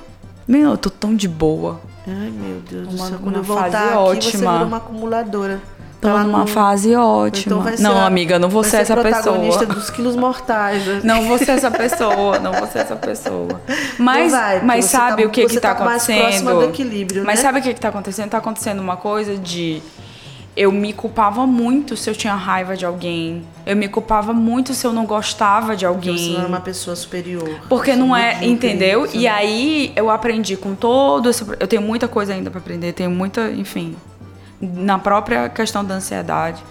Meu, 0.48 0.72
eu 0.72 0.78
tô 0.78 0.90
tão 0.90 1.14
de 1.14 1.28
boa. 1.28 1.82
Ai, 2.08 2.32
meu 2.32 2.62
Deus 2.62 2.88
uma, 2.88 3.06
do 3.06 3.10
céu. 3.10 3.20
Quando 3.22 3.36
eu 3.36 3.44
voltar 3.44 3.88
aqui, 3.88 3.98
ótima. 3.98 4.32
você 4.32 4.38
vira 4.38 4.66
uma 4.66 4.78
acumuladora. 4.78 5.62
Tô 6.02 6.08
tá 6.08 6.24
numa 6.24 6.48
fase 6.48 6.96
ótima. 6.96 7.70
Então 7.70 7.92
não, 7.92 7.98
a, 8.00 8.08
amiga, 8.08 8.40
não 8.40 8.50
vou 8.50 8.64
ser, 8.64 8.78
essa 8.78 8.98
pessoa. 8.98 9.38
dos 9.68 9.92
quilos 9.92 10.16
mortais. 10.16 10.84
Né? 10.84 11.02
Não 11.04 11.28
vou 11.28 11.38
ser 11.38 11.52
essa 11.52 11.70
pessoa, 11.70 12.40
não 12.40 12.52
vou 12.54 12.66
ser 12.66 12.80
essa 12.80 12.96
pessoa. 12.96 13.62
Mas, 14.00 14.32
vai, 14.32 14.64
mas 14.64 14.86
sabe 14.86 15.22
tá, 15.22 15.28
o 15.28 15.32
que 15.32 15.46
que 15.46 15.60
tá, 15.60 15.76
tá 15.76 15.84
acontecendo? 15.84 16.56
do 16.56 16.64
equilíbrio, 16.64 17.24
mas 17.24 17.36
né? 17.36 17.42
sabe 17.44 17.60
o 17.60 17.62
que 17.62 17.72
que 17.76 17.80
tá 17.80 17.90
acontecendo? 17.90 18.32
Tá 18.32 18.40
acontecendo 18.40 18.80
uma 18.80 18.98
coisa 18.98 19.38
de 19.38 19.80
eu 20.58 20.72
me 20.72 20.92
culpava 20.92 21.46
muito 21.46 21.96
se 21.96 22.10
eu 22.10 22.16
tinha 22.16 22.34
raiva 22.34 22.76
de 22.76 22.84
alguém. 22.84 23.44
Eu 23.64 23.76
me 23.76 23.88
culpava 23.88 24.34
muito 24.34 24.74
se 24.74 24.86
eu 24.88 24.92
não 24.92 25.06
gostava 25.06 25.76
de 25.76 25.86
alguém. 25.86 26.16
Porque 26.16 26.26
você 26.26 26.32
não 26.32 26.40
era 26.40 26.48
uma 26.48 26.62
pessoa 26.62 26.96
superior. 26.96 27.62
Porque 27.70 27.96
não 27.96 28.16
é, 28.16 28.44
entendeu? 28.44 29.08
E 29.14 29.28
aí 29.28 29.94
eu 29.96 30.10
aprendi 30.10 30.58
com 30.58 30.74
todo 30.74 31.30
esse, 31.30 31.46
eu 31.60 31.68
tenho 31.68 31.84
muita 31.84 32.08
coisa 32.08 32.34
ainda 32.34 32.50
para 32.50 32.60
aprender, 32.60 32.92
tenho 32.94 33.12
muita, 33.12 33.52
enfim, 33.52 33.96
na 34.62 35.00
própria 35.00 35.50
questão 35.50 35.84
da 35.84 35.96
ansiedade. 35.96 36.64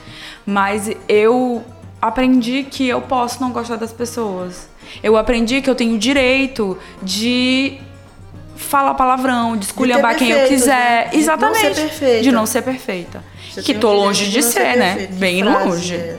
Mas 0.46 0.90
eu 1.09 1.64
aprendi 2.00 2.64
que 2.64 2.88
eu 2.88 3.00
posso 3.03 3.40
não 3.40 3.50
gostar 3.50 3.76
das 3.76 3.92
pessoas. 3.92 4.68
Eu 5.03 5.16
aprendi 5.16 5.61
que 5.61 5.68
eu 5.68 5.74
tenho 5.74 5.94
o 5.94 5.98
direito 5.98 6.79
de 7.03 7.79
falar 8.57 8.94
palavrão, 8.94 9.57
de 9.57 9.66
esculhambar 9.66 10.16
quem 10.16 10.31
eu 10.31 10.48
quiser. 10.48 11.07
Né? 11.07 11.11
Exatamente. 11.14 11.62
De 11.62 11.66
não 11.68 11.74
ser 11.74 11.83
perfeita. 11.83 12.22
De 12.22 12.33
não 12.33 12.46
ser 12.46 12.62
perfeita. 12.62 13.24
Você 13.50 13.62
que 13.62 13.74
tô 13.74 13.92
longe 13.92 14.31
de 14.31 14.42
ser, 14.42 14.53
ser 14.53 14.76
né? 14.76 15.09
Bem 15.12 15.42
longe. 15.42 15.94
É. 15.94 16.16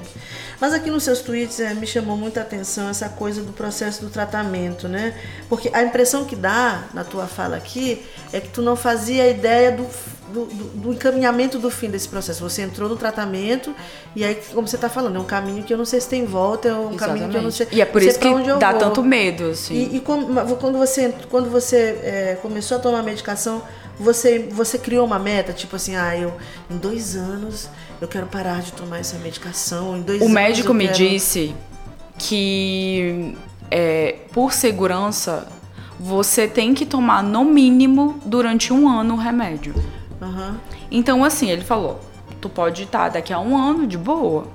Mas 0.62 0.74
aqui 0.74 0.92
nos 0.92 1.02
seus 1.02 1.22
tweets 1.22 1.60
é, 1.60 1.74
me 1.74 1.88
chamou 1.88 2.16
muita 2.16 2.42
atenção 2.42 2.88
essa 2.88 3.10
coisa 3.10 3.42
do 3.42 3.52
processo 3.52 4.06
do 4.06 4.12
tratamento, 4.12 4.88
né? 4.88 5.16
Porque 5.50 5.72
a 5.74 5.82
impressão 5.82 6.24
que 6.24 6.36
dá 6.36 6.84
na 6.94 7.04
tua 7.04 7.26
fala 7.26 7.58
aqui 7.58 8.06
é 8.32 8.40
que 8.40 8.50
tu 8.50 8.62
não 8.62 8.76
fazia 8.76 9.28
ideia 9.28 9.72
do, 9.72 9.88
do, 10.32 10.46
do 10.46 10.94
encaminhamento 10.94 11.58
do 11.58 11.72
fim 11.72 11.90
desse 11.90 12.08
processo. 12.08 12.48
Você 12.48 12.62
entrou 12.62 12.88
no 12.88 12.96
tratamento 12.96 13.74
e 14.16 14.24
aí, 14.24 14.36
como 14.54 14.68
você 14.68 14.76
está 14.76 14.88
falando, 14.88 15.16
é 15.16 15.20
um 15.20 15.26
caminho 15.26 15.64
que 15.64 15.74
eu 15.74 15.78
não 15.80 15.86
sei 15.86 16.00
se 16.00 16.08
tem 16.08 16.26
volta, 16.26 16.68
é 16.68 16.74
um 16.74 16.94
Exatamente. 16.94 17.00
caminho 17.00 17.30
que 17.32 17.38
eu 17.38 17.42
não 17.42 17.52
sei. 17.52 17.68
E 17.72 17.82
é 17.82 17.86
por 17.86 18.04
isso 18.04 18.20
que 18.20 18.30
dá 18.60 18.70
vou. 18.70 18.80
tanto 18.82 19.04
medo, 19.04 19.46
assim. 19.46 19.74
E, 19.74 19.96
e 19.96 20.00
quando 20.00 20.78
você, 20.78 21.12
quando 21.32 21.50
você 21.50 22.00
é, 22.04 22.38
começou 22.40 22.78
a 22.78 22.80
tomar 22.80 23.02
medicação, 23.02 23.64
você, 24.00 24.48
você 24.52 24.78
criou 24.78 25.08
uma 25.08 25.18
meta, 25.18 25.54
tipo 25.54 25.76
assim, 25.76 25.96
ah, 25.96 26.16
eu 26.16 26.34
em 26.70 26.78
dois 26.78 27.16
anos 27.16 27.68
eu 28.02 28.08
quero 28.08 28.26
parar 28.26 28.62
de 28.62 28.74
tomar 28.74 28.98
essa 28.98 29.18
medicação. 29.20 29.96
Em 29.96 30.02
dois 30.02 30.22
o 30.22 30.28
médico 30.28 30.74
me 30.74 30.86
quero... 30.86 30.98
disse 30.98 31.56
que 32.18 33.38
é, 33.70 34.16
por 34.34 34.52
segurança 34.52 35.48
você 36.00 36.48
tem 36.48 36.74
que 36.74 36.84
tomar 36.84 37.22
no 37.22 37.46
mínimo 37.46 38.20
durante 38.26 38.74
um 38.74 38.90
ano 38.90 39.14
o 39.14 39.18
remédio. 39.18 39.76
Uhum. 40.20 40.56
Então 40.90 41.24
assim, 41.24 41.52
ele 41.52 41.64
falou, 41.64 42.02
tu 42.42 42.50
pode 42.50 42.84
estar 42.84 43.10
daqui 43.10 43.32
a 43.32 43.40
um 43.40 43.56
ano 43.56 43.86
de 43.86 44.00
boa. 44.00 44.48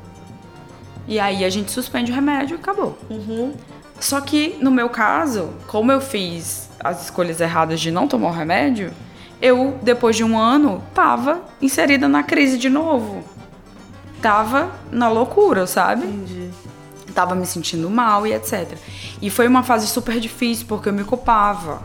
E 1.06 1.20
aí 1.20 1.44
a 1.44 1.48
gente 1.48 1.70
suspende 1.70 2.10
o 2.10 2.14
remédio 2.14 2.56
e 2.56 2.58
acabou. 2.58 2.98
Uhum. 3.08 3.54
Só 4.00 4.20
que 4.20 4.56
no 4.60 4.72
meu 4.72 4.88
caso, 4.88 5.50
como 5.68 5.92
eu 5.92 6.00
fiz 6.00 6.68
as 6.82 7.04
escolhas 7.04 7.40
erradas 7.40 7.80
de 7.80 7.92
não 7.92 8.08
tomar 8.08 8.28
o 8.28 8.32
remédio, 8.32 8.92
eu, 9.40 9.78
depois 9.82 10.16
de 10.16 10.24
um 10.24 10.36
ano, 10.36 10.82
tava 10.92 11.42
inserida 11.62 12.08
na 12.08 12.24
crise 12.24 12.58
de 12.58 12.68
novo. 12.68 13.35
Tava 14.26 14.72
na 14.90 15.08
loucura, 15.08 15.68
sabe? 15.68 16.04
Entendi. 16.04 16.50
Tava 17.14 17.36
me 17.36 17.46
sentindo 17.46 17.88
mal 17.88 18.26
e 18.26 18.32
etc. 18.32 18.76
E 19.22 19.30
foi 19.30 19.46
uma 19.46 19.62
fase 19.62 19.86
super 19.86 20.18
difícil 20.18 20.66
porque 20.66 20.88
eu 20.88 20.92
me 20.92 21.04
culpava. 21.04 21.80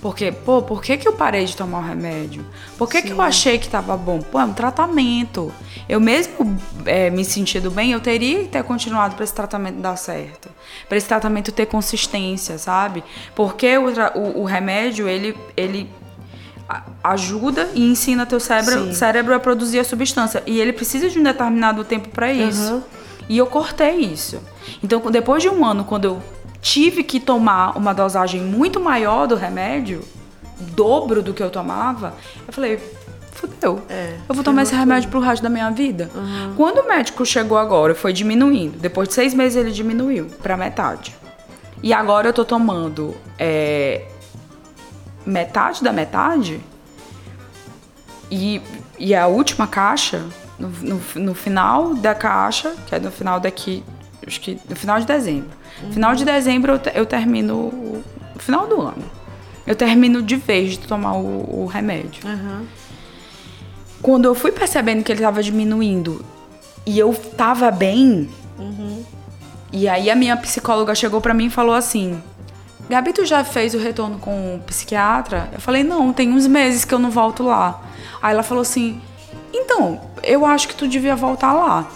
Porque, 0.00 0.30
pô, 0.30 0.62
por 0.62 0.80
que, 0.80 0.96
que 0.96 1.08
eu 1.08 1.12
parei 1.12 1.44
de 1.44 1.56
tomar 1.56 1.80
o 1.80 1.82
remédio? 1.82 2.46
Por 2.78 2.88
que, 2.88 3.02
que 3.02 3.10
eu 3.10 3.20
achei 3.20 3.58
que 3.58 3.68
tava 3.68 3.96
bom? 3.96 4.20
Pô, 4.20 4.38
é 4.38 4.44
um 4.44 4.52
tratamento. 4.52 5.52
Eu 5.88 5.98
mesmo 5.98 6.56
é, 6.86 7.10
me 7.10 7.24
sentindo 7.24 7.68
bem, 7.68 7.90
eu 7.90 8.00
teria 8.00 8.44
que 8.44 8.48
ter 8.48 8.62
continuado 8.62 9.16
para 9.16 9.24
esse 9.24 9.34
tratamento 9.34 9.80
dar 9.80 9.96
certo. 9.96 10.48
Para 10.88 10.98
esse 10.98 11.08
tratamento 11.08 11.50
ter 11.50 11.66
consistência, 11.66 12.58
sabe? 12.58 13.02
Porque 13.34 13.76
o, 13.76 13.86
o, 14.14 14.42
o 14.42 14.44
remédio, 14.44 15.08
ele, 15.08 15.36
ele 15.56 15.90
ajuda 17.02 17.68
e 17.74 17.90
ensina 17.90 18.26
teu 18.26 18.40
cérebro, 18.40 18.94
cérebro 18.94 19.34
a 19.34 19.40
produzir 19.40 19.78
a 19.78 19.84
substância. 19.84 20.42
E 20.46 20.60
ele 20.60 20.72
precisa 20.72 21.08
de 21.08 21.18
um 21.18 21.22
determinado 21.22 21.84
tempo 21.84 22.08
para 22.08 22.32
isso. 22.32 22.74
Uhum. 22.74 22.82
E 23.28 23.38
eu 23.38 23.46
cortei 23.46 23.96
isso. 23.96 24.40
Então, 24.82 25.00
depois 25.10 25.42
de 25.42 25.48
um 25.48 25.64
ano, 25.64 25.84
quando 25.84 26.04
eu 26.04 26.22
tive 26.60 27.02
que 27.02 27.20
tomar 27.20 27.76
uma 27.76 27.92
dosagem 27.92 28.40
muito 28.40 28.80
maior 28.80 29.26
do 29.26 29.36
remédio, 29.36 30.02
dobro 30.58 31.22
do 31.22 31.32
que 31.32 31.42
eu 31.42 31.50
tomava, 31.50 32.14
eu 32.46 32.52
falei, 32.52 32.78
fudeu. 33.32 33.80
É, 33.88 34.16
eu 34.28 34.34
vou 34.34 34.44
tomar 34.44 34.62
esse 34.62 34.74
remédio 34.74 35.04
tudo. 35.04 35.12
pro 35.12 35.20
resto 35.20 35.42
da 35.42 35.48
minha 35.48 35.70
vida. 35.70 36.10
Uhum. 36.14 36.54
Quando 36.56 36.78
o 36.78 36.88
médico 36.88 37.24
chegou 37.24 37.56
agora, 37.56 37.94
foi 37.94 38.12
diminuindo. 38.12 38.78
Depois 38.78 39.08
de 39.08 39.14
seis 39.14 39.32
meses 39.32 39.56
ele 39.56 39.70
diminuiu 39.70 40.26
pra 40.42 40.56
metade. 40.56 41.16
E 41.82 41.92
agora 41.92 42.28
eu 42.28 42.32
tô 42.32 42.44
tomando 42.44 43.14
é, 43.38 44.06
metade 45.30 45.82
da 45.82 45.92
metade. 45.92 46.60
E, 48.30 48.60
e 48.98 49.14
a 49.14 49.26
última 49.26 49.66
caixa, 49.66 50.24
no, 50.58 50.68
no, 50.68 51.00
no, 51.16 51.34
final 51.34 51.94
da 51.94 52.14
caixa, 52.14 52.74
que 52.86 52.94
é 52.94 53.00
no 53.00 53.10
final 53.10 53.40
daqui, 53.40 53.82
acho 54.26 54.40
que 54.40 54.58
no 54.68 54.76
final 54.76 55.00
de 55.00 55.06
dezembro. 55.06 55.50
Uhum. 55.82 55.92
Final 55.92 56.14
de 56.14 56.24
dezembro 56.24 56.72
eu, 56.72 56.80
eu 56.94 57.06
termino. 57.06 58.02
No 58.34 58.40
final 58.40 58.66
do 58.66 58.80
ano. 58.80 59.04
Eu 59.66 59.74
termino 59.74 60.22
de 60.22 60.36
vez 60.36 60.72
de 60.72 60.80
tomar 60.80 61.14
o, 61.14 61.62
o 61.62 61.66
remédio. 61.66 62.26
Uhum. 62.26 62.66
Quando 64.02 64.24
eu 64.24 64.34
fui 64.34 64.50
percebendo 64.50 65.04
que 65.04 65.12
ele 65.12 65.20
estava 65.20 65.42
diminuindo 65.42 66.24
e 66.86 66.98
eu 66.98 67.14
tava 67.36 67.70
bem, 67.70 68.28
uhum. 68.58 69.04
e 69.72 69.88
aí 69.88 70.08
a 70.08 70.16
minha 70.16 70.36
psicóloga 70.36 70.94
chegou 70.94 71.20
para 71.20 71.34
mim 71.34 71.46
e 71.46 71.50
falou 71.50 71.74
assim: 71.74 72.20
Gabi, 72.90 73.12
tu 73.12 73.24
já 73.24 73.44
fez 73.44 73.72
o 73.72 73.78
retorno 73.78 74.18
com 74.18 74.56
o 74.56 74.58
psiquiatra? 74.66 75.48
Eu 75.52 75.60
falei, 75.60 75.84
não, 75.84 76.12
tem 76.12 76.32
uns 76.32 76.48
meses 76.48 76.84
que 76.84 76.92
eu 76.92 76.98
não 76.98 77.08
volto 77.08 77.44
lá. 77.44 77.80
Aí 78.20 78.32
ela 78.32 78.42
falou 78.42 78.62
assim, 78.62 79.00
então, 79.54 80.00
eu 80.24 80.44
acho 80.44 80.66
que 80.66 80.74
tu 80.74 80.88
devia 80.88 81.14
voltar 81.14 81.52
lá. 81.52 81.88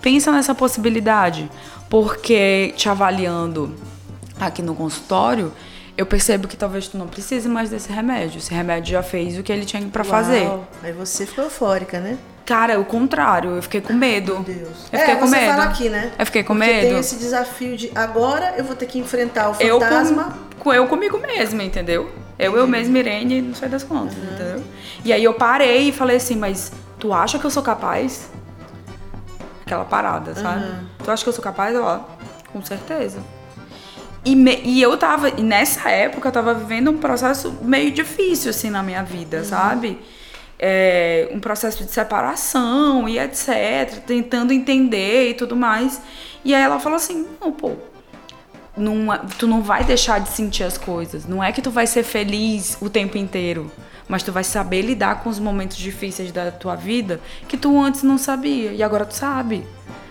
Pensa 0.00 0.30
nessa 0.30 0.54
possibilidade, 0.54 1.50
porque 1.90 2.72
te 2.76 2.88
avaliando 2.88 3.74
aqui 4.38 4.62
no 4.62 4.72
consultório, 4.72 5.52
eu 5.98 6.06
percebo 6.06 6.46
que 6.46 6.56
talvez 6.56 6.86
tu 6.86 6.96
não 6.96 7.08
precise 7.08 7.48
mais 7.48 7.68
desse 7.68 7.92
remédio. 7.92 8.38
Esse 8.38 8.54
remédio 8.54 8.92
já 8.92 9.02
fez 9.02 9.36
o 9.36 9.42
que 9.42 9.50
ele 9.50 9.64
tinha 9.64 9.84
para 9.88 10.04
fazer. 10.04 10.48
Aí 10.80 10.92
você 10.92 11.26
ficou 11.26 11.42
eufórica, 11.42 11.98
né? 11.98 12.16
Cara, 12.46 12.78
o 12.78 12.84
contrário, 12.84 13.56
eu 13.56 13.62
fiquei 13.62 13.80
com 13.80 13.92
medo. 13.92 14.34
Meu 14.34 14.42
Deus. 14.42 14.86
Eu 14.92 14.98
fiquei 15.00 15.14
é, 15.14 15.16
com 15.16 15.26
você 15.26 15.36
medo. 15.36 15.50
fala 15.50 15.64
aqui, 15.64 15.88
né? 15.88 16.12
Eu 16.18 16.26
fiquei 16.26 16.44
com 16.44 16.54
Porque 16.54 16.72
medo. 16.72 16.88
tem 16.88 16.98
esse 16.98 17.16
desafio 17.16 17.76
de 17.76 17.90
agora 17.94 18.54
eu 18.56 18.64
vou 18.64 18.76
ter 18.76 18.86
que 18.86 18.98
enfrentar 18.98 19.50
o 19.50 19.54
fantasma. 19.54 20.38
Eu, 20.52 20.60
com, 20.60 20.72
eu 20.72 20.86
comigo 20.86 21.18
mesma, 21.18 21.62
entendeu? 21.64 22.10
Eu, 22.38 22.52
uhum. 22.52 22.58
eu 22.58 22.66
mesma, 22.68 22.98
Irene, 22.98 23.42
não 23.42 23.54
sei 23.54 23.68
das 23.68 23.82
contas, 23.82 24.16
uhum. 24.16 24.24
entendeu? 24.24 24.64
E 25.04 25.12
aí 25.12 25.24
eu 25.24 25.34
parei 25.34 25.88
e 25.88 25.92
falei 25.92 26.16
assim, 26.18 26.36
mas 26.36 26.72
tu 27.00 27.12
acha 27.12 27.38
que 27.38 27.44
eu 27.44 27.50
sou 27.50 27.62
capaz? 27.62 28.30
aquela 29.66 29.84
parada, 29.84 30.32
sabe? 30.34 30.64
Tu 31.02 31.10
acha 31.10 31.24
que 31.24 31.28
eu 31.28 31.32
sou 31.32 31.42
capaz? 31.42 31.74
Ó, 31.76 32.04
com 32.52 32.62
certeza. 32.62 33.18
E, 34.24 34.34
me- 34.36 34.60
e 34.64 34.80
eu 34.80 34.96
tava, 34.96 35.28
e 35.28 35.42
nessa 35.42 35.90
época 35.90 36.28
eu 36.28 36.32
tava 36.32 36.54
vivendo 36.54 36.90
um 36.90 36.98
processo 36.98 37.52
meio 37.62 37.90
difícil, 37.90 38.50
assim, 38.50 38.70
na 38.70 38.82
minha 38.82 39.02
vida, 39.02 39.42
sabe? 39.44 40.00
É, 40.58 41.28
um 41.32 41.38
processo 41.40 41.84
de 41.84 41.90
separação 41.90 43.08
e 43.08 43.18
etc, 43.18 43.98
tentando 44.06 44.52
entender 44.52 45.30
e 45.30 45.34
tudo 45.34 45.54
mais. 45.54 46.00
E 46.44 46.54
aí 46.54 46.62
ela 46.62 46.78
falou 46.78 46.96
assim, 46.96 47.26
não, 47.40 47.52
pô, 47.52 47.72
não 48.76 49.12
é- 49.12 49.20
tu 49.38 49.46
não 49.46 49.62
vai 49.62 49.84
deixar 49.84 50.18
de 50.20 50.28
sentir 50.30 50.64
as 50.64 50.78
coisas. 50.78 51.26
Não 51.26 51.42
é 51.42 51.52
que 51.52 51.60
tu 51.60 51.70
vai 51.70 51.86
ser 51.86 52.02
feliz 52.02 52.76
o 52.80 52.88
tempo 52.88 53.18
inteiro, 53.18 53.70
mas 54.08 54.22
tu 54.22 54.32
vai 54.32 54.44
saber 54.44 54.82
lidar 54.82 55.22
com 55.22 55.28
os 55.28 55.38
momentos 55.38 55.76
difíceis 55.76 56.32
da 56.32 56.50
tua 56.50 56.74
vida 56.74 57.20
que 57.48 57.56
tu 57.56 57.78
antes 57.80 58.02
não 58.02 58.16
sabia 58.16 58.72
e 58.72 58.82
agora 58.82 59.04
tu 59.04 59.14
sabe. 59.14 59.66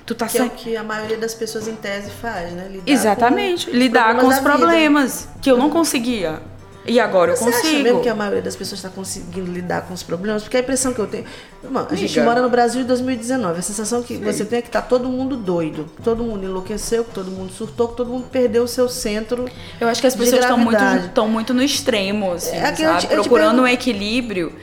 Tu 0.06 0.14
tá 0.14 0.28
Que 0.28 0.38
é 0.38 0.44
o 0.44 0.50
que 0.52 0.78
a 0.78 0.84
maioria 0.84 1.18
das 1.18 1.34
pessoas 1.34 1.68
em 1.68 1.76
tese 1.76 2.12
faz, 2.12 2.52
né? 2.54 2.68
Lidar 2.70 2.92
Exatamente, 2.92 3.66
com 3.66 3.72
lidar 3.76 4.16
com 4.20 4.28
os 4.28 4.36
vida. 4.38 4.48
problemas 4.52 5.28
que 5.42 5.50
eu 5.50 5.58
não 5.58 5.72
conseguia. 5.72 6.40
E 6.88 7.00
agora 7.00 7.36
Você 7.36 7.44
eu 7.44 7.50
acha 7.50 7.62
consigo. 7.62 7.84
mesmo 7.84 8.02
que 8.02 8.10
a 8.10 8.14
maioria 8.14 8.42
das 8.42 8.56
pessoas 8.56 8.78
está 8.80 8.90
conseguindo 8.90 9.52
lidar 9.52 9.82
com 9.84 9.94
os 9.94 10.04
problemas? 10.04 10.44
Porque 10.44 10.58
a 10.58 10.60
impressão 10.60 10.94
que 10.94 11.00
eu 11.00 11.08
tenho. 11.08 11.26
Irmão, 11.64 11.88
a 11.90 11.96
gente 11.96 12.20
mora 12.22 12.42
no 12.42 12.50
Brasil 12.50 12.82
em 12.82 12.86
2019. 12.86 13.60
A 13.60 13.62
sensação 13.64 14.04
que 14.04 14.18
você 14.18 14.46
tem 14.46 14.60
é 14.60 14.62
que 14.62 14.70
tá 14.70 14.82
todo 14.84 15.10
mundo 15.10 15.36
doido. 15.36 15.88
Todo 16.04 16.24
mundo 16.24 16.46
enlouqueceu, 16.46 17.04
que 17.04 17.12
todo 17.12 17.32
mundo 17.32 17.52
surtou, 17.52 17.88
que 17.88 17.98
todo 17.98 18.10
mundo 18.12 18.28
perdeu 18.32 18.64
o 18.64 18.68
seu 18.68 18.88
centro. 18.88 19.50
Eu 19.82 19.88
acho 19.88 20.00
que 20.00 20.06
as 20.08 20.14
de 20.14 20.20
pessoas 20.20 20.42
estão 20.42 20.58
muito, 20.60 21.28
muito 21.28 21.54
no 21.56 21.64
extremo, 21.64 22.34
assim, 22.34 22.56
É, 22.56 22.66
aqui 22.68 22.84
eu 22.84 22.90
sabe? 22.90 23.00
te- 23.00 23.06
eu 23.06 23.10
te 23.10 23.16
Procurando 23.30 23.62
um 23.62 23.64
pergunto- 23.64 23.74
equilíbrio 23.90 24.54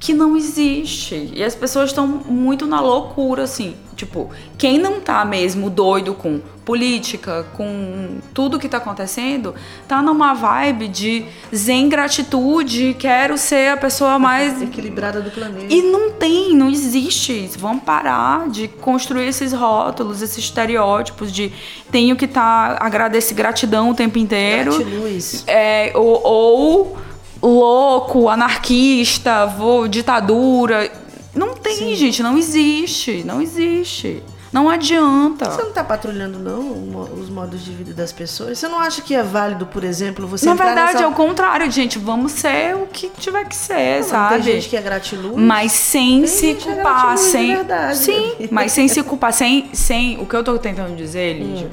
que 0.00 0.14
não 0.14 0.36
existe. 0.36 1.30
E 1.34 1.42
as 1.42 1.54
pessoas 1.54 1.90
estão 1.90 2.06
muito 2.06 2.66
na 2.66 2.80
loucura, 2.80 3.42
assim. 3.42 3.74
Tipo, 3.96 4.30
quem 4.56 4.78
não 4.78 5.00
tá 5.00 5.24
mesmo 5.24 5.68
doido 5.68 6.14
com 6.14 6.40
política, 6.64 7.44
com 7.54 8.18
tudo 8.32 8.58
que 8.58 8.68
tá 8.68 8.76
acontecendo, 8.76 9.56
tá 9.88 10.00
numa 10.00 10.34
vibe 10.34 10.86
de 10.86 11.24
zen 11.52 11.88
gratitude, 11.88 12.94
quero 12.96 13.36
ser 13.36 13.72
a 13.72 13.76
pessoa 13.76 14.16
mais 14.16 14.62
Equilibrada 14.62 15.20
do 15.20 15.32
planeta. 15.32 15.66
E 15.68 15.82
não 15.82 16.12
tem, 16.12 16.54
não 16.54 16.70
existe 16.70 17.46
isso. 17.46 17.58
Vamos 17.58 17.82
parar 17.82 18.48
de 18.48 18.68
construir 18.68 19.26
esses 19.26 19.52
rótulos, 19.52 20.22
esses 20.22 20.38
estereótipos 20.38 21.32
de 21.32 21.52
tenho 21.90 22.14
que 22.14 22.26
estar 22.26 22.76
tá, 22.76 22.86
agradecer 22.86 23.34
gratidão 23.34 23.90
o 23.90 23.94
tempo 23.94 24.18
inteiro. 24.18 24.76
Gratiluz. 24.76 25.42
É, 25.48 25.90
ou, 25.96 26.22
ou 26.22 26.96
louco, 27.42 28.28
anarquista, 28.28 29.46
vou, 29.46 29.88
ditadura. 29.88 30.90
Não 31.34 31.54
tem, 31.54 31.94
gente, 31.94 32.22
não 32.22 32.36
existe. 32.36 33.22
Não 33.24 33.40
existe. 33.40 34.22
Não 34.50 34.70
adianta. 34.70 35.50
Você 35.50 35.62
não 35.62 35.72
tá 35.72 35.84
patrulhando, 35.84 36.38
não, 36.38 37.02
os 37.12 37.28
modos 37.28 37.62
de 37.62 37.70
vida 37.70 37.92
das 37.92 38.12
pessoas? 38.12 38.58
Você 38.58 38.66
não 38.66 38.80
acha 38.80 39.02
que 39.02 39.14
é 39.14 39.22
válido, 39.22 39.66
por 39.66 39.84
exemplo, 39.84 40.26
você 40.26 40.46
Na 40.46 40.54
verdade, 40.54 40.94
nessa... 40.94 41.04
é 41.04 41.06
o 41.06 41.12
contrário, 41.12 41.70
gente. 41.70 41.98
Vamos 41.98 42.32
ser 42.32 42.74
o 42.74 42.86
que 42.86 43.10
tiver 43.10 43.44
que 43.44 43.54
ser, 43.54 44.00
Não, 44.00 44.08
sabe? 44.08 44.34
Tem 44.42 44.54
gente 44.54 44.68
que 44.70 44.76
é 44.76 44.80
gratiluz. 44.80 45.36
Mas 45.36 45.72
sem 45.72 46.26
se 46.26 46.52
é 46.52 46.54
culpar, 46.54 47.14
de 47.14 47.20
sem. 47.20 47.54
verdade, 47.56 47.98
Sim, 47.98 48.32
né? 48.40 48.48
mas 48.50 48.72
sem 48.72 48.88
se 48.88 49.02
culpar, 49.02 49.34
sem, 49.34 49.68
sem. 49.74 50.18
O 50.18 50.24
que 50.24 50.34
eu 50.34 50.42
tô 50.42 50.58
tentando 50.58 50.96
dizer, 50.96 51.38
Lídia, 51.38 51.66
Hum. 51.66 51.70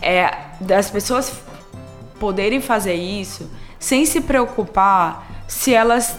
é 0.00 0.32
das 0.60 0.90
pessoas 0.92 1.32
poderem 2.20 2.60
fazer 2.60 2.94
isso 2.94 3.50
sem 3.82 4.06
se 4.06 4.20
preocupar 4.20 5.44
se 5.48 5.74
elas. 5.74 6.16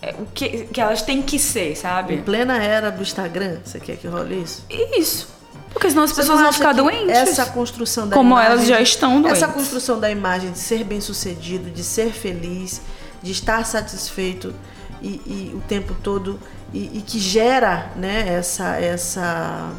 é, 0.00 0.14
O 0.18 0.26
que, 0.32 0.64
que 0.72 0.80
elas 0.80 1.02
têm 1.02 1.20
que 1.20 1.38
ser, 1.38 1.72
Em 1.72 1.74
sabe? 1.74 2.18
plena 2.18 2.56
era 2.62 2.90
do 2.90 3.02
Instagram, 3.02 3.58
você 3.64 3.80
quer 3.80 3.96
que 3.96 4.06
role 4.06 4.40
isso? 4.42 4.64
Isso. 4.96 5.28
Porque 5.70 5.90
senão 5.90 6.04
as 6.04 6.10
Você 6.10 6.22
pessoas 6.22 6.40
vão 6.40 6.52
ficar 6.52 6.72
doentes. 6.72 7.10
Essa 7.10 7.46
construção 7.46 8.08
da 8.08 8.16
Como 8.16 8.30
imagem, 8.30 8.52
elas 8.52 8.66
já 8.66 8.80
estão 8.80 9.20
doentes. 9.20 9.42
Essa 9.42 9.52
construção 9.52 10.00
da 10.00 10.10
imagem 10.10 10.50
de 10.52 10.58
ser 10.58 10.82
bem 10.84 11.00
sucedido, 11.00 11.70
de 11.70 11.84
ser 11.84 12.10
feliz, 12.12 12.80
de 13.22 13.32
estar 13.32 13.66
satisfeito 13.66 14.54
e, 15.02 15.08
e 15.26 15.52
o 15.54 15.60
tempo 15.68 15.94
todo 16.02 16.38
e, 16.72 16.98
e 16.98 17.02
que 17.06 17.18
gera, 17.18 17.90
né, 17.96 18.24
essa 18.28 18.76
essa 18.76 19.70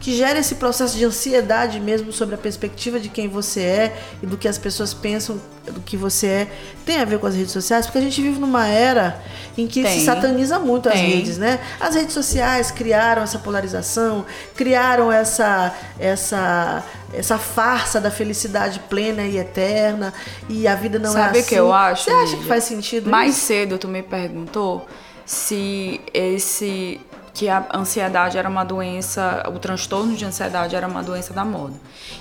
que 0.00 0.16
gera 0.16 0.38
esse 0.38 0.54
processo 0.54 0.96
de 0.96 1.04
ansiedade 1.04 1.78
mesmo 1.78 2.10
sobre 2.10 2.34
a 2.34 2.38
perspectiva 2.38 2.98
de 2.98 3.10
quem 3.10 3.28
você 3.28 3.60
é 3.60 3.96
e 4.22 4.26
do 4.26 4.36
que 4.38 4.48
as 4.48 4.56
pessoas 4.56 4.94
pensam 4.94 5.38
do 5.66 5.80
que 5.82 5.94
você 5.96 6.26
é, 6.26 6.48
tem 6.86 6.96
a 7.00 7.04
ver 7.04 7.18
com 7.18 7.26
as 7.26 7.34
redes 7.34 7.52
sociais, 7.52 7.84
porque 7.84 7.98
a 7.98 8.00
gente 8.00 8.20
vive 8.20 8.40
numa 8.40 8.66
era 8.66 9.20
em 9.58 9.66
que 9.66 9.82
Tem. 9.82 9.98
se 9.98 10.06
sataniza 10.06 10.58
muito 10.58 10.88
as 10.88 10.94
Tem. 10.94 11.10
redes, 11.16 11.36
né? 11.36 11.60
As 11.78 11.94
redes 11.94 12.14
sociais 12.14 12.70
criaram 12.70 13.22
essa 13.22 13.38
polarização, 13.38 14.24
criaram 14.56 15.12
essa 15.12 15.72
essa 15.98 16.82
essa 17.12 17.36
farsa 17.38 18.00
da 18.00 18.10
felicidade 18.10 18.80
plena 18.88 19.22
e 19.24 19.36
eterna 19.36 20.14
e 20.48 20.66
a 20.66 20.74
vida 20.76 20.98
não 20.98 21.12
Sabe 21.12 21.24
é 21.24 21.26
o 21.26 21.40
assim. 21.40 21.48
que 21.48 21.54
eu 21.56 21.72
acho, 21.72 22.04
Você 22.04 22.10
acha 22.10 22.36
que 22.36 22.44
faz 22.46 22.64
sentido 22.64 23.10
Mais 23.10 23.36
isso? 23.36 23.46
cedo 23.46 23.76
tu 23.78 23.86
me 23.86 24.02
perguntou 24.02 24.86
se 25.26 26.00
esse 26.14 27.00
que 27.32 27.48
a 27.48 27.66
ansiedade 27.74 28.36
era 28.36 28.48
uma 28.48 28.64
doença, 28.64 29.42
o 29.54 29.58
transtorno 29.58 30.14
de 30.14 30.24
ansiedade 30.24 30.74
era 30.74 30.86
uma 30.86 31.02
doença 31.02 31.32
da 31.32 31.44
moda. 31.44 31.74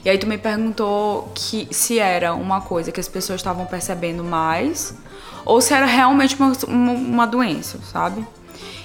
E 0.04 0.10
aí 0.10 0.18
tu 0.18 0.28
me 0.28 0.38
perguntou 0.38 1.32
que 1.36 1.68
se 1.72 2.00
era 2.00 2.34
uma 2.34 2.62
coisa 2.62 2.92
que 2.92 3.00
as 3.00 3.08
pessoas 3.08 3.40
estavam 3.40 3.66
percebendo 3.66 4.24
mais 4.24 4.94
ou 5.46 5.62
se 5.62 5.74
era 5.74 5.86
realmente 5.86 6.36
uma, 6.36 6.52
uma, 6.68 6.92
uma 6.92 7.28
doença, 7.28 7.80
sabe? 7.92 8.26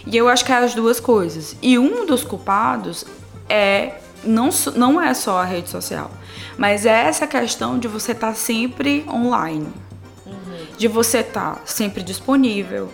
E 0.06 0.16
eu 0.16 0.28
acho 0.28 0.44
que 0.44 0.52
é 0.52 0.56
as 0.56 0.74
duas 0.74 1.00
coisas. 1.00 1.56
E 1.60 1.78
um 1.78 2.06
dos 2.06 2.24
culpados 2.24 3.04
é 3.48 3.94
não, 4.24 4.48
não 4.74 5.00
é 5.00 5.12
só 5.12 5.38
a 5.38 5.44
rede 5.44 5.68
social, 5.68 6.10
mas 6.56 6.86
é 6.86 7.06
essa 7.06 7.26
questão 7.26 7.78
de 7.78 7.88
você 7.88 8.12
estar 8.12 8.34
sempre 8.34 9.04
online 9.08 9.84
de 10.76 10.88
você 10.88 11.18
estar 11.18 11.62
sempre 11.64 12.02
disponível, 12.02 12.90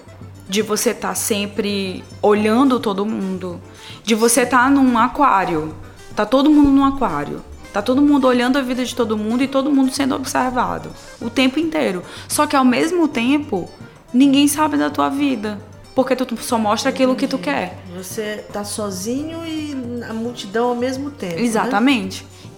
de 0.51 0.63
você 0.63 0.91
estar 0.91 1.15
sempre 1.15 2.03
olhando 2.21 2.81
todo 2.81 3.07
mundo, 3.07 3.61
de 4.03 4.17
você 4.17 4.43
estar 4.43 4.69
num 4.69 4.99
aquário. 4.99 5.73
Tá 6.17 6.27
todo 6.27 6.51
mundo 6.51 6.71
num 6.71 6.85
aquário. 6.85 7.41
Tá 7.73 7.81
todo 7.81 8.03
mundo 8.03 8.27
olhando 8.27 8.59
a 8.59 8.61
vida 8.61 8.85
de 8.85 8.97
todo 8.97 9.17
mundo 9.17 9.45
e 9.45 9.49
todo 9.49 9.71
mundo 9.71 9.93
sendo 9.93 10.17
observado 10.17 10.91
o 11.21 11.31
tempo 11.31 11.61
inteiro. 11.61 12.03
Só 12.27 12.49
que 12.49 12.57
ao 12.57 12.65
mesmo 12.65 13.07
tempo, 13.07 13.71
ninguém 14.13 14.49
sabe 14.49 14.77
da 14.77 14.91
tua 14.91 15.09
vida, 15.09 15.57
porque 15.95 16.17
tu 16.17 16.27
só 16.43 16.59
mostra 16.59 16.91
aquilo 16.91 17.15
que 17.15 17.29
tu 17.29 17.39
quer. 17.39 17.79
Você 17.97 18.45
tá 18.53 18.65
sozinho 18.65 19.47
e 19.47 20.03
a 20.09 20.13
multidão 20.13 20.71
ao 20.71 20.75
mesmo 20.75 21.13
tempo. 21.13 21.39
né? 21.63 21.71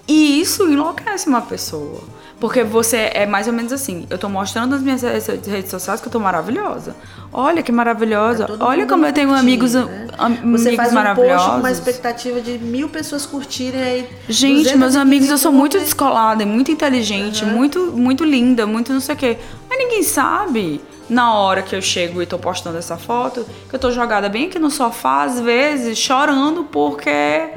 E 0.09 0.41
isso 0.41 0.69
enlouquece 0.69 1.29
uma 1.29 1.43
pessoa. 1.43 2.01
Porque 2.41 2.65
você 2.65 3.09
é 3.15 3.25
mais 3.25 3.47
ou 3.47 3.53
menos 3.53 3.73
assim. 3.73 4.05
Eu 4.11 4.19
tô 4.19 4.29
mostrando 4.29 4.71
nas 4.73 4.83
minhas 4.83 5.01
redes 5.03 5.71
sociais 5.71 6.01
que 6.01 6.09
eu 6.09 6.11
tô 6.13 6.19
maravilhosa. 6.19 6.97
Olha 7.33 7.63
que 7.63 7.71
maravilhosa. 7.71 8.41
Tá 8.41 8.47
todo 8.49 8.65
Olha 8.65 8.85
como 8.85 9.07
eu 9.07 9.13
tenho 9.13 9.33
amigos, 9.33 9.75
né? 9.75 10.09
am- 10.19 10.35
Você 10.51 10.69
amigos 10.71 10.75
faz 10.77 10.91
um 10.91 10.95
maravilhosos. 10.97 11.37
post 11.37 11.51
com 11.53 11.59
uma 11.61 11.71
expectativa 11.71 12.41
de 12.41 12.59
mil 12.59 12.89
pessoas 12.89 13.25
curtirem 13.25 13.81
aí. 13.81 14.09
Gente, 14.29 14.77
meus 14.77 14.95
215 14.95 14.99
amigos, 14.99 15.29
eu 15.31 15.39
sou 15.39 15.53
muito 15.53 15.79
descolada, 15.79 16.45
muito 16.45 16.73
inteligente, 16.73 17.45
muito, 17.45 17.93
muito 17.95 18.25
linda, 18.25 18.67
muito 18.67 18.93
não 18.93 19.01
sei 19.01 19.15
o 19.15 19.19
quê. 19.19 19.39
Mas 19.71 19.79
ninguém 19.79 20.03
sabe, 20.03 20.81
na 21.09 21.35
hora 21.35 21.63
que 21.63 21.77
eu 21.77 21.81
chego 21.81 22.21
e 22.21 22.27
tô 22.27 22.39
postando 22.41 22.77
essa 22.77 22.97
foto, 22.97 23.47
que 23.71 23.77
eu 23.77 23.79
tô 23.79 23.93
jogada 23.93 24.29
bem 24.29 24.47
aqui 24.49 24.59
no 24.59 24.69
sofá, 24.69 25.23
às 25.23 25.39
vezes, 25.39 25.97
chorando 25.97 26.65
porque 26.65 27.51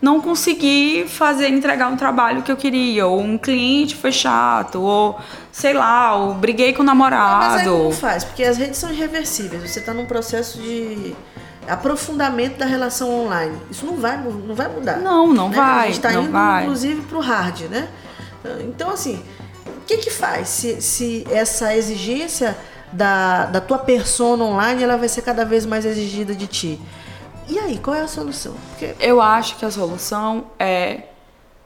não 0.00 0.20
consegui 0.20 1.06
fazer, 1.08 1.48
entregar 1.48 1.88
um 1.88 1.96
trabalho 1.96 2.42
que 2.42 2.52
eu 2.52 2.56
queria, 2.56 3.06
ou 3.06 3.20
um 3.20 3.36
cliente 3.36 3.96
foi 3.96 4.12
chato, 4.12 4.80
ou 4.80 5.18
sei 5.50 5.72
lá, 5.72 6.14
ou 6.14 6.34
briguei 6.34 6.72
com 6.72 6.82
o 6.82 6.86
Mas 6.86 6.92
aí 6.92 6.98
namorado. 6.98 7.70
como 7.70 7.92
faz? 7.92 8.24
Porque 8.24 8.44
as 8.44 8.56
redes 8.56 8.78
são 8.78 8.92
irreversíveis. 8.92 9.68
Você 9.68 9.80
está 9.80 9.92
num 9.92 10.06
processo 10.06 10.58
de 10.58 11.14
aprofundamento 11.66 12.56
da 12.58 12.64
relação 12.66 13.10
online. 13.10 13.56
Isso 13.70 13.84
não 13.84 13.96
vai, 13.96 14.16
não 14.16 14.54
vai 14.54 14.68
mudar. 14.68 14.96
Não, 14.98 15.32
não 15.32 15.48
né? 15.48 15.56
vai, 15.56 15.78
A 15.82 15.86
gente 15.86 15.96
está 15.96 16.12
não 16.12 16.22
indo, 16.22 16.32
vai. 16.32 16.62
inclusive, 16.62 17.02
para 17.02 17.18
o 17.18 17.20
hard, 17.20 17.60
né? 17.62 17.88
Então, 18.60 18.90
assim, 18.90 19.20
o 19.66 19.80
que 19.86 19.96
que 19.98 20.10
faz 20.10 20.48
se, 20.48 20.80
se 20.80 21.26
essa 21.30 21.74
exigência 21.74 22.56
da, 22.92 23.46
da 23.46 23.60
tua 23.60 23.78
persona 23.78 24.44
online 24.44 24.82
ela 24.82 24.96
vai 24.96 25.08
ser 25.08 25.22
cada 25.22 25.44
vez 25.44 25.66
mais 25.66 25.84
exigida 25.84 26.34
de 26.34 26.46
ti? 26.46 26.80
E 27.48 27.58
aí, 27.58 27.78
qual 27.78 27.96
é 27.96 28.02
a 28.02 28.08
solução? 28.08 28.54
Porque 28.70 28.94
Eu 29.00 29.20
acho 29.20 29.56
que 29.56 29.64
a 29.64 29.70
solução 29.70 30.46
é 30.58 31.02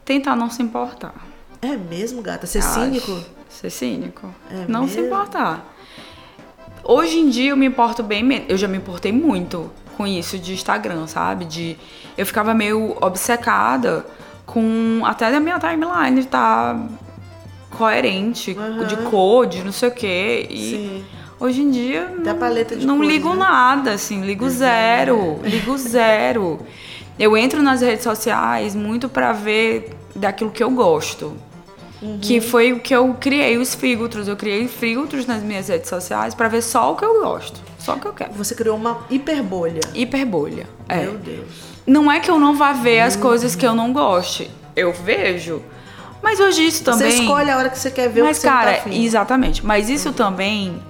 tentar 0.05 0.37
não 0.37 0.49
se 0.49 0.63
importar. 0.63 1.15
é 1.61 1.77
mesmo, 1.77 2.23
gata, 2.23 2.47
ser 2.47 2.63
cínico? 2.63 3.21
Ser 3.49 3.71
cínico. 3.71 4.33
É 4.51 4.65
não 4.69 4.87
se 4.87 4.97
mesmo? 5.01 5.07
importar. 5.07 5.75
Hoje 6.85 7.19
em 7.19 7.29
dia 7.29 7.51
eu 7.51 7.57
me 7.57 7.67
importo 7.67 8.03
bem 8.03 8.23
menos. 8.23 8.47
Eu 8.49 8.57
já 8.57 8.67
me 8.69 8.77
importei 8.79 9.13
muito 9.13 9.71
com 9.97 10.07
isso 10.07 10.39
de 10.39 10.53
Instagram, 10.53 11.07
sabe? 11.07 11.45
De 11.45 11.77
eu 12.17 12.27
ficava 12.27 12.55
meio 12.55 12.97
obcecada 13.01 14.05
com 14.47 15.03
até 15.05 15.31
da 15.31 15.39
minha 15.39 15.59
timeline 15.59 16.25
tá 16.25 16.77
coerente, 17.71 18.57
Aham. 18.59 18.85
de 18.87 18.97
cor, 19.09 19.47
de 19.47 19.63
não 19.63 19.73
sei 19.73 19.89
o 19.89 19.93
quê. 19.93 20.47
E 20.51 20.71
Sim. 20.71 21.05
Hoje 21.43 21.63
em 21.63 21.71
dia 21.71 22.15
Até 22.19 22.31
a 22.31 22.35
paleta 22.35 22.77
de 22.77 22.87
não 22.87 22.97
cores, 22.97 23.13
ligo 23.13 23.31
né? 23.31 23.37
nada, 23.37 23.93
assim, 23.93 24.23
ligo 24.23 24.49
zero, 24.49 25.41
ligo 25.43 25.77
zero. 25.77 26.61
Eu 27.19 27.37
entro 27.37 27.63
nas 27.63 27.81
redes 27.81 28.05
sociais 28.05 28.75
muito 28.75 29.09
pra 29.09 29.33
ver 29.33 29.91
daquilo 30.15 30.51
que 30.51 30.63
eu 30.63 30.71
gosto. 30.71 31.37
Que 32.21 32.41
foi 32.41 32.73
o 32.73 32.81
que 32.81 32.93
eu 32.93 33.15
criei 33.21 33.59
os 33.59 33.77
filtros. 33.77 34.27
Eu 34.27 34.35
criei 34.37 34.67
filtros 34.67 35.25
nas 35.25 35.41
minhas 35.41 35.69
redes 35.69 35.89
sociais 35.89 36.35
pra 36.35 36.49
ver 36.49 36.61
só 36.61 36.93
o 36.93 36.97
que 36.97 37.05
eu 37.05 37.21
gosto. 37.23 37.61
Só 37.79 37.95
o 37.95 38.01
que 38.01 38.07
eu 38.07 38.13
quero. 38.13 38.33
Você 38.33 38.57
criou 38.57 38.77
uma 38.77 39.05
hiperbolha. 39.09 39.79
Hiperbolha. 39.95 40.67
É. 40.89 41.03
Meu 41.03 41.15
Deus. 41.15 41.47
Não 41.87 42.11
é 42.11 42.19
que 42.19 42.29
eu 42.29 42.41
não 42.41 42.57
vá 42.57 42.73
ver 42.73 43.01
as 43.03 43.15
coisas 43.15 43.55
que 43.55 43.65
eu 43.65 43.73
não 43.75 43.93
goste. 43.93 44.51
Eu 44.75 44.93
vejo. 44.93 45.63
Mas 46.21 46.41
hoje 46.41 46.67
isso 46.67 46.83
também. 46.83 47.09
Você 47.11 47.23
escolhe 47.23 47.51
a 47.51 47.57
hora 47.57 47.69
que 47.71 47.79
você 47.79 47.91
quer 47.91 48.09
ver 48.09 48.23
o 48.23 48.25
Mas, 48.25 48.39
que 48.39 48.43
você 48.43 48.47
não 48.49 48.57
cara, 48.57 48.73
tá 48.73 48.79
afim. 48.79 49.05
exatamente. 49.05 49.65
Mas 49.65 49.89
isso 49.89 50.13
também. 50.13 50.83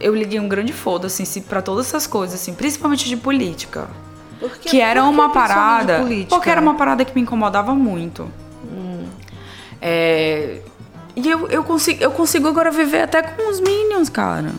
Eu 0.00 0.14
liguei 0.14 0.38
um 0.38 0.48
grande 0.48 0.72
foda-se 0.72 1.22
assim, 1.22 1.40
pra 1.40 1.60
todas 1.60 1.86
essas 1.86 2.06
coisas, 2.06 2.40
assim, 2.40 2.54
principalmente 2.54 3.08
de 3.08 3.16
política. 3.16 3.88
Por 4.38 4.50
quê? 4.58 4.68
Que 4.68 4.80
era 4.80 5.04
uma 5.04 5.30
parada. 5.30 6.04
Porque 6.28 6.48
era 6.48 6.60
uma 6.60 6.74
parada 6.74 7.04
que 7.04 7.14
me 7.14 7.22
incomodava 7.22 7.74
muito. 7.74 8.30
Hum. 8.64 9.06
É, 9.80 10.60
e 11.16 11.28
eu, 11.28 11.48
eu, 11.48 11.64
consigo, 11.64 12.02
eu 12.02 12.12
consigo 12.12 12.46
agora 12.46 12.70
viver 12.70 13.02
até 13.02 13.22
com 13.22 13.50
os 13.50 13.60
Minions, 13.60 14.08
cara. 14.08 14.52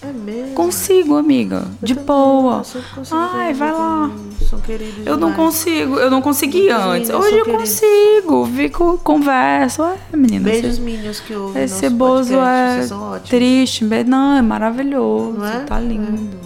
É 0.00 0.12
mesmo. 0.12 0.54
Consigo, 0.54 1.16
amiga. 1.16 1.64
De 1.82 1.94
boa. 1.94 2.58
eu 2.58 2.64
só 2.64 2.78
consigo 2.94 3.16
Ai, 3.16 3.52
vai 3.52 3.72
lá. 3.72 4.10
eles, 4.10 4.35
São 4.56 4.60
queridos 4.64 5.06
Eu 5.06 5.16
não 5.16 5.30
demais. 5.30 5.36
consigo, 5.36 5.96
eu 5.98 6.10
não 6.10 6.22
conseguia 6.22 6.78
Os 6.78 6.84
antes. 6.84 7.10
Hoje 7.10 7.36
eu 7.38 7.44
queridos. 7.44 7.68
consigo, 7.80 8.46
fico, 8.56 8.98
converso. 9.04 9.82
É, 9.84 10.16
menina, 10.16 10.44
Beijos 10.48 10.78
Minions 10.78 11.20
que 11.20 11.34
ouvem 11.34 11.62
esse 11.64 11.90
podcast, 11.90 12.92
é 12.94 13.18
triste. 13.28 13.84
Não, 14.06 14.36
é 14.36 14.42
maravilhoso. 14.42 15.38
Não 15.38 15.46
é? 15.46 15.60
Tá 15.60 15.78
lindo. 15.80 16.38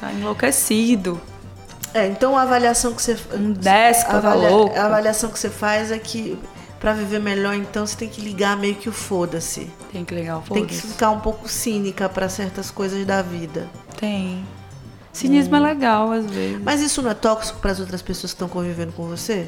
Tá 0.00 0.12
enlouquecido. 0.12 1.20
É, 1.94 2.06
então 2.06 2.36
a 2.36 2.42
avaliação 2.42 2.92
que 2.92 3.02
você 3.02 3.16
Um 3.34 3.52
déspota 3.52 4.18
avalia- 4.18 4.50
louco. 4.50 4.78
A 4.78 4.84
avaliação 4.84 5.30
que 5.30 5.38
você 5.38 5.48
faz 5.48 5.90
é 5.90 5.98
que 5.98 6.38
pra 6.78 6.92
viver 6.92 7.18
melhor, 7.20 7.54
então 7.54 7.86
você 7.86 7.96
tem 7.96 8.08
que 8.08 8.20
ligar 8.20 8.56
meio 8.56 8.74
que 8.74 8.88
o 8.88 8.92
foda-se. 8.92 9.70
Tem 9.90 10.04
que 10.04 10.14
ligar 10.14 10.36
o 10.38 10.42
Tem 10.42 10.66
que 10.66 10.74
foda-se. 10.74 10.92
ficar 10.92 11.10
um 11.10 11.20
pouco 11.20 11.48
cínica 11.48 12.06
pra 12.08 12.28
certas 12.28 12.70
coisas 12.70 13.04
da 13.06 13.22
vida. 13.22 13.66
Tem. 13.98 14.44
Cinismo 15.16 15.56
é 15.56 15.60
legal, 15.60 16.12
às 16.12 16.26
vezes. 16.26 16.60
Mas 16.62 16.80
isso 16.82 17.00
não 17.00 17.10
é 17.10 17.14
tóxico 17.14 17.58
para 17.58 17.72
as 17.72 17.80
outras 17.80 18.02
pessoas 18.02 18.32
que 18.32 18.36
estão 18.36 18.48
convivendo 18.48 18.92
com 18.92 19.06
você? 19.06 19.46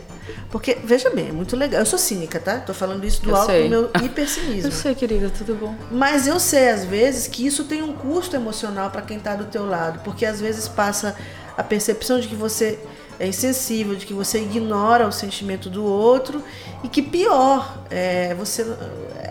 Porque, 0.50 0.78
veja 0.82 1.10
bem, 1.10 1.28
é 1.28 1.32
muito 1.32 1.54
legal. 1.56 1.80
Eu 1.80 1.86
sou 1.86 1.98
cínica, 1.98 2.40
tá? 2.40 2.58
Tô 2.58 2.72
falando 2.72 3.04
isso 3.04 3.22
do 3.22 3.30
Eu 3.30 3.36
alto 3.36 3.50
sei. 3.50 3.64
do 3.64 3.68
meu 3.68 3.90
hipercinismo. 4.02 4.68
Eu 4.68 4.72
sei, 4.72 4.94
querida, 4.94 5.30
tudo 5.30 5.54
bom. 5.54 5.74
Mas 5.90 6.26
eu 6.26 6.40
sei, 6.40 6.70
às 6.70 6.84
vezes, 6.84 7.26
que 7.26 7.46
isso 7.46 7.64
tem 7.64 7.82
um 7.82 7.92
custo 7.92 8.34
emocional 8.34 8.90
para 8.90 9.02
quem 9.02 9.18
tá 9.18 9.34
do 9.36 9.44
teu 9.44 9.66
lado. 9.66 10.00
Porque 10.04 10.24
às 10.24 10.40
vezes 10.40 10.66
passa 10.68 11.14
a 11.56 11.62
percepção 11.62 12.18
de 12.18 12.28
que 12.28 12.34
você 12.34 12.78
é 13.20 13.26
insensível, 13.26 13.94
de 13.96 14.06
que 14.06 14.14
você 14.14 14.38
ignora 14.40 15.06
o 15.06 15.12
sentimento 15.12 15.68
do 15.68 15.84
outro. 15.84 16.42
E 16.82 16.88
que 16.88 17.02
pior, 17.02 17.78
é, 17.90 18.34
você, 18.34 18.62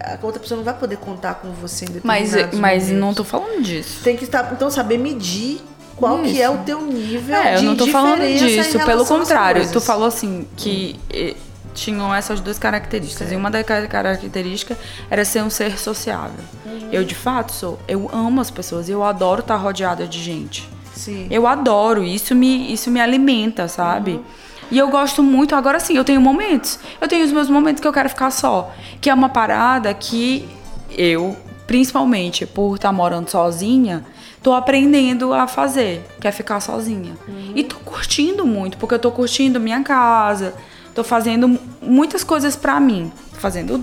a 0.04 0.20
outra 0.22 0.40
pessoa 0.40 0.58
não 0.58 0.64
vai 0.66 0.74
poder 0.74 0.98
contar 0.98 1.36
com 1.36 1.52
você 1.54 1.86
em 1.86 2.02
Mas, 2.04 2.32
determinados 2.32 2.60
mas 2.60 2.84
momentos. 2.84 3.00
não 3.02 3.14
tô 3.14 3.24
falando 3.24 3.62
disso. 3.64 4.02
Tem 4.04 4.16
que 4.16 4.26
estar, 4.26 4.52
então, 4.54 4.70
saber 4.70 4.98
medir 4.98 5.62
qual 5.98 6.20
que 6.20 6.42
é 6.42 6.50
o 6.50 6.60
teu 6.60 6.82
nível 6.82 7.36
É, 7.36 7.56
eu 7.56 7.60
de 7.60 7.66
não 7.66 7.76
tô 7.76 7.88
falando 7.88 8.22
disso, 8.22 8.80
pelo 8.86 9.06
contrário. 9.06 9.70
Tu 9.72 9.82
falou 9.82 10.08
assim 10.08 10.48
que 10.56 10.96
eh, 11.12 11.36
tinham 11.74 12.14
essas 12.14 12.40
duas 12.40 12.58
características. 12.58 13.32
E 13.32 13.36
uma 13.36 13.52
das 13.52 13.66
car- 13.66 13.88
características 13.88 14.78
era 15.10 15.26
ser 15.26 15.44
um 15.44 15.50
ser 15.50 15.78
sociável. 15.78 16.44
Uhum. 16.66 16.90
Eu, 16.92 17.04
de 17.04 17.16
fato, 17.16 17.52
sou. 17.52 17.80
Eu 17.88 18.10
amo 18.14 18.40
as 18.40 18.50
pessoas. 18.50 18.88
Eu 18.90 19.04
adoro 19.04 19.42
estar 19.42 19.56
rodeada 19.58 20.08
de 20.08 20.20
gente. 20.22 20.68
Sim. 20.96 21.28
Eu 21.30 21.46
adoro. 21.46 22.04
Isso 22.04 22.34
me, 22.34 22.72
isso 22.72 22.90
me 22.90 23.02
alimenta, 23.02 23.68
sabe? 23.68 24.12
Uhum. 24.14 24.24
E 24.72 24.78
eu 24.78 24.90
gosto 24.90 25.22
muito. 25.24 25.56
Agora 25.56 25.80
sim, 25.80 25.96
eu 25.96 26.04
tenho 26.04 26.20
momentos. 26.22 26.80
Eu 27.02 27.08
tenho 27.08 27.26
os 27.26 27.32
meus 27.32 27.50
momentos 27.50 27.82
que 27.82 27.88
eu 27.88 27.94
quero 27.94 28.10
ficar 28.10 28.32
só. 28.32 28.72
Que 29.02 29.10
é 29.10 29.14
uma 29.14 29.30
parada 29.30 29.94
que 29.94 30.48
eu, 30.92 31.36
principalmente 31.68 32.46
por 32.46 32.76
estar 32.76 32.92
morando 32.92 33.30
sozinha, 33.30 34.04
tô 34.48 34.54
aprendendo 34.54 35.34
a 35.34 35.46
fazer, 35.46 36.02
que 36.22 36.26
é 36.28 36.32
ficar 36.32 36.62
sozinha. 36.62 37.18
Uhum. 37.28 37.52
E 37.54 37.66
tô 37.66 37.76
curtindo 37.80 38.46
muito, 38.48 38.78
porque 38.78 38.96
eu 38.96 39.00
tô 39.00 39.12
curtindo 39.12 39.60
minha 39.60 39.84
casa, 39.84 40.54
tô 40.96 41.04
fazendo 41.04 41.60
muitas 41.82 42.24
coisas 42.24 42.56
pra 42.56 42.80
mim. 42.80 43.12
Tô 43.34 43.42
fazendo 43.42 43.74
É, 43.74 43.76
a 43.76 43.78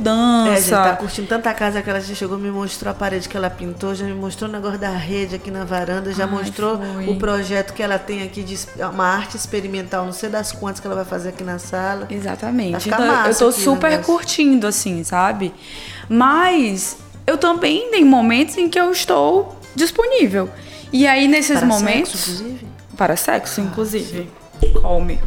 gente 0.57 0.71
dança. 0.71 0.83
tá 0.83 0.97
curtindo 0.97 1.29
tanta 1.29 1.53
casa 1.53 1.83
que 1.83 1.91
ela 1.91 2.01
já 2.01 2.15
chegou, 2.15 2.39
me 2.39 2.51
mostrou 2.51 2.91
a 2.91 2.95
parede 2.95 3.29
que 3.29 3.37
ela 3.37 3.51
pintou, 3.51 3.95
já 3.95 4.07
me 4.07 4.15
mostrou 4.15 4.49
o 4.49 4.53
negócio 4.55 4.79
da 4.79 4.89
rede 4.89 5.35
aqui 5.35 5.51
na 5.51 5.67
varanda, 5.67 6.11
já 6.15 6.25
Ai, 6.25 6.31
mostrou 6.31 6.79
foi. 6.79 7.09
o 7.11 7.17
projeto 7.17 7.75
que 7.75 7.83
ela 7.83 7.99
tem 7.99 8.23
aqui 8.23 8.43
de 8.43 8.55
es- 8.55 8.67
uma 8.91 9.05
arte 9.07 9.37
experimental, 9.37 10.07
não 10.07 10.13
sei 10.15 10.31
das 10.31 10.51
quantas 10.51 10.81
que 10.81 10.87
ela 10.87 10.97
vai 10.97 11.05
fazer 11.05 11.29
aqui 11.29 11.45
na 11.45 11.59
sala. 11.59 12.07
Exatamente. 12.09 12.89
Então, 12.89 13.05
eu 13.05 13.35
tô 13.37 13.49
aqui 13.49 13.61
super 13.61 14.01
curtindo, 14.03 14.67
assim, 14.67 15.05
sabe? 15.05 15.53
Mas 16.09 16.97
eu 17.27 17.37
também 17.37 17.91
tenho 17.91 18.07
momentos 18.07 18.57
em 18.57 18.67
que 18.71 18.81
eu 18.81 18.91
estou 18.91 19.55
disponível. 19.75 20.49
E 20.93 21.07
aí, 21.07 21.27
nesses 21.29 21.59
Para 21.59 21.67
momentos. 21.67 22.11
sexo, 22.13 22.33
inclusive? 22.43 22.67
Para 22.97 23.17
sexo, 23.17 23.61
inclusive. 23.61 24.31
Come. 24.81 25.19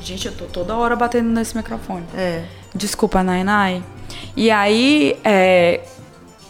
Gente, 0.00 0.26
eu 0.26 0.32
tô 0.32 0.44
toda 0.44 0.76
hora 0.76 0.94
batendo 0.94 1.28
nesse 1.30 1.56
microfone. 1.56 2.04
É. 2.16 2.44
Desculpa, 2.74 3.22
Nainai. 3.22 3.82
E 4.36 4.50
aí, 4.50 5.18
é, 5.24 5.80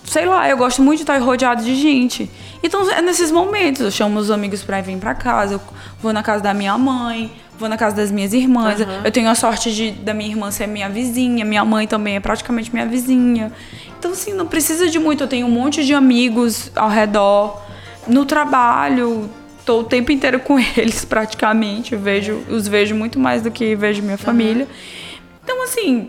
sei 0.04 0.26
lá, 0.26 0.48
eu 0.48 0.56
gosto 0.56 0.82
muito 0.82 0.98
de 0.98 1.02
estar 1.04 1.18
rodeado 1.18 1.64
de 1.64 1.74
gente. 1.74 2.30
Então, 2.62 2.90
é 2.90 3.00
nesses 3.00 3.30
momentos, 3.30 3.80
eu 3.80 3.90
chamo 3.90 4.18
os 4.18 4.30
amigos 4.30 4.62
pra 4.62 4.80
vir 4.80 4.98
pra 4.98 5.14
casa, 5.14 5.54
eu 5.54 5.60
vou 6.02 6.12
na 6.12 6.22
casa 6.22 6.42
da 6.42 6.52
minha 6.52 6.76
mãe, 6.76 7.32
vou 7.58 7.68
na 7.68 7.76
casa 7.76 7.96
das 7.96 8.10
minhas 8.10 8.32
irmãs. 8.32 8.78
Eu 9.04 9.10
tenho 9.10 9.28
a 9.28 9.34
sorte 9.34 9.74
de 9.74 9.90
da 9.90 10.14
minha 10.14 10.30
irmã 10.30 10.50
ser 10.50 10.66
minha 10.66 10.88
vizinha, 10.88 11.44
minha 11.44 11.64
mãe 11.64 11.86
também 11.86 12.16
é 12.16 12.20
praticamente 12.20 12.72
minha 12.72 12.86
vizinha. 12.86 13.52
Então, 13.98 14.12
assim, 14.12 14.32
não 14.32 14.46
precisa 14.46 14.88
de 14.88 14.98
muito. 14.98 15.24
Eu 15.24 15.28
tenho 15.28 15.46
um 15.46 15.50
monte 15.50 15.84
de 15.84 15.94
amigos 15.94 16.70
ao 16.76 16.88
redor. 16.88 17.62
No 18.06 18.24
trabalho, 18.24 19.28
tô 19.64 19.80
o 19.80 19.84
tempo 19.84 20.12
inteiro 20.12 20.38
com 20.40 20.58
eles 20.76 21.04
praticamente. 21.04 21.92
Eu 21.94 22.00
vejo, 22.00 22.42
os 22.48 22.68
vejo 22.68 22.94
muito 22.94 23.18
mais 23.18 23.42
do 23.42 23.50
que 23.50 23.74
vejo 23.74 24.02
minha 24.02 24.18
família. 24.18 24.68
Então, 25.42 25.62
assim, 25.62 26.08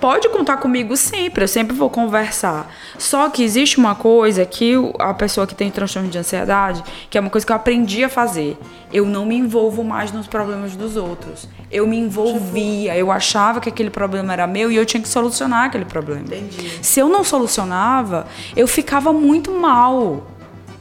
pode 0.00 0.28
contar 0.28 0.58
comigo 0.58 0.96
sempre, 0.96 1.44
eu 1.44 1.48
sempre 1.48 1.74
vou 1.74 1.88
conversar. 1.88 2.70
Só 2.98 3.28
que 3.28 3.42
existe 3.42 3.78
uma 3.78 3.94
coisa 3.94 4.44
que 4.44 4.74
a 4.98 5.14
pessoa 5.14 5.46
que 5.46 5.54
tem 5.54 5.70
transtorno 5.70 6.08
de 6.08 6.18
ansiedade, 6.18 6.82
que 7.08 7.16
é 7.16 7.20
uma 7.20 7.30
coisa 7.30 7.46
que 7.46 7.52
eu 7.52 7.56
aprendi 7.56 8.04
a 8.04 8.08
fazer. 8.08 8.58
Eu 8.92 9.06
não 9.06 9.24
me 9.24 9.36
envolvo 9.36 9.82
mais 9.82 10.12
nos 10.12 10.26
problemas 10.26 10.76
dos 10.76 10.96
outros. 10.96 11.48
Eu 11.70 11.86
me 11.86 11.98
envolvia, 11.98 12.96
eu 12.96 13.10
achava 13.10 13.60
que 13.60 13.68
aquele 13.68 13.90
problema 13.90 14.32
era 14.32 14.46
meu 14.46 14.70
e 14.70 14.76
eu 14.76 14.86
tinha 14.86 15.02
que 15.02 15.08
solucionar 15.08 15.64
aquele 15.64 15.84
problema. 15.84 16.22
Entendi. 16.22 16.78
Se 16.82 17.00
eu 17.00 17.08
não 17.08 17.24
solucionava, 17.24 18.26
eu 18.54 18.66
ficava 18.66 19.12
muito 19.12 19.50
mal. 19.50 20.26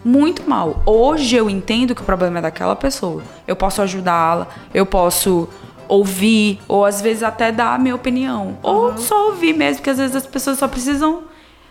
Muito 0.04 0.48
mal. 0.50 0.84
Hoje 0.86 1.36
eu 1.36 1.50
entendo 1.50 1.96
que 1.96 2.02
o 2.02 2.06
problema 2.06 2.40
é 2.40 2.42
daquela 2.42 2.76
pessoa. 2.76 3.24
Eu 3.48 3.56
posso 3.56 3.82
ajudá-la, 3.82 4.48
eu 4.74 4.86
posso 4.86 5.48
ouvir, 5.88 6.60
ou 6.68 6.86
às 6.86 7.02
vezes 7.02 7.24
até 7.24 7.52
dar 7.52 7.76
a 7.76 7.78
minha 7.78 7.96
opinião. 7.96 8.58
Ou 8.64 8.98
só 8.98 9.28
ouvir 9.28 9.54
mesmo, 9.54 9.78
porque 9.78 9.90
às 9.90 9.98
vezes 9.98 10.16
as 10.16 10.26
pessoas 10.26 10.58
só 10.58 10.68
precisam 10.68 11.24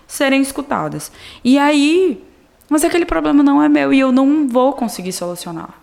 serem 0.07 0.41
escutadas. 0.43 1.11
E 1.43 1.59
aí, 1.59 2.23
mas 2.69 2.85
aquele 2.85 3.07
problema 3.07 3.43
não 3.43 3.63
é 3.63 3.69
meu 3.69 3.93
e 3.93 4.01
eu 4.01 4.13
não 4.13 4.49
vou 4.49 4.73
conseguir 4.73 5.13
solucionar. 5.13 5.83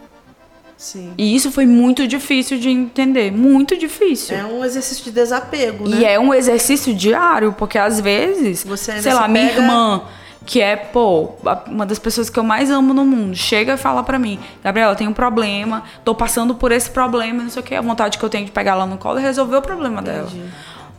Sim. 0.80 1.14
E 1.18 1.36
isso 1.36 1.52
foi 1.52 1.66
muito 1.66 2.08
difícil 2.08 2.58
de 2.58 2.70
entender, 2.70 3.32
muito 3.32 3.76
difícil. 3.78 4.38
É 4.38 4.46
um 4.46 4.64
exercício 4.64 5.04
de 5.04 5.12
desapego, 5.12 5.90
né? 5.90 5.98
E 5.98 6.06
é 6.06 6.18
um 6.18 6.34
exercício 6.34 6.94
diário, 6.94 7.54
porque 7.58 7.78
às 7.78 8.00
vezes, 8.00 8.64
Você 8.64 8.94
sei 8.94 9.02
se 9.02 9.14
lá, 9.14 9.28
minha 9.28 9.52
irmã, 9.52 10.04
que 10.46 10.62
é, 10.62 10.76
pô, 10.76 11.34
uma 11.68 11.86
das 11.86 12.00
pessoas 12.00 12.30
que 12.30 12.40
eu 12.40 12.44
mais 12.44 12.72
amo 12.72 12.94
no 12.94 13.06
mundo, 13.06 13.36
chega 13.36 13.74
e 13.74 13.78
fala 13.78 14.04
pra 14.04 14.18
mim, 14.18 14.40
Gabriela, 14.64 14.96
tem 14.96 15.08
um 15.08 15.14
problema, 15.14 15.84
tô 16.04 16.16
passando 16.16 16.56
por 16.56 16.72
esse 16.72 16.90
problema, 16.90 17.44
não 17.44 17.50
sei 17.50 17.62
o 17.62 17.66
que, 17.66 17.76
a 17.76 17.82
vontade 17.82 18.18
que 18.18 18.24
eu 18.24 18.30
tenho 18.30 18.46
de 18.46 18.52
pegar 18.52 18.72
ela 18.72 18.86
no 18.86 18.98
colo 18.98 19.20
e 19.20 19.22
resolver 19.22 19.58
o 19.58 19.62
problema 19.62 20.02
dela. 20.02 20.30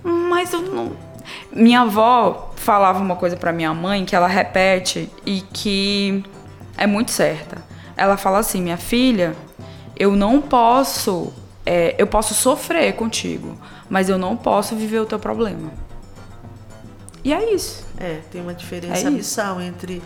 Mas 0.03 0.53
eu 0.53 0.63
não. 0.63 0.93
Minha 1.53 1.83
avó 1.83 2.53
falava 2.57 3.01
uma 3.01 3.17
coisa 3.17 3.37
pra 3.37 3.53
minha 3.53 3.75
mãe 3.75 4.05
que 4.05 4.15
ela 4.15 4.27
repete 4.27 5.11
e 5.27 5.41
que 5.53 6.25
é 6.77 6.87
muito 6.87 7.11
certa. 7.11 7.63
Ela 7.97 8.17
fala 8.17 8.39
assim: 8.39 8.63
minha 8.63 8.77
filha, 8.77 9.37
eu 9.99 10.17
não 10.17 10.41
posso. 10.41 11.33
é, 11.67 11.95
eu 11.99 12.07
posso 12.07 12.35
sofrer 12.35 12.95
contigo, 12.95 13.57
mas 13.89 14.09
eu 14.09 14.17
não 14.17 14.37
posso 14.37 14.75
viver 14.75 15.01
o 15.01 15.07
teu 15.07 15.19
problema. 15.19 15.71
E 17.25 17.33
é 17.33 17.55
isso. 17.55 17.85
É, 17.99 18.21
tem 18.31 18.41
uma 18.41 18.55
diferença 18.55 19.05
É 19.05 19.09
abissal 19.09 19.61
entre 19.61 20.03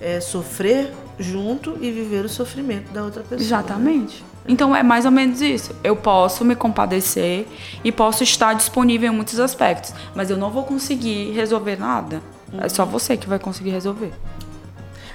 é, 0.00 0.20
sofrer 0.20 0.92
junto 1.18 1.76
e 1.80 1.90
viver 1.90 2.24
o 2.24 2.28
sofrimento 2.28 2.90
da 2.92 3.04
outra 3.04 3.22
pessoa. 3.22 3.38
né? 3.38 3.44
Exatamente. 3.44 4.24
Então 4.48 4.74
é 4.74 4.82
mais 4.82 5.04
ou 5.04 5.10
menos 5.10 5.40
isso. 5.42 5.74
Eu 5.84 5.94
posso 5.94 6.44
me 6.44 6.56
compadecer 6.56 7.46
e 7.84 7.92
posso 7.92 8.24
estar 8.24 8.54
disponível 8.54 9.12
em 9.12 9.14
muitos 9.14 9.38
aspectos, 9.38 9.92
mas 10.14 10.30
eu 10.30 10.36
não 10.36 10.50
vou 10.50 10.64
conseguir 10.64 11.30
resolver 11.32 11.76
nada. 11.78 12.22
É 12.58 12.68
só 12.68 12.84
você 12.84 13.16
que 13.16 13.28
vai 13.28 13.38
conseguir 13.38 13.70
resolver. 13.70 14.12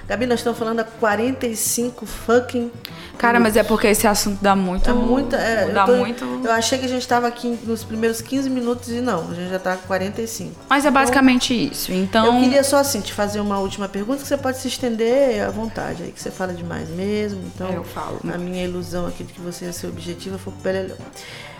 Gabi, 0.08 0.24
nós 0.26 0.38
estamos 0.38 0.56
falando 0.58 0.80
há 0.80 0.84
45 0.84 2.06
fucking. 2.06 2.70
Cara, 3.18 3.40
mas 3.40 3.56
é 3.56 3.62
porque 3.64 3.88
esse 3.88 4.06
assunto 4.06 4.38
dá 4.40 4.54
muito. 4.54 4.88
É 4.88 4.92
muita, 4.92 5.36
é, 5.36 5.68
dá 5.72 5.82
eu 5.82 5.86
tô- 5.86 5.96
muito. 5.96 6.24
Eu 6.44 6.52
achei 6.52 6.78
que 6.78 6.84
a 6.84 6.88
gente 6.88 7.00
estava 7.02 7.26
aqui 7.26 7.58
nos 7.64 7.82
primeiros 7.82 8.20
15 8.20 8.48
minutos 8.48 8.88
e 8.90 9.00
não, 9.00 9.28
a 9.30 9.34
gente 9.34 9.50
já 9.50 9.58
tá 9.58 9.76
com 9.76 9.86
45. 9.88 10.54
Mas 10.68 10.84
é 10.84 10.90
basicamente 10.90 11.52
isso. 11.52 11.92
Então. 11.92 12.26
Eu 12.36 12.40
queria 12.44 12.62
só 12.62 12.76
assim 12.76 13.00
te 13.00 13.12
fazer 13.12 13.40
uma 13.40 13.58
última 13.58 13.88
pergunta 13.88 14.22
que 14.22 14.28
você 14.28 14.36
pode 14.36 14.58
se 14.58 14.68
estender 14.68 15.44
à 15.44 15.50
vontade, 15.50 16.04
aí 16.04 16.12
que 16.12 16.20
você 16.20 16.30
fala 16.30 16.52
demais 16.52 16.88
mesmo. 16.90 17.40
Então, 17.54 17.68
Eu 17.72 17.82
falo. 17.82 18.20
a 18.32 18.38
minha 18.38 18.62
ilusão 18.64 19.06
aqui 19.06 19.24
de 19.24 19.32
que 19.32 19.40
você 19.40 19.64
ia 19.64 19.72
ser 19.72 19.88
objetiva 19.88 20.38
foi 20.38 20.52
Pelelhão. 20.62 20.96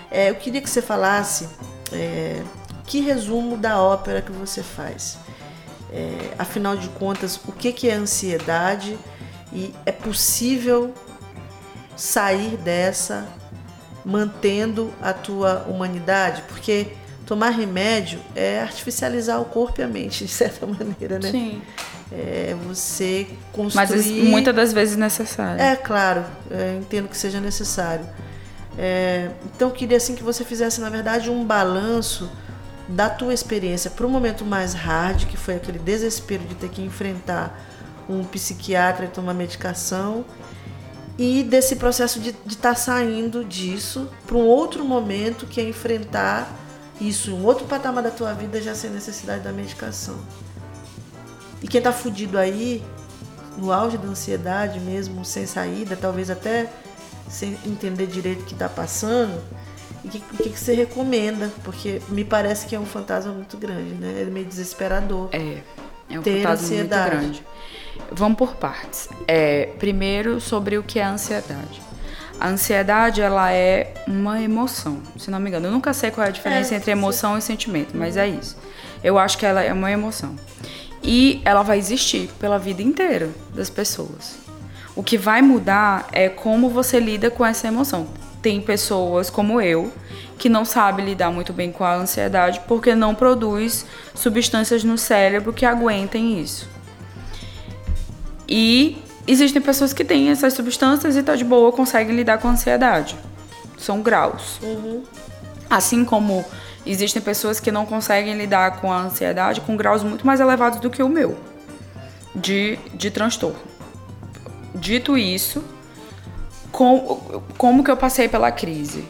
É, 0.09 0.31
eu 0.31 0.37
queria 0.37 0.61
que 0.61 0.71
você 0.71 0.81
falasse 0.81 1.49
é, 1.93 2.41
que 2.87 3.01
resumo 3.01 3.57
da 3.57 3.81
ópera 3.81 4.23
que 4.23 4.31
você 4.31 4.63
faz. 4.63 5.19
É, 5.93 6.35
afinal 6.39 6.77
de 6.77 6.89
contas, 6.89 7.41
o 7.47 7.53
que, 7.53 7.73
que 7.73 7.89
é 7.89 7.95
ansiedade 7.95 8.99
e 9.53 9.73
é 9.85 9.93
possível 9.93 10.93
sair 11.97 12.57
dessa 12.57 13.27
mantendo 14.05 14.93
a 15.01 15.13
tua 15.13 15.65
humanidade? 15.69 16.43
Porque 16.49 16.89
tomar 17.25 17.51
remédio 17.51 18.21
é 18.35 18.61
artificializar 18.61 19.41
o 19.41 19.45
corpo 19.45 19.81
e 19.81 19.85
a 19.85 19.89
mente, 19.89 20.25
de 20.25 20.31
certa 20.31 20.67
maneira, 20.67 21.19
né? 21.19 21.31
Sim. 21.31 21.63
É 22.13 22.55
você 22.67 23.27
construir... 23.53 23.89
Mas 23.89 24.07
muitas 24.07 24.55
das 24.55 24.73
vezes 24.73 24.97
necessário. 24.97 25.61
É, 25.61 25.75
claro, 25.75 26.25
é, 26.51 26.79
entendo 26.81 27.09
que 27.09 27.17
seja 27.17 27.41
necessário. 27.41 28.07
É, 28.79 29.31
então, 29.55 29.69
eu 29.69 29.75
queria 29.75 29.97
assim 29.97 30.15
que 30.15 30.23
você 30.23 30.45
fizesse, 30.45 30.81
na 30.81 30.91
verdade, 30.91 31.31
um 31.31 31.45
balanço 31.45 32.31
da 32.89 33.11
tua 33.11 33.35
experiência 33.35 33.91
para 33.91 34.07
o 34.07 34.11
momento 34.11 34.45
mais 34.45 34.75
hard, 34.75 35.27
que 35.27 35.37
foi 35.37 35.57
aquele 35.57 35.79
desespero 35.79 36.45
de 36.45 36.55
ter 36.55 36.69
que 36.69 36.83
enfrentar 36.83 37.59
um 38.09 38.25
psiquiatra 38.25 39.07
e 39.07 39.09
tomar 39.09 39.35
medicação, 39.35 40.25
e 41.19 41.43
desse 41.43 41.77
processo 41.77 42.21
de 42.21 42.35
estar 42.47 42.75
saindo 42.75 43.45
disso 43.45 44.09
para 44.27 44.37
um 44.37 44.45
outro 44.45 44.85
momento 44.85 45.47
que 45.47 45.61
é 45.61 45.69
enfrentar 45.69 46.55
isso, 47.01 47.35
um 47.35 47.45
outro 47.45 47.67
patamar 47.67 48.03
da 48.03 48.11
tua 48.11 48.33
vida 48.33 48.61
já 48.61 48.75
sem 48.75 48.91
necessidade 48.91 49.43
da 49.43 49.53
medicação. 49.53 50.17
E 51.63 51.69
quem 51.69 51.81
tá 51.81 51.93
fudido 51.93 52.39
aí, 52.39 52.85
no 53.57 53.73
auge 53.73 53.97
da 53.97 54.09
ansiedade 54.09 54.79
mesmo, 54.79 55.25
sem 55.25 55.47
saída, 55.47 55.97
talvez 55.97 56.31
até 56.31 56.71
sem 57.29 57.59
entender 57.67 58.07
direito 58.07 58.43
o 58.43 58.45
que 58.45 58.55
tá 58.55 58.69
passando, 58.69 59.43
o 60.05 60.09
que, 60.09 60.21
que, 60.21 60.51
que 60.51 60.59
você 60.61 60.75
recomenda? 60.75 61.51
Porque 61.65 62.01
me 62.09 62.25
parece 62.25 62.67
que 62.67 62.75
é 62.75 62.81
um 62.81 62.87
fantasma 62.87 63.33
muito 63.33 63.57
grande, 63.57 63.95
né? 63.95 64.23
É 64.23 64.25
meio 64.25 64.47
desesperador. 64.47 65.29
É. 65.33 65.59
É 66.09 66.19
um 66.19 66.23
Ter 66.23 66.43
fantasma 66.43 66.65
ansiedade. 66.67 67.17
muito 67.17 67.21
grande. 67.21 67.45
Vamos 68.13 68.39
por 68.39 68.55
partes. 68.57 69.09
É, 69.27 69.71
primeiro, 69.79 70.41
sobre 70.41 70.79
o 70.79 70.83
que 70.83 70.99
é 70.99 71.05
a 71.05 71.11
ansiedade. 71.11 71.83
A 72.39 72.49
ansiedade, 72.49 73.23
ela 73.23 73.51
é 73.53 73.95
uma 74.07 74.41
emoção, 74.41 75.01
se 75.19 75.31
não 75.31 75.41
me 75.41 75.49
engano. 75.49 75.67
Eu 75.69 75.73
nunca 75.73 75.93
sei 75.95 76.11
qual 76.11 76.25
é 76.27 76.29
a 76.29 76.33
diferença 76.33 76.75
É, 76.75 76.77
entre 76.77 76.91
emoção 76.93 77.37
e 77.39 77.43
sentimento, 77.43 77.97
mas 77.97 78.17
é 78.17 78.29
isso. 78.29 78.57
Eu 79.03 79.19
acho 79.19 79.39
que 79.39 79.47
ela 79.47 79.63
é 79.63 79.73
uma 79.73 79.91
emoção. 79.91 80.37
E 81.03 81.41
ela 81.45 81.63
vai 81.63 81.79
existir 81.79 82.29
pela 82.39 82.59
vida 82.59 82.83
inteira 82.83 83.31
das 83.55 83.71
pessoas. 83.71 84.37
O 84.95 85.03
que 85.03 85.17
vai 85.17 85.41
mudar 85.41 86.09
é 86.13 86.29
como 86.29 86.69
você 86.69 87.01
lida 87.01 87.31
com 87.31 87.45
essa 87.45 87.67
emoção. 87.69 88.07
Tem 88.47 88.61
pessoas 88.61 89.29
como 89.29 89.61
eu 89.61 89.93
que 90.39 90.49
não 90.49 90.65
sabe 90.65 91.03
lidar 91.03 91.33
muito 91.33 91.53
bem 91.53 91.73
com 91.73 91.83
a 91.83 91.97
ansiedade 91.97 92.61
porque 92.69 92.95
não 92.95 93.13
produz 93.13 93.85
substâncias 94.15 94.85
no 94.85 94.97
cérebro 94.97 95.53
que 95.53 95.67
aguentem 95.67 96.39
isso. 96.41 96.69
E 98.49 99.03
existem 99.27 99.61
pessoas 99.61 99.93
que 99.93 100.05
têm 100.05 100.31
essas 100.31 100.53
substâncias 100.53 101.17
e 101.17 101.25
tá 101.25 101.35
de 101.35 101.43
boa, 101.43 101.73
conseguem 101.73 102.15
lidar 102.15 102.39
com 102.39 102.47
a 102.47 102.53
ansiedade. 102.53 103.17
São 103.77 104.01
graus. 104.01 104.61
Assim 105.69 106.05
como 106.05 106.45
existem 106.87 107.21
pessoas 107.21 107.59
que 107.59 107.73
não 107.73 107.85
conseguem 107.85 108.39
lidar 108.39 108.81
com 108.81 108.93
a 108.93 109.01
ansiedade 109.01 109.61
com 109.61 109.77
graus 109.77 110.05
muito 110.05 110.25
mais 110.25 110.39
elevados 110.39 110.79
do 110.79 110.89
que 110.89 111.03
o 111.03 111.09
meu 111.09 111.37
de, 112.33 112.79
de 112.95 113.11
transtorno. 113.11 113.59
Dito 114.73 115.19
isso, 115.19 115.65
com, 116.77 117.41
como 117.57 117.83
que 117.83 117.91
eu 117.91 117.97
passei 117.97 118.29
pela 118.29 118.53
crise? 118.53 119.03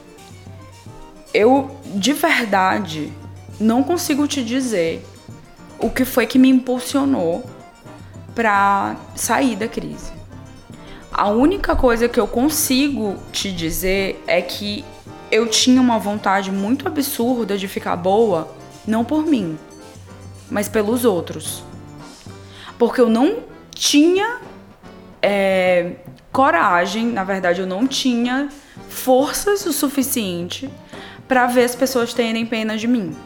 Eu, 1.34 1.68
de 1.96 2.12
verdade, 2.12 3.12
não 3.58 3.82
consigo 3.82 4.28
te 4.28 4.44
dizer 4.44 5.04
o 5.76 5.90
que 5.90 6.04
foi 6.04 6.28
que 6.28 6.38
me 6.38 6.48
impulsionou 6.48 7.44
para 8.36 8.94
sair 9.16 9.56
da 9.56 9.66
crise. 9.66 10.12
A 11.10 11.26
única 11.26 11.74
coisa 11.74 12.08
que 12.08 12.20
eu 12.20 12.28
consigo 12.28 13.16
te 13.32 13.50
dizer 13.50 14.22
é 14.28 14.40
que 14.40 14.84
eu 15.28 15.48
tinha 15.48 15.80
uma 15.80 15.98
vontade 15.98 16.52
muito 16.52 16.86
absurda 16.86 17.58
de 17.58 17.66
ficar 17.66 17.96
boa, 17.96 18.48
não 18.86 19.04
por 19.04 19.26
mim, 19.26 19.58
mas 20.48 20.68
pelos 20.68 21.04
outros. 21.04 21.64
Porque 22.78 23.00
eu 23.00 23.08
não 23.08 23.38
tinha 23.74 24.38
é, 25.20 25.96
coragem, 26.36 27.06
na 27.06 27.24
verdade, 27.24 27.62
eu 27.62 27.66
não 27.66 27.86
tinha 27.86 28.50
forças 28.90 29.64
o 29.64 29.72
suficiente 29.72 30.68
para 31.26 31.46
ver 31.46 31.64
as 31.64 31.74
pessoas 31.74 32.12
terem 32.12 32.44
pena 32.44 32.76
de 32.76 32.86
mim. 32.86 33.16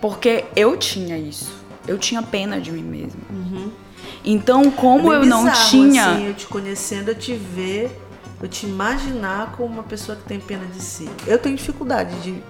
Porque 0.00 0.46
eu 0.56 0.78
tinha 0.78 1.18
isso. 1.18 1.52
Eu 1.86 1.98
tinha 1.98 2.22
pena 2.22 2.58
de 2.58 2.72
mim 2.72 2.82
mesma. 2.82 3.20
Então, 4.24 4.70
como 4.70 5.12
É 5.12 5.16
eu 5.16 5.20
bem 5.20 5.28
não 5.28 5.44
bizarro, 5.44 5.68
tinha. 5.68 6.10
Assim, 6.10 6.28
eu 6.28 6.34
te 6.34 6.46
conhecendo, 6.46 7.10
eu 7.10 7.14
te 7.14 7.34
ver, 7.34 7.90
eu 8.42 8.48
te 8.48 8.64
imaginar 8.64 9.52
como 9.58 9.74
uma 9.74 9.82
pessoa 9.82 10.16
que 10.16 10.24
tem 10.24 10.40
pena 10.40 10.64
de 10.64 10.80
si. 10.80 11.06
Eu 11.26 11.38
tenho 11.38 11.54
dificuldade 11.54 12.18
de, 12.20 12.42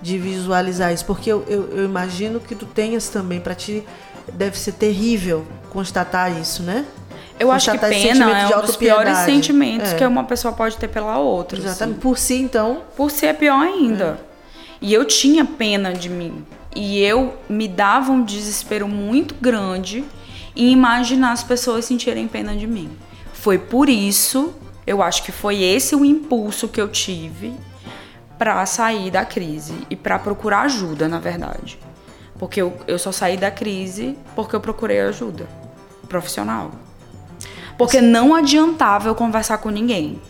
de 0.00 0.16
visualizar 0.16 0.94
isso, 0.94 1.04
porque 1.04 1.30
eu, 1.30 1.44
eu, 1.46 1.76
eu 1.76 1.84
imagino 1.84 2.40
que 2.40 2.54
tu 2.54 2.64
tenhas 2.64 3.10
também, 3.10 3.38
pra 3.38 3.54
ti 3.54 3.84
deve 4.32 4.58
ser 4.58 4.72
terrível 4.72 5.46
constatar 5.68 6.40
isso, 6.40 6.62
né? 6.62 6.86
Eu 7.38 7.52
acho 7.52 7.70
que 7.70 7.78
pena 7.78 8.30
é 8.40 8.56
um 8.56 8.60
dos 8.62 8.76
piores 8.76 9.18
sentimentos 9.18 9.92
É. 9.92 9.94
que 9.96 10.04
uma 10.04 10.24
pessoa 10.24 10.52
pode 10.52 10.76
ter 10.76 10.88
pela 10.88 11.18
outra. 11.18 11.58
assim. 11.58 11.68
Exatamente. 11.68 12.00
Por 12.00 12.18
si, 12.18 12.34
então, 12.42 12.82
Por 12.96 13.10
ser 13.10 13.34
pior 13.34 13.60
ainda. 13.60 14.20
E 14.80 14.92
eu 14.92 15.04
tinha 15.04 15.44
pena 15.44 15.92
de 15.92 16.08
mim. 16.08 16.44
E 16.74 17.00
eu 17.00 17.34
me 17.48 17.66
dava 17.66 18.12
um 18.12 18.22
desespero 18.22 18.86
muito 18.86 19.34
grande 19.40 20.04
em 20.54 20.70
imaginar 20.72 21.32
as 21.32 21.42
pessoas 21.42 21.84
sentirem 21.84 22.26
pena 22.28 22.54
de 22.56 22.66
mim. 22.66 22.90
Foi 23.32 23.58
por 23.58 23.88
isso, 23.88 24.54
eu 24.86 25.02
acho 25.02 25.22
que 25.22 25.32
foi 25.32 25.62
esse 25.62 25.94
o 25.94 26.04
impulso 26.04 26.68
que 26.68 26.80
eu 26.80 26.88
tive 26.88 27.52
para 28.38 28.64
sair 28.66 29.10
da 29.10 29.24
crise 29.24 29.74
e 29.90 29.96
para 29.96 30.18
procurar 30.18 30.62
ajuda, 30.62 31.08
na 31.08 31.18
verdade. 31.18 31.78
Porque 32.38 32.60
eu, 32.62 32.76
eu 32.86 32.98
só 32.98 33.10
saí 33.10 33.36
da 33.36 33.50
crise 33.50 34.16
porque 34.36 34.54
eu 34.54 34.60
procurei 34.60 35.00
ajuda 35.00 35.46
profissional. 36.08 36.70
Porque 37.78 38.00
não 38.00 38.34
adiantava 38.34 39.08
eu 39.08 39.14
conversar 39.14 39.58
com 39.58 39.70
ninguém. 39.70 40.20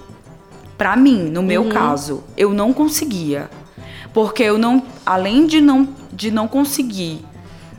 Pra 0.76 0.94
mim, 0.94 1.24
no 1.24 1.42
meu 1.42 1.68
caso, 1.70 2.22
eu 2.36 2.52
não 2.52 2.72
conseguia. 2.72 3.50
Porque 4.12 4.42
eu 4.42 4.58
não, 4.58 4.82
além 5.04 5.46
de 5.46 5.60
não, 5.60 5.88
de 6.12 6.30
não 6.30 6.46
conseguir 6.46 7.24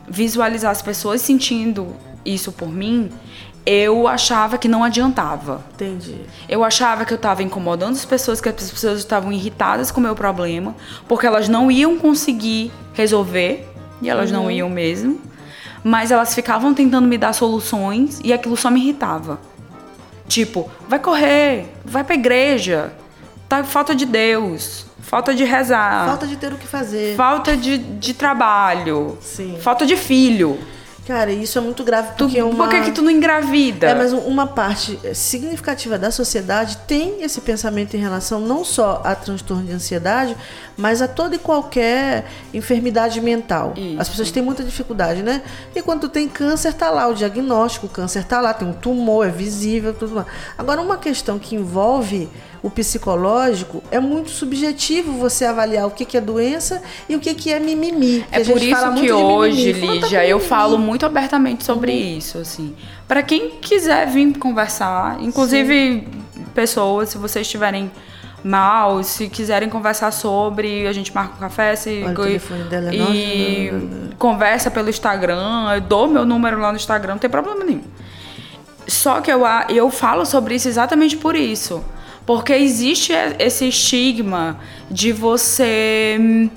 visualizar 0.08 0.72
as 0.72 0.82
pessoas 0.82 1.22
sentindo 1.22 1.94
isso 2.24 2.50
por 2.50 2.68
mim, 2.68 3.10
eu 3.64 4.08
achava 4.08 4.58
que 4.58 4.66
não 4.66 4.82
adiantava. 4.82 5.62
entendi. 5.74 6.16
Eu 6.48 6.64
achava 6.64 7.04
que 7.04 7.12
eu 7.12 7.16
estava 7.16 7.42
incomodando 7.42 7.92
as 7.92 8.04
pessoas, 8.04 8.40
que 8.40 8.48
as 8.48 8.54
pessoas 8.54 8.98
estavam 8.98 9.32
irritadas 9.32 9.90
com 9.90 10.00
o 10.00 10.02
meu 10.02 10.14
problema, 10.14 10.74
porque 11.06 11.26
elas 11.26 11.48
não 11.48 11.70
iam 11.70 11.96
conseguir 11.96 12.72
resolver, 12.92 13.68
e 14.02 14.08
elas 14.08 14.30
não 14.30 14.50
iam 14.50 14.68
mesmo, 14.68 15.20
mas 15.84 16.10
elas 16.10 16.34
ficavam 16.34 16.74
tentando 16.74 17.06
me 17.06 17.18
dar 17.18 17.32
soluções 17.32 18.20
e 18.24 18.32
aquilo 18.32 18.56
só 18.56 18.70
me 18.70 18.80
irritava. 18.80 19.38
Tipo, 20.30 20.70
vai 20.88 21.00
correr, 21.00 21.66
vai 21.84 22.04
pra 22.04 22.14
igreja, 22.14 22.92
tá 23.48 23.64
falta 23.64 23.96
de 23.96 24.06
Deus, 24.06 24.86
falta 25.00 25.34
de 25.34 25.42
rezar, 25.42 26.06
Falta 26.06 26.24
de 26.24 26.36
ter 26.36 26.52
o 26.52 26.56
que 26.56 26.68
fazer. 26.68 27.16
falta 27.16 27.56
de, 27.56 27.76
de 27.78 28.14
trabalho, 28.14 29.18
Sim. 29.20 29.58
falta 29.60 29.84
de 29.84 29.96
filho. 29.96 30.56
Cara, 31.06 31.32
isso 31.32 31.58
é 31.58 31.60
muito 31.60 31.82
grave 31.82 32.10
Tu, 32.10 32.24
porque 32.24 32.38
é 32.38 32.44
uma... 32.44 32.64
Por 32.64 32.68
que, 32.68 32.82
que 32.82 32.92
tu 32.92 33.02
não 33.02 33.10
engravida? 33.10 33.88
É, 33.88 33.94
mas 33.94 34.12
uma 34.12 34.46
parte 34.46 34.98
significativa 35.14 35.98
da 35.98 36.10
sociedade 36.10 36.76
tem 36.86 37.22
esse 37.22 37.40
pensamento 37.40 37.96
em 37.96 38.00
relação 38.00 38.40
não 38.40 38.64
só 38.64 39.00
a 39.04 39.14
transtorno 39.14 39.64
de 39.64 39.72
ansiedade, 39.72 40.36
mas 40.76 41.02
a 41.02 41.08
toda 41.08 41.34
e 41.34 41.38
qualquer 41.38 42.26
enfermidade 42.54 43.20
mental. 43.20 43.74
Isso. 43.76 44.00
As 44.00 44.08
pessoas 44.08 44.30
têm 44.30 44.42
muita 44.42 44.62
dificuldade, 44.62 45.22
né? 45.22 45.42
E 45.74 45.82
quando 45.82 46.02
tu 46.02 46.08
tem 46.08 46.28
câncer, 46.28 46.74
tá 46.74 46.90
lá 46.90 47.06
o 47.08 47.14
diagnóstico, 47.14 47.86
o 47.86 47.88
câncer 47.88 48.24
tá 48.24 48.40
lá, 48.40 48.54
tem 48.54 48.68
um 48.68 48.72
tumor, 48.72 49.26
é 49.26 49.30
visível, 49.30 49.92
tudo 49.92 50.14
mais. 50.14 50.26
Agora, 50.56 50.80
uma 50.80 50.96
questão 50.96 51.38
que 51.38 51.56
envolve 51.56 52.28
o 52.62 52.70
psicológico 52.70 53.82
é 53.90 53.98
muito 53.98 54.30
subjetivo 54.30 55.12
você 55.12 55.44
avaliar 55.44 55.86
o 55.86 55.90
que, 55.90 56.04
que 56.04 56.16
é 56.16 56.20
doença 56.20 56.82
e 57.08 57.16
o 57.16 57.20
que, 57.20 57.34
que 57.34 57.52
é 57.52 57.58
mimimi. 57.58 58.24
É 58.30 58.44
por 58.44 58.62
isso 58.62 58.94
que 58.94 59.12
hoje, 59.12 59.72
tá 59.72 59.86
Lídia, 59.86 60.20
com 60.20 60.26
eu 60.26 60.40
falo 60.40 60.78
muito 60.78 61.06
abertamente 61.06 61.64
sobre 61.64 61.92
uhum. 61.92 62.18
isso, 62.18 62.38
assim. 62.38 62.74
Para 63.08 63.22
quem 63.22 63.50
quiser 63.60 64.06
vir 64.06 64.38
conversar, 64.38 65.18
inclusive 65.22 66.06
Sim. 66.34 66.44
pessoas, 66.54 67.08
se 67.08 67.18
vocês 67.18 67.46
estiverem 67.46 67.90
mal, 68.44 69.02
se 69.02 69.28
quiserem 69.28 69.68
conversar 69.68 70.10
sobre, 70.10 70.86
a 70.86 70.92
gente 70.92 71.14
marca 71.14 71.34
um 71.36 71.38
café, 71.38 71.76
se 71.76 72.02
Olha, 72.02 72.12
o 72.12 72.24
telefone 72.24 72.64
dela 72.64 72.90
é 72.90 72.94
e 72.94 73.70
nossa, 73.72 74.16
conversa 74.18 74.70
pelo 74.70 74.88
Instagram, 74.88 75.74
eu 75.74 75.80
dou 75.80 76.08
meu 76.08 76.24
número 76.24 76.58
lá 76.58 76.70
no 76.70 76.76
Instagram, 76.76 77.12
não 77.12 77.18
tem 77.18 77.30
problema 77.30 77.64
nenhum. 77.64 77.82
Só 78.86 79.20
que 79.20 79.30
eu, 79.30 79.42
eu 79.68 79.90
falo 79.90 80.24
sobre 80.26 80.54
isso 80.54 80.68
exatamente 80.68 81.16
por 81.16 81.36
isso. 81.36 81.84
Porque 82.26 82.52
existe 82.52 83.12
esse 83.38 83.68
estigma 83.68 84.58
de 84.90 85.12
você 85.12 86.16
hum, 86.20 86.50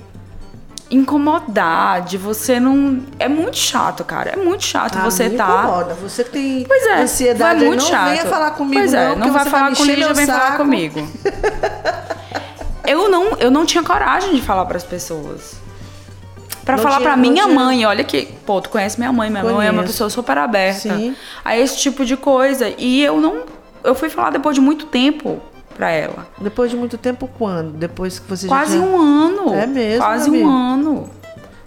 incomodar, 0.93 2.01
de 2.01 2.17
você 2.17 2.59
não. 2.59 3.01
É 3.17 3.27
muito 3.27 3.57
chato, 3.57 4.03
cara. 4.03 4.31
É 4.31 4.35
muito 4.35 4.63
chato 4.63 4.97
ah, 4.97 5.03
você 5.03 5.29
me 5.29 5.37
tá. 5.37 5.63
Incomoda. 5.63 5.93
Você 5.95 6.23
que 6.23 6.29
tem 6.31 6.65
pois 6.67 6.85
é, 6.85 7.01
ansiedade, 7.01 7.63
é 7.63 7.67
muito 7.67 7.81
não 7.81 7.89
chato. 7.89 8.09
venha 8.09 8.25
falar 8.25 8.51
comigo. 8.51 8.79
Pois 8.79 8.93
é, 8.93 9.09
não, 9.09 9.15
não 9.15 9.33
vai 9.33 9.45
falar 9.45 9.75
com 9.75 9.83
Lígia, 9.83 10.13
vem 10.13 10.25
falar 10.27 10.57
comigo. 10.57 11.07
eu 12.85 13.09
não, 13.09 13.37
eu 13.37 13.49
não 13.49 13.65
tinha 13.65 13.83
coragem 13.83 14.35
de 14.35 14.41
falar 14.41 14.65
para 14.65 14.77
as 14.77 14.83
pessoas. 14.83 15.55
Para 16.63 16.77
falar 16.77 17.01
para 17.01 17.17
minha 17.17 17.43
tinha... 17.43 17.55
mãe, 17.55 17.85
olha 17.85 18.05
que, 18.05 18.25
pô, 18.45 18.61
tu 18.61 18.69
conhece 18.69 18.97
minha 18.97 19.11
mãe, 19.11 19.29
minha 19.29 19.41
Conheço. 19.41 19.57
mãe 19.57 19.67
é 19.67 19.71
uma 19.71 19.83
pessoa 19.83 20.09
super 20.09 20.37
aberta 20.37 20.95
Sim. 20.95 21.13
a 21.43 21.57
esse 21.57 21.77
tipo 21.77 22.05
de 22.05 22.15
coisa. 22.15 22.73
E 22.77 23.03
eu 23.03 23.19
não, 23.19 23.43
eu 23.83 23.93
fui 23.93 24.09
falar 24.09 24.29
depois 24.29 24.55
de 24.55 24.61
muito 24.61 24.85
tempo 24.85 25.41
para 25.73 25.91
ela. 25.91 26.27
Depois 26.39 26.71
de 26.71 26.77
muito 26.77 26.97
tempo 26.97 27.27
quando? 27.37 27.73
Depois 27.73 28.19
que 28.19 28.29
você 28.29 28.47
Quase 28.47 28.77
já 28.77 28.83
tinha... 28.83 28.91
um 28.91 28.99
ano. 28.99 29.53
É 29.53 29.65
mesmo. 29.65 30.03
Quase 30.03 30.29
amigo. 30.29 30.47
um 30.47 30.51
ano. 30.51 31.09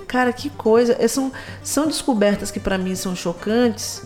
Cara, 0.07 0.33
que 0.33 0.49
coisa. 0.51 0.97
São, 1.09 1.33
são 1.63 1.87
descobertas 1.87 2.51
que 2.51 2.61
para 2.61 2.79
mim 2.79 2.95
são 2.95 3.15
chocantes 3.15 4.03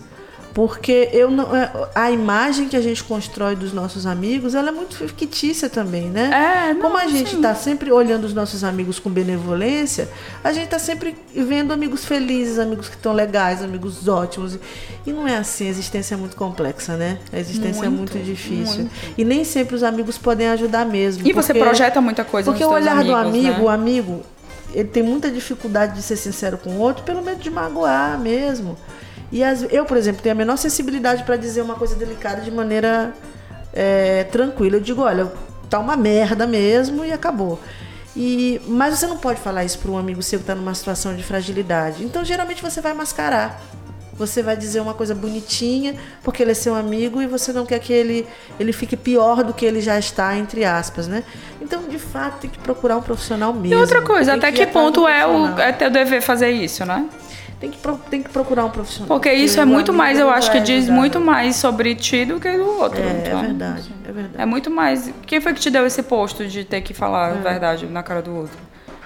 porque 0.52 1.08
eu 1.12 1.30
não, 1.30 1.54
é, 1.54 1.70
a 1.94 2.10
imagem 2.10 2.68
que 2.68 2.76
a 2.76 2.80
gente 2.80 3.04
constrói 3.04 3.54
dos 3.54 3.72
nossos 3.72 4.06
amigos, 4.06 4.54
ela 4.54 4.68
é 4.68 4.72
muito 4.72 4.96
fictícia 4.96 5.68
também, 5.68 6.08
né? 6.08 6.68
É, 6.70 6.74
não, 6.74 6.82
Como 6.82 6.96
a 6.96 7.06
gente 7.06 7.36
está 7.36 7.54
sempre 7.54 7.92
olhando 7.92 8.24
os 8.24 8.34
nossos 8.34 8.64
amigos 8.64 8.98
com 8.98 9.10
benevolência, 9.10 10.08
a 10.42 10.52
gente 10.52 10.64
está 10.64 10.78
sempre 10.78 11.16
vendo 11.34 11.72
amigos 11.72 12.04
felizes, 12.04 12.58
amigos 12.58 12.88
que 12.88 12.96
estão 12.96 13.12
legais, 13.12 13.62
amigos 13.62 14.08
ótimos. 14.08 14.58
E 15.06 15.12
não 15.12 15.26
é 15.26 15.36
assim, 15.36 15.66
a 15.66 15.70
existência 15.70 16.14
é 16.14 16.18
muito 16.18 16.36
complexa, 16.36 16.96
né? 16.96 17.18
A 17.32 17.38
existência 17.38 17.88
muito, 17.88 18.12
é 18.12 18.16
muito 18.16 18.26
difícil. 18.26 18.80
Muito. 18.80 18.90
E 19.16 19.24
nem 19.24 19.44
sempre 19.44 19.76
os 19.76 19.82
amigos 19.82 20.18
podem 20.18 20.48
ajudar 20.48 20.84
mesmo. 20.84 21.22
E 21.22 21.32
porque, 21.32 21.42
você 21.42 21.54
projeta 21.54 22.00
muita 22.00 22.24
coisa 22.24 22.50
Porque 22.50 22.64
o 22.64 22.70
olhar 22.70 22.98
amigos, 22.98 23.06
do 23.06 23.14
amigo, 23.14 23.58
né? 23.58 23.60
o 23.60 23.68
amigo, 23.68 24.22
ele 24.74 24.88
tem 24.88 25.02
muita 25.02 25.30
dificuldade 25.30 25.94
de 25.94 26.02
ser 26.02 26.16
sincero 26.16 26.58
com 26.58 26.70
o 26.70 26.78
outro 26.78 27.04
pelo 27.04 27.22
medo 27.22 27.40
de 27.40 27.50
magoar 27.50 28.18
mesmo. 28.18 28.76
E 29.32 29.44
as, 29.44 29.64
eu, 29.70 29.84
por 29.84 29.96
exemplo, 29.96 30.22
tenho 30.22 30.34
a 30.34 30.38
menor 30.38 30.56
sensibilidade 30.56 31.22
para 31.22 31.36
dizer 31.36 31.62
uma 31.62 31.74
coisa 31.74 31.94
delicada 31.94 32.40
de 32.40 32.50
maneira 32.50 33.14
é, 33.72 34.24
tranquila. 34.24 34.76
Eu 34.76 34.80
digo, 34.80 35.02
olha, 35.02 35.30
tá 35.68 35.78
uma 35.78 35.96
merda 35.96 36.46
mesmo 36.46 37.04
e 37.04 37.12
acabou. 37.12 37.60
E, 38.16 38.60
mas 38.66 38.98
você 38.98 39.06
não 39.06 39.16
pode 39.16 39.40
falar 39.40 39.64
isso 39.64 39.78
para 39.78 39.90
um 39.90 39.96
amigo 39.96 40.22
seu 40.22 40.40
que 40.40 40.42
está 40.42 40.54
numa 40.54 40.74
situação 40.74 41.14
de 41.14 41.22
fragilidade. 41.22 42.04
Então, 42.04 42.24
geralmente, 42.24 42.60
você 42.60 42.80
vai 42.80 42.92
mascarar. 42.92 43.60
Você 44.14 44.42
vai 44.42 44.54
dizer 44.54 44.80
uma 44.80 44.92
coisa 44.92 45.14
bonitinha, 45.14 45.94
porque 46.22 46.42
ele 46.42 46.50
é 46.50 46.54
seu 46.54 46.74
amigo 46.74 47.22
e 47.22 47.26
você 47.26 47.54
não 47.54 47.64
quer 47.64 47.78
que 47.78 47.90
ele, 47.90 48.26
ele 48.58 48.70
fique 48.70 48.94
pior 48.94 49.42
do 49.42 49.54
que 49.54 49.64
ele 49.64 49.80
já 49.80 49.98
está, 49.98 50.36
entre 50.36 50.62
aspas, 50.62 51.08
né? 51.08 51.24
Então, 51.58 51.84
de 51.88 51.98
fato, 51.98 52.40
tem 52.40 52.50
que 52.50 52.58
procurar 52.58 52.98
um 52.98 53.02
profissional 53.02 53.50
mesmo. 53.54 53.68
E 53.68 53.76
outra 53.76 54.02
coisa, 54.02 54.34
até 54.34 54.52
que, 54.52 54.66
que 54.66 54.72
ponto 54.72 55.08
é, 55.08 55.26
o, 55.26 55.58
é 55.58 55.72
teu 55.72 55.88
dever 55.88 56.20
fazer 56.20 56.50
isso, 56.50 56.84
né? 56.84 57.08
Tem 57.60 57.70
que, 57.70 57.78
tem 58.10 58.22
que 58.22 58.30
procurar 58.30 58.64
um 58.64 58.70
profissional. 58.70 59.06
Porque 59.06 59.30
isso 59.30 59.60
é 59.60 59.64
muito 59.66 59.92
mais, 59.92 60.18
eu 60.18 60.30
acho 60.30 60.50
que 60.50 60.60
diz 60.60 60.88
muito 60.88 61.20
mais 61.20 61.56
sobre 61.56 61.94
ti 61.94 62.24
do 62.24 62.40
que 62.40 62.50
do 62.50 62.66
outro. 62.66 62.98
É, 62.98 63.22
então, 63.26 63.40
é 63.40 63.42
verdade, 63.42 63.94
é 64.08 64.12
verdade. 64.12 64.42
É 64.42 64.46
muito 64.46 64.70
mais. 64.70 65.12
Quem 65.26 65.40
foi 65.40 65.52
que 65.52 65.60
te 65.60 65.70
deu 65.70 65.86
esse 65.86 66.02
posto 66.02 66.46
de 66.46 66.64
ter 66.64 66.80
que 66.80 66.94
falar 66.94 67.28
é. 67.28 67.32
a 67.32 67.34
verdade 67.34 67.86
na 67.86 68.02
cara 68.02 68.22
do 68.22 68.34
outro? 68.34 68.58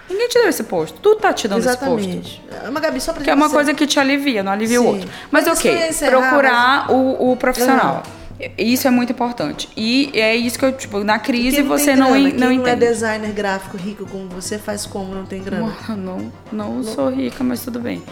Ninguém 0.08 0.28
te 0.28 0.38
deu 0.38 0.48
esse 0.48 0.62
posto. 0.62 1.00
Tu 1.00 1.16
tá 1.16 1.32
te 1.32 1.48
dando 1.48 1.58
Exatamente. 1.58 2.18
esse 2.18 2.40
posto. 2.40 2.72
Mas, 2.72 2.82
Gabi, 2.82 3.00
só 3.00 3.12
pra 3.12 3.24
Que 3.24 3.30
é 3.30 3.34
uma 3.34 3.50
coisa 3.50 3.74
que 3.74 3.86
te 3.86 3.98
alivia, 3.98 4.42
não 4.42 4.52
alivia 4.52 4.78
Sim. 4.78 4.84
o 4.84 4.88
outro. 4.88 5.08
Mas, 5.30 5.46
mas 5.46 5.58
ok, 5.58 5.90
procurar 6.08 6.90
o, 6.92 7.32
o 7.32 7.36
profissional. 7.36 8.02
Uhum. 8.06 8.23
Isso 8.58 8.86
é 8.88 8.90
muito 8.90 9.12
importante. 9.12 9.68
E 9.76 10.10
é 10.14 10.34
isso 10.34 10.58
que 10.58 10.64
eu, 10.64 10.72
tipo, 10.72 11.04
na 11.04 11.18
crise 11.18 11.62
não 11.62 11.68
você 11.68 11.94
não, 11.94 12.10
não, 12.10 12.18
não 12.18 12.26
entende. 12.26 12.56
não 12.56 12.66
é 12.66 12.76
designer 12.76 13.32
gráfico 13.32 13.76
rico 13.76 14.06
como 14.06 14.28
você, 14.28 14.58
faz 14.58 14.84
como 14.86 15.14
não 15.14 15.24
tem 15.24 15.42
grana? 15.42 15.72
Não, 15.88 15.96
não, 15.96 16.32
não 16.74 16.82
sou 16.82 17.10
rica, 17.10 17.44
mas 17.44 17.62
tudo 17.62 17.78
bem. 17.78 18.02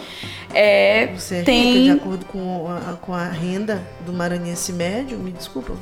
É, 0.53 1.07
você 1.07 1.37
é 1.37 1.41
tem... 1.43 1.73
rica 1.73 1.93
de 1.95 1.99
acordo 1.99 2.25
com 2.25 2.67
a, 2.69 2.93
com 2.93 3.13
a 3.13 3.27
renda 3.27 3.81
do 4.05 4.13
maranhense 4.13 4.71
médio? 4.71 5.17
Me 5.17 5.31
desculpa, 5.31 5.73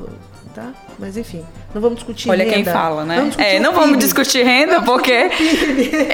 tá? 0.55 0.73
Mas 0.97 1.17
enfim, 1.17 1.43
não 1.73 1.81
vamos 1.81 1.97
discutir 1.99 2.29
Olha 2.29 2.43
renda. 2.43 2.55
quem 2.55 2.65
fala, 2.65 3.05
né? 3.05 3.17
Vamos 3.17 3.37
é, 3.37 3.59
não 3.59 3.73
vamos 3.73 3.97
discutir 3.97 4.43
renda 4.43 4.81
porque 4.81 5.11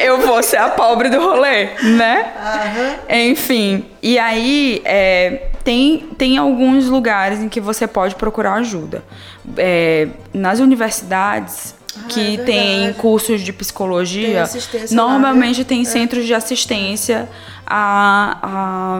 eu 0.03 0.21
vou 0.21 0.41
ser 0.43 0.57
a 0.57 0.69
pobre 0.69 1.09
do 1.09 1.19
rolê, 1.19 1.69
né? 1.81 2.33
Aham. 2.37 2.95
Enfim, 3.09 3.85
e 4.01 4.17
aí 4.17 4.81
é, 4.85 5.49
tem, 5.67 5.97
tem 6.17 6.37
alguns 6.37 6.87
lugares 6.87 7.39
em 7.39 7.49
que 7.49 7.59
você 7.59 7.85
pode 7.85 8.15
procurar 8.15 8.53
ajuda. 8.53 9.03
É, 9.57 10.07
nas 10.33 10.61
universidades, 10.61 11.75
ah, 11.93 12.07
que 12.07 12.35
é 12.35 12.43
tem 12.45 12.93
cursos 12.93 13.41
de 13.41 13.51
psicologia, 13.51 14.45
tem 14.47 14.95
normalmente 14.95 15.57
lá, 15.57 15.63
né? 15.63 15.65
tem 15.65 15.81
é. 15.81 15.83
centros 15.83 16.25
de 16.25 16.33
assistência 16.33 17.27
a, 17.65 18.37
a 18.41 18.99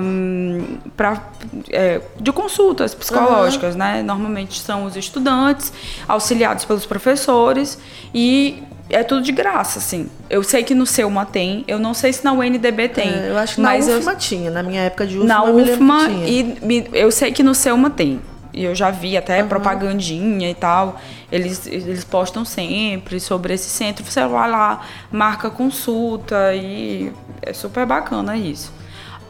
pra, 0.98 1.24
é, 1.70 2.02
de 2.20 2.34
consultas 2.34 2.94
psicológicas, 2.94 3.72
uhum. 3.76 3.80
né? 3.80 4.04
Normalmente 4.04 4.60
são 4.60 4.84
os 4.84 4.98
estudantes, 4.98 5.72
auxiliados 6.06 6.66
pelos 6.66 6.86
professores 6.86 7.80
e 8.14 8.62
é 8.90 9.04
tudo 9.04 9.22
de 9.22 9.32
graça, 9.32 9.80
assim. 9.80 10.10
Eu 10.30 10.44
sei 10.44 10.64
que 10.64 10.74
no 10.74 10.86
Selma 10.86 11.26
tem, 11.26 11.64
eu 11.68 11.78
não 11.78 11.94
sei 11.94 12.14
se 12.14 12.24
na 12.24 12.32
UNDB 12.32 12.90
tem. 12.90 13.10
É, 13.10 13.30
eu 13.30 13.38
acho 13.38 13.56
que 13.56 13.62
mas 13.62 13.88
na 13.88 13.98
UFMA 13.98 14.12
eu, 14.12 14.18
tinha, 14.18 14.52
na 14.52 14.64
minha 14.64 14.82
época 14.82 15.06
de 15.06 15.18
UFMA. 15.18 15.28
Na 15.28 15.46
eu 15.46 15.56
UFMA, 15.56 16.10
e 16.26 16.90
eu 16.94 17.12
sei 17.12 17.32
que 17.32 17.44
no 17.44 17.54
Selma 17.54 17.90
tem. 17.90 18.22
E 18.54 18.64
eu 18.64 18.74
já 18.74 18.90
vi 18.90 19.16
até 19.16 19.42
uhum. 19.42 19.50
propagandinha 19.50 20.50
e 20.50 20.56
tal. 20.56 21.00
Eles, 21.32 21.68
eles 21.68 22.04
postam 22.04 22.44
sempre 22.44 23.20
sobre 23.20 23.54
esse 23.54 23.70
centro. 23.70 24.04
Você 24.04 24.26
vai 24.26 24.50
lá, 24.50 24.82
marca 25.12 25.50
consulta 25.50 26.56
e 26.56 27.12
é 27.42 27.54
super 27.54 27.86
bacana 27.86 28.36
isso. 28.36 28.74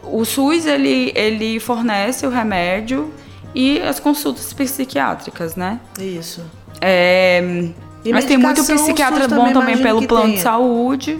O 0.03 0.23
SUS, 0.23 0.65
ele, 0.65 1.11
ele 1.15 1.59
fornece 1.59 2.25
o 2.25 2.29
remédio 2.29 3.13
e 3.53 3.81
as 3.81 3.99
consultas 3.99 4.53
psiquiátricas, 4.53 5.55
né? 5.55 5.81
Isso. 5.99 6.45
É, 6.79 7.69
mas 8.13 8.25
tem 8.25 8.37
muito 8.37 8.63
psiquiatra 8.63 9.27
bom 9.27 9.51
também 9.53 9.77
pelo 9.77 10.05
plano 10.07 10.33
de 10.33 10.39
saúde. 10.39 11.19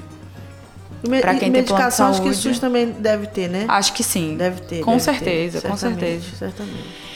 Para 1.22 1.36
quem 1.36 1.52
tem 1.52 1.64
plano 1.64 1.88
de 1.88 1.94
saúde. 1.94 2.12
acho 2.18 2.22
que 2.24 2.30
o 2.30 2.34
SUS 2.34 2.60
também 2.60 2.88
deve 2.92 3.28
ter, 3.28 3.48
né? 3.48 3.66
Acho 3.68 3.94
que 3.94 4.04
sim. 4.04 4.36
Deve 4.36 4.62
ter. 4.62 4.80
Com 4.82 4.92
deve 4.94 5.04
certeza, 5.04 5.62
ter, 5.62 5.68
com 5.68 5.78
certeza. 5.78 6.26
Certamente. 6.38 7.08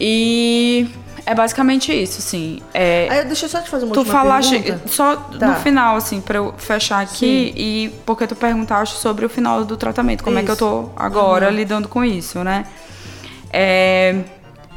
E 0.00 0.88
é 1.24 1.34
basicamente 1.34 1.92
isso, 1.92 2.18
assim. 2.18 2.60
É, 2.74 3.08
Aí, 3.10 3.24
deixa 3.24 3.46
eu 3.46 3.50
só 3.50 3.60
te 3.60 3.68
fazer 3.70 3.84
uma 3.84 3.94
tu 3.94 4.04
falaste, 4.04 4.58
pergunta. 4.60 4.88
Só 4.88 5.16
Tá. 5.16 5.48
no 5.48 5.54
final, 5.56 5.96
assim, 5.96 6.20
pra 6.20 6.38
eu 6.38 6.54
fechar 6.58 7.00
aqui, 7.00 7.52
e 7.56 7.90
porque 8.06 8.26
tu 8.26 8.34
perguntaste 8.36 8.96
sobre 8.98 9.24
o 9.24 9.28
final 9.28 9.64
do 9.64 9.76
tratamento, 9.76 10.22
como 10.24 10.38
é 10.38 10.42
que 10.42 10.50
eu 10.50 10.56
tô 10.56 10.90
agora 10.96 11.48
Uhum. 11.48 11.54
lidando 11.54 11.88
com 11.88 12.04
isso, 12.04 12.42
né? 12.44 12.64
É, 13.52 14.16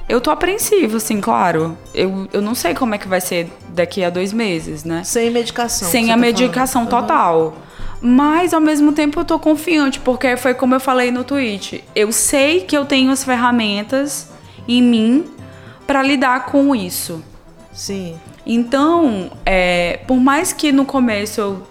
eu 0.09 0.19
tô 0.21 0.31
apreensiva, 0.31 0.97
assim, 0.97 1.19
claro. 1.21 1.77
Eu, 1.93 2.27
eu 2.33 2.41
não 2.41 2.55
sei 2.55 2.73
como 2.73 2.95
é 2.95 2.97
que 2.97 3.07
vai 3.07 3.21
ser 3.21 3.51
daqui 3.73 4.03
a 4.03 4.09
dois 4.09 4.33
meses, 4.33 4.83
né? 4.83 5.03
Sem 5.03 5.29
medicação. 5.29 5.87
Sem 5.87 6.11
a 6.11 6.15
tá 6.15 6.17
medicação 6.17 6.85
falando. 6.85 7.01
Uhum. 7.01 7.07
total. 7.07 7.53
Mas 8.01 8.53
ao 8.53 8.59
mesmo 8.61 8.91
tempo 8.93 9.19
eu 9.19 9.25
tô 9.25 9.37
confiante, 9.37 9.99
porque 9.99 10.35
foi 10.35 10.53
como 10.53 10.73
eu 10.75 10.79
falei 10.79 11.11
no 11.11 11.23
tweet. 11.23 11.83
Eu 11.95 12.11
sei 12.11 12.61
que 12.61 12.75
eu 12.75 12.85
tenho 12.85 13.11
as 13.11 13.23
ferramentas 13.23 14.29
em 14.67 14.81
mim 14.81 15.25
para 15.85 16.01
lidar 16.01 16.45
com 16.45 16.75
isso. 16.75 17.23
Sim. 17.71 18.19
Então, 18.45 19.31
é, 19.45 19.99
por 20.07 20.17
mais 20.17 20.51
que 20.51 20.71
no 20.71 20.83
começo 20.83 21.39
eu 21.39 21.67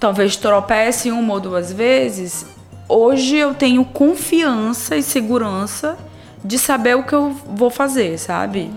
talvez 0.00 0.34
tropece 0.34 1.10
uma 1.10 1.34
ou 1.34 1.40
duas 1.40 1.72
vezes, 1.72 2.46
hoje 2.88 3.36
eu 3.36 3.54
tenho 3.54 3.84
confiança 3.84 4.96
e 4.96 5.02
segurança 5.02 5.96
de 6.42 6.58
saber 6.58 6.96
o 6.96 7.04
que 7.04 7.12
eu 7.12 7.36
vou 7.46 7.70
fazer, 7.70 8.18
sabe? 8.18 8.70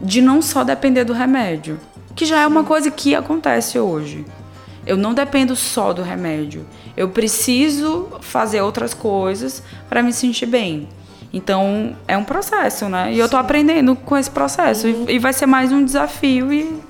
De 0.00 0.22
não 0.22 0.40
só 0.40 0.64
depender 0.64 1.04
do 1.04 1.12
remédio, 1.12 1.78
que 2.14 2.24
já 2.24 2.40
é 2.40 2.46
uma 2.46 2.64
coisa 2.64 2.90
que 2.90 3.14
acontece 3.14 3.78
hoje. 3.78 4.24
Eu 4.86 4.96
não 4.96 5.12
dependo 5.12 5.54
só 5.54 5.92
do 5.92 6.02
remédio. 6.02 6.66
Eu 6.96 7.10
preciso 7.10 8.08
fazer 8.20 8.62
outras 8.62 8.94
coisas 8.94 9.62
para 9.88 10.02
me 10.02 10.12
sentir 10.12 10.46
bem. 10.46 10.88
Então, 11.32 11.96
é 12.08 12.16
um 12.16 12.24
processo, 12.24 12.88
né? 12.88 13.12
E 13.12 13.18
eu 13.18 13.28
tô 13.28 13.36
aprendendo 13.36 13.94
com 13.94 14.16
esse 14.16 14.30
processo. 14.30 14.88
E, 14.88 15.14
e 15.14 15.18
vai 15.18 15.32
ser 15.32 15.46
mais 15.46 15.70
um 15.70 15.84
desafio 15.84 16.52
e 16.52 16.80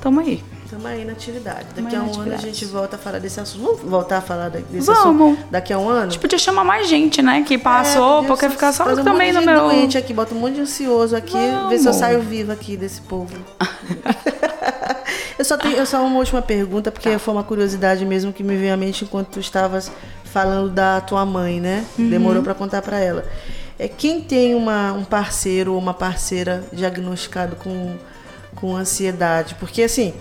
tamo 0.00 0.20
aí. 0.20 0.42
Estamos 0.74 0.86
aí 0.90 1.04
na 1.04 1.12
atividade. 1.12 1.66
Daqui 1.76 1.94
a 1.94 2.02
um 2.02 2.20
ano 2.20 2.34
a 2.34 2.36
gente 2.36 2.64
volta 2.64 2.96
a 2.96 2.98
falar 2.98 3.20
desse 3.20 3.38
assunto. 3.38 3.62
Vamos 3.62 3.80
voltar 3.82 4.18
a 4.18 4.20
falar 4.20 4.48
desse 4.48 4.64
Vamos. 4.84 5.38
assunto 5.38 5.48
daqui 5.48 5.72
a 5.72 5.78
um 5.78 5.88
ano? 5.88 6.00
A 6.00 6.04
gente 6.10 6.18
podia 6.18 6.36
chamar 6.38 6.64
mais 6.64 6.88
gente, 6.88 7.22
né? 7.22 7.44
Que 7.46 7.56
passou, 7.56 8.24
É, 8.24 8.26
porque 8.26 8.48
ficar 8.50 8.72
só 8.72 8.84
um 8.92 8.96
também 9.04 9.32
no 9.32 9.40
meu. 9.40 9.60
doente 9.68 9.96
aqui, 9.96 10.12
bota 10.12 10.34
um 10.34 10.38
monte 10.38 10.54
de 10.54 10.62
ansioso 10.62 11.14
aqui, 11.14 11.36
ver 11.68 11.78
se 11.78 11.86
eu 11.86 11.92
Vamos. 11.92 11.96
saio 11.96 12.20
viva 12.22 12.52
aqui 12.52 12.76
desse 12.76 13.00
povo. 13.02 13.32
eu 15.38 15.44
só 15.44 15.56
tenho 15.56 15.76
eu 15.76 15.86
só 15.86 16.04
uma 16.04 16.18
última 16.18 16.42
pergunta, 16.42 16.90
porque 16.90 17.10
Tá. 17.10 17.18
foi 17.20 17.34
uma 17.34 17.44
curiosidade 17.44 18.04
mesmo 18.04 18.32
que 18.32 18.42
me 18.42 18.56
veio 18.56 18.74
à 18.74 18.76
mente 18.76 19.04
enquanto 19.04 19.28
tu 19.28 19.38
estavas 19.40 19.92
falando 20.24 20.70
da 20.70 21.00
tua 21.00 21.24
mãe, 21.24 21.60
né? 21.60 21.84
Uhum. 21.96 22.10
Demorou 22.10 22.42
pra 22.42 22.52
contar 22.54 22.82
pra 22.82 22.98
ela. 22.98 23.24
É 23.78 23.86
quem 23.86 24.20
tem 24.20 24.56
uma, 24.56 24.92
um 24.92 25.04
parceiro 25.04 25.72
ou 25.74 25.78
uma 25.78 25.94
parceira 25.94 26.64
diagnosticado 26.72 27.54
com, 27.56 27.94
com 28.56 28.74
ansiedade, 28.74 29.54
porque 29.56 29.82
assim, 29.84 30.12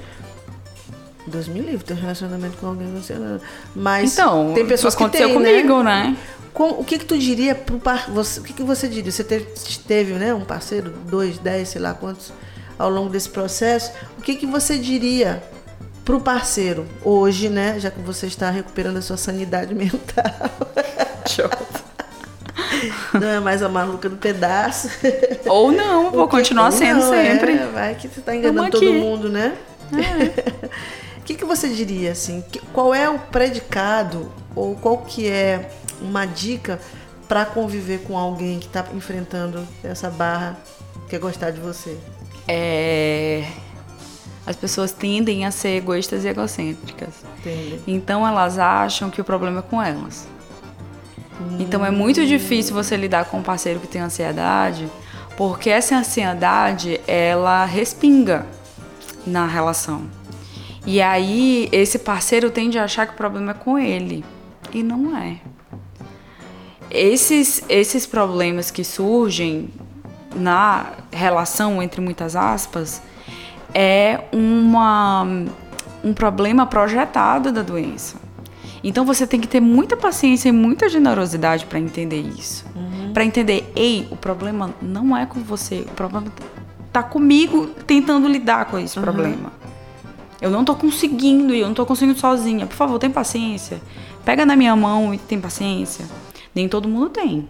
Deus 1.25 1.47
me 1.47 1.59
livre, 1.61 1.83
ter 1.83 1.93
um 1.93 1.97
relacionamento 2.01 2.57
com 2.57 2.67
alguém 2.67 2.87
ansiedade. 2.95 3.41
Mas 3.75 4.13
Então, 4.13 4.51
tem 4.53 4.65
pessoas 4.65 4.93
que 4.95 5.01
aconteceu 5.03 5.27
né? 5.29 5.33
comigo, 5.33 5.83
né? 5.83 6.17
Com- 6.53 6.69
o 6.71 6.83
que 6.83 6.99
que 6.99 7.05
tu 7.05 7.17
diria 7.17 7.55
pro 7.55 7.79
par, 7.79 8.09
você, 8.11 8.39
o 8.39 8.43
que 8.43 8.53
que 8.53 8.63
você 8.63 8.87
diria? 8.87 9.11
Você 9.11 9.23
teve, 9.23 9.47
teve, 9.87 10.13
né, 10.13 10.33
um 10.33 10.41
parceiro, 10.45 10.91
dois, 11.09 11.37
dez, 11.39 11.69
sei 11.69 11.81
lá 11.81 11.93
quantos, 11.93 12.31
ao 12.77 12.89
longo 12.89 13.09
desse 13.09 13.29
processo. 13.29 13.91
O 14.19 14.21
que 14.21 14.35
que 14.35 14.45
você 14.45 14.77
diria 14.77 15.41
pro 16.05 16.19
parceiro 16.19 16.85
hoje, 17.03 17.47
né, 17.49 17.75
já 17.79 17.89
que 17.89 17.99
você 18.01 18.27
está 18.27 18.49
recuperando 18.51 18.97
a 18.97 19.01
sua 19.01 19.17
sanidade 19.17 19.73
mental? 19.75 20.25
Show. 21.27 21.49
Não 23.19 23.27
é 23.29 23.39
mais 23.39 23.63
a 23.63 23.69
maluca 23.69 24.09
do 24.09 24.17
pedaço. 24.17 24.89
Ou 25.45 25.71
não, 25.71 26.11
vou 26.11 26.27
continuar 26.27 26.69
sendo 26.71 26.99
não, 26.99 27.09
sempre. 27.11 27.53
é, 27.53 27.65
vai 27.67 27.95
que 27.95 28.07
você 28.09 28.19
tá 28.21 28.35
enganando 28.35 28.69
todo 28.71 28.93
mundo, 28.93 29.29
né? 29.29 29.53
O 31.23 31.25
que, 31.25 31.35
que 31.35 31.45
você 31.45 31.69
diria 31.69 32.11
assim? 32.11 32.43
Que- 32.51 32.59
qual 32.73 32.93
é 32.93 33.09
o 33.09 33.17
predicado 33.17 34.29
ou 34.53 34.75
qual 34.75 34.97
que 34.97 35.25
é 35.29 35.71
uma 36.01 36.25
dica 36.25 36.81
para 37.29 37.45
conviver 37.45 37.99
com 37.99 38.17
alguém 38.17 38.59
que 38.59 38.65
está 38.65 38.85
enfrentando 38.93 39.65
essa 39.81 40.09
barra 40.09 40.57
que 41.07 41.15
é 41.15 41.19
gostar 41.19 41.51
de 41.51 41.61
você? 41.61 41.97
É, 42.45 43.45
As 44.45 44.57
pessoas 44.57 44.91
tendem 44.91 45.45
a 45.45 45.51
ser 45.51 45.77
egoístas 45.77 46.25
e 46.25 46.27
egocêntricas. 46.27 47.13
Entende? 47.39 47.79
Então 47.87 48.27
elas 48.27 48.59
acham 48.59 49.09
que 49.09 49.21
o 49.21 49.23
problema 49.23 49.59
é 49.59 49.61
com 49.61 49.81
elas. 49.81 50.27
Então 51.57 51.85
é 51.85 51.89
muito 51.89 52.25
difícil 52.25 52.75
você 52.75 52.97
lidar 52.97 53.23
com 53.25 53.37
um 53.37 53.41
parceiro 53.41 53.79
que 53.79 53.87
tem 53.87 54.01
ansiedade, 54.01 54.89
porque 55.37 55.69
essa 55.69 55.95
ansiedade 55.95 56.99
ela 57.07 57.63
respinga 57.63 58.45
na 59.25 59.47
relação. 59.47 60.01
E 60.85 61.01
aí 61.01 61.69
esse 61.71 61.99
parceiro 61.99 62.51
tende 62.51 62.77
a 62.77 62.83
achar 62.83 63.05
que 63.05 63.13
o 63.13 63.17
problema 63.17 63.51
é 63.51 63.53
com 63.53 63.79
ele 63.79 64.23
e 64.73 64.83
não 64.83 65.17
é. 65.17 65.37
Esses 66.89 67.63
esses 67.69 68.05
problemas 68.05 68.69
que 68.69 68.83
surgem 68.83 69.69
na 70.35 70.91
relação 71.11 71.81
entre 71.81 72.01
muitas 72.01 72.35
aspas 72.35 73.01
é 73.73 74.21
uma 74.31 75.25
um 76.03 76.13
problema 76.13 76.65
projetado 76.65 77.51
da 77.51 77.61
doença. 77.61 78.17
Então 78.83 79.05
você 79.05 79.25
tem 79.25 79.39
que 79.39 79.47
ter 79.47 79.61
muita 79.61 79.95
paciência 79.95 80.49
e 80.49 80.51
muita 80.51 80.89
generosidade 80.89 81.65
para 81.65 81.79
entender 81.79 82.19
isso. 82.19 82.65
Para 83.13 83.23
entender, 83.23 83.71
ei, 83.75 84.07
o 84.11 84.17
problema 84.17 84.73
não 84.81 85.15
é 85.15 85.25
com 85.25 85.39
você, 85.39 85.85
o 85.87 85.91
problema 85.91 86.27
tá 86.91 87.01
comigo 87.01 87.67
tentando 87.87 88.27
lidar 88.27 88.65
com 88.65 88.77
esse 88.77 88.99
problema. 88.99 89.53
Eu 90.43 90.51
não 90.51 90.65
tô 90.65 90.75
conseguindo 90.75 91.55
e 91.55 91.61
eu 91.61 91.67
não 91.67 91.73
tô 91.73 91.85
conseguindo 91.85 92.19
sozinha. 92.19 92.67
Por 92.67 92.75
favor, 92.75 92.99
tem 92.99 93.09
paciência. 93.09 93.81
Pega 94.25 94.45
na 94.45 94.57
minha 94.57 94.75
mão 94.75 95.13
e 95.13 95.17
tem 95.17 95.39
paciência. 95.39 96.05
Nem 96.53 96.67
todo 96.67 96.85
mundo 96.85 97.09
tem. 97.09 97.47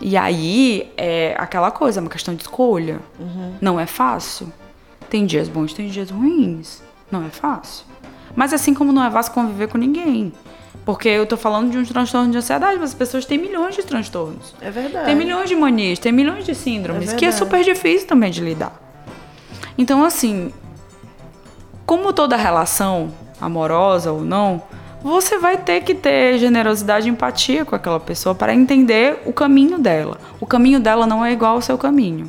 E 0.00 0.16
aí 0.16 0.90
é 0.96 1.34
aquela 1.38 1.70
coisa, 1.70 2.00
é 2.00 2.02
uma 2.02 2.08
questão 2.08 2.34
de 2.34 2.40
escolha. 2.40 3.00
Não 3.60 3.78
é 3.78 3.84
fácil. 3.84 4.50
Tem 5.10 5.26
dias 5.26 5.46
bons, 5.46 5.74
tem 5.74 5.88
dias 5.90 6.10
ruins. 6.10 6.82
Não 7.12 7.22
é 7.22 7.28
fácil. 7.28 7.84
Mas 8.34 8.54
assim 8.54 8.72
como 8.72 8.92
não 8.92 9.04
é 9.04 9.10
fácil 9.10 9.34
conviver 9.34 9.68
com 9.68 9.76
ninguém. 9.76 10.32
Porque 10.86 11.10
eu 11.10 11.26
tô 11.26 11.36
falando 11.36 11.70
de 11.70 11.76
um 11.76 11.84
transtorno 11.84 12.30
de 12.30 12.38
ansiedade, 12.38 12.78
mas 12.78 12.90
as 12.90 12.94
pessoas 12.94 13.26
têm 13.26 13.36
milhões 13.36 13.74
de 13.74 13.82
transtornos. 13.82 14.54
É 14.62 14.70
verdade. 14.70 15.04
Tem 15.04 15.14
milhões 15.14 15.50
de 15.50 15.54
manias, 15.54 15.98
tem 15.98 16.12
milhões 16.12 16.46
de 16.46 16.54
síndromes, 16.54 17.12
É 17.12 17.16
que 17.16 17.26
é 17.26 17.30
verdade. 17.30 17.44
super 17.44 17.62
difícil 17.62 18.08
também 18.08 18.30
de 18.30 18.40
lidar. 18.40 18.80
Então, 19.76 20.02
assim, 20.02 20.50
como 21.86 22.12
toda 22.12 22.36
relação, 22.36 23.12
amorosa 23.40 24.10
ou 24.10 24.22
não, 24.22 24.60
você 25.02 25.38
vai 25.38 25.56
ter 25.56 25.82
que 25.82 25.94
ter 25.94 26.36
generosidade 26.36 27.06
e 27.06 27.10
empatia 27.12 27.64
com 27.64 27.76
aquela 27.76 28.00
pessoa 28.00 28.34
para 28.34 28.52
entender 28.52 29.22
o 29.24 29.32
caminho 29.32 29.78
dela. 29.78 30.18
O 30.40 30.46
caminho 30.46 30.80
dela 30.80 31.06
não 31.06 31.24
é 31.24 31.32
igual 31.32 31.54
ao 31.54 31.62
seu 31.62 31.78
caminho. 31.78 32.28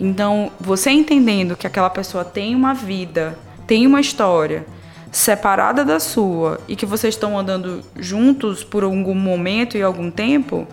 Então, 0.00 0.50
você 0.60 0.90
entendendo 0.90 1.56
que 1.56 1.66
aquela 1.66 1.88
pessoa 1.88 2.24
tem 2.24 2.56
uma 2.56 2.74
vida, 2.74 3.38
tem 3.64 3.86
uma 3.86 4.00
história 4.00 4.66
separada 5.12 5.84
da 5.84 6.00
sua 6.00 6.58
e 6.66 6.74
que 6.74 6.84
vocês 6.84 7.14
estão 7.14 7.38
andando 7.38 7.80
juntos 7.96 8.64
por 8.64 8.82
algum 8.82 9.14
momento 9.14 9.76
e 9.76 9.82
algum 9.82 10.10
tempo, 10.10 10.66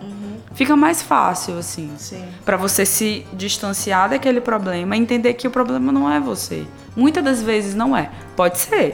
fica 0.60 0.76
mais 0.76 1.02
fácil 1.02 1.58
assim. 1.58 1.90
Sim. 1.98 2.26
Pra 2.44 2.58
você 2.58 2.86
se 2.86 3.26
distanciar 3.32 4.10
daquele 4.10 4.42
problema 4.42 4.98
e 4.98 5.00
entender 5.00 5.34
que 5.36 5.48
o 5.48 5.52
problema 5.52 5.90
não 5.90 6.12
é 6.12 6.20
você. 6.20 6.64
Muitas 6.98 7.24
das 7.24 7.42
vezes 7.42 7.74
não 7.74 7.96
é. 7.96 8.10
Pode 8.36 8.60
ser 8.60 8.94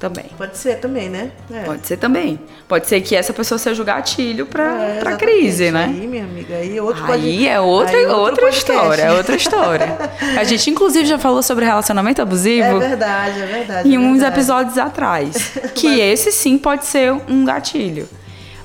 também. 0.00 0.24
Pode 0.36 0.58
ser 0.58 0.80
também, 0.80 1.08
né? 1.08 1.30
É. 1.52 1.60
Pode 1.62 1.86
ser 1.86 1.98
também. 1.98 2.40
Pode 2.66 2.88
ser 2.88 3.00
que 3.00 3.14
essa 3.14 3.32
pessoa 3.32 3.58
seja 3.58 3.80
o 3.80 3.84
gatilho 3.84 4.44
pra, 4.44 4.64
É, 4.82 4.98
pra 4.98 5.16
crise, 5.16 5.70
né? 5.70 5.84
Aí, 5.84 6.06
minha 6.08 6.24
amiga, 6.24 6.56
aí 6.56 6.80
outro 6.80 7.02
Aí 7.04 7.08
pode- 7.10 7.48
é 7.48 7.60
outra, 7.60 7.96
aí 7.96 8.06
outro 8.06 8.20
outra 8.44 8.48
história, 8.48 9.02
é 9.02 9.12
outra 9.12 9.36
história. 9.36 9.96
A 10.36 10.42
gente, 10.42 10.68
inclusive, 10.68 11.06
já 11.06 11.16
falou 11.18 11.44
sobre 11.44 11.64
relacionamento 11.64 12.20
abusivo 12.20 12.66
É 12.66 12.88
verdade, 12.88 13.40
é 13.40 13.46
verdade. 13.46 13.88
em 13.88 13.94
é 13.94 13.98
uns 14.00 14.14
verdade. 14.14 14.34
episódios 14.34 14.78
atrás. 14.78 15.52
Que 15.76 16.00
esse 16.00 16.32
sim 16.32 16.58
pode 16.58 16.84
ser 16.86 17.12
um 17.28 17.44
gatilho. 17.44 18.08